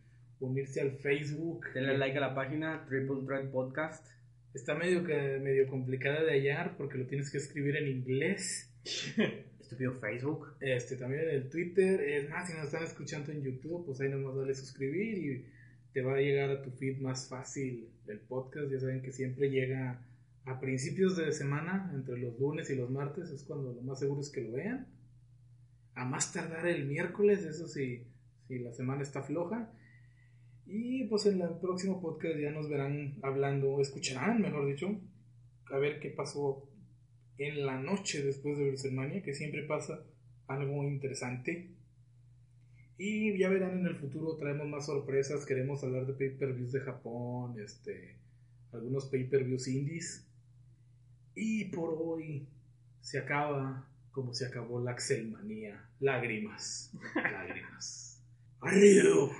unirse 0.40 0.80
al 0.80 0.92
Facebook. 0.92 1.66
Denle 1.74 1.98
like 1.98 2.16
a 2.16 2.20
la 2.20 2.34
página 2.34 2.86
Triple 2.86 3.26
Threat 3.26 3.50
Podcast. 3.50 4.06
Está 4.54 4.74
medio 4.74 5.04
que 5.04 5.38
medio 5.38 5.66
complicada 5.68 6.22
de 6.22 6.30
hallar 6.30 6.76
porque 6.76 6.96
lo 6.96 7.06
tienes 7.06 7.30
que 7.30 7.38
escribir 7.38 7.76
en 7.76 7.88
inglés. 7.88 8.72
Estúpido 9.66 9.94
Facebook. 9.94 10.54
Este, 10.60 10.94
también 10.94 11.28
el 11.28 11.50
Twitter. 11.50 12.00
Es 12.00 12.30
más, 12.30 12.46
si 12.48 12.54
nos 12.54 12.66
están 12.66 12.84
escuchando 12.84 13.32
en 13.32 13.42
YouTube, 13.42 13.84
pues 13.84 14.00
ahí 14.00 14.08
nomás 14.08 14.36
dale 14.36 14.54
suscribir 14.54 15.18
y 15.18 15.44
te 15.92 16.02
va 16.02 16.14
a 16.14 16.20
llegar 16.20 16.50
a 16.50 16.62
tu 16.62 16.70
feed 16.70 16.98
más 16.98 17.28
fácil 17.28 17.88
el 18.06 18.20
podcast. 18.20 18.70
Ya 18.70 18.78
saben 18.78 19.02
que 19.02 19.10
siempre 19.10 19.50
llega 19.50 20.06
a 20.44 20.60
principios 20.60 21.16
de 21.16 21.32
semana, 21.32 21.90
entre 21.92 22.16
los 22.16 22.38
lunes 22.38 22.70
y 22.70 22.76
los 22.76 22.90
martes, 22.90 23.28
es 23.30 23.42
cuando 23.42 23.72
lo 23.72 23.82
más 23.82 23.98
seguro 23.98 24.20
es 24.20 24.30
que 24.30 24.42
lo 24.42 24.52
vean. 24.52 24.86
A 25.96 26.04
más 26.04 26.32
tardar 26.32 26.68
el 26.68 26.86
miércoles, 26.86 27.44
eso 27.44 27.66
sí, 27.66 28.06
si 28.46 28.60
la 28.60 28.72
semana 28.72 29.02
está 29.02 29.24
floja. 29.24 29.72
Y 30.64 31.08
pues 31.08 31.26
en 31.26 31.40
el 31.40 31.58
próximo 31.60 32.00
podcast 32.00 32.38
ya 32.38 32.52
nos 32.52 32.68
verán 32.68 33.18
hablando, 33.20 33.80
escucharán, 33.80 34.40
mejor 34.40 34.64
dicho, 34.64 34.96
a 35.72 35.78
ver 35.78 35.98
qué 35.98 36.10
pasó 36.10 36.68
en 37.38 37.66
la 37.66 37.78
noche 37.78 38.22
después 38.22 38.58
de 38.58 38.64
WrestleMania, 38.64 39.22
que 39.22 39.34
siempre 39.34 39.62
pasa 39.64 40.02
algo 40.46 40.84
interesante. 40.84 41.70
Y 42.98 43.36
ya 43.38 43.50
verán 43.50 43.78
en 43.78 43.86
el 43.86 43.96
futuro, 43.96 44.36
traemos 44.36 44.66
más 44.68 44.86
sorpresas, 44.86 45.44
queremos 45.44 45.84
hablar 45.84 46.06
de 46.06 46.14
pay-per-views 46.14 46.72
de 46.72 46.80
Japón, 46.80 47.60
este, 47.60 48.16
algunos 48.72 49.06
pay-per-views 49.06 49.68
indies. 49.68 50.26
Y 51.34 51.66
por 51.66 51.94
hoy 52.00 52.48
se 53.00 53.18
acaba 53.18 53.86
como 54.16 54.32
se 54.32 54.46
acabó 54.46 54.80
la 54.82 54.92
Axelmanía. 54.92 55.90
Lágrimas, 56.00 56.90
lágrimas. 57.14 58.22
Adiós. 58.60 59.30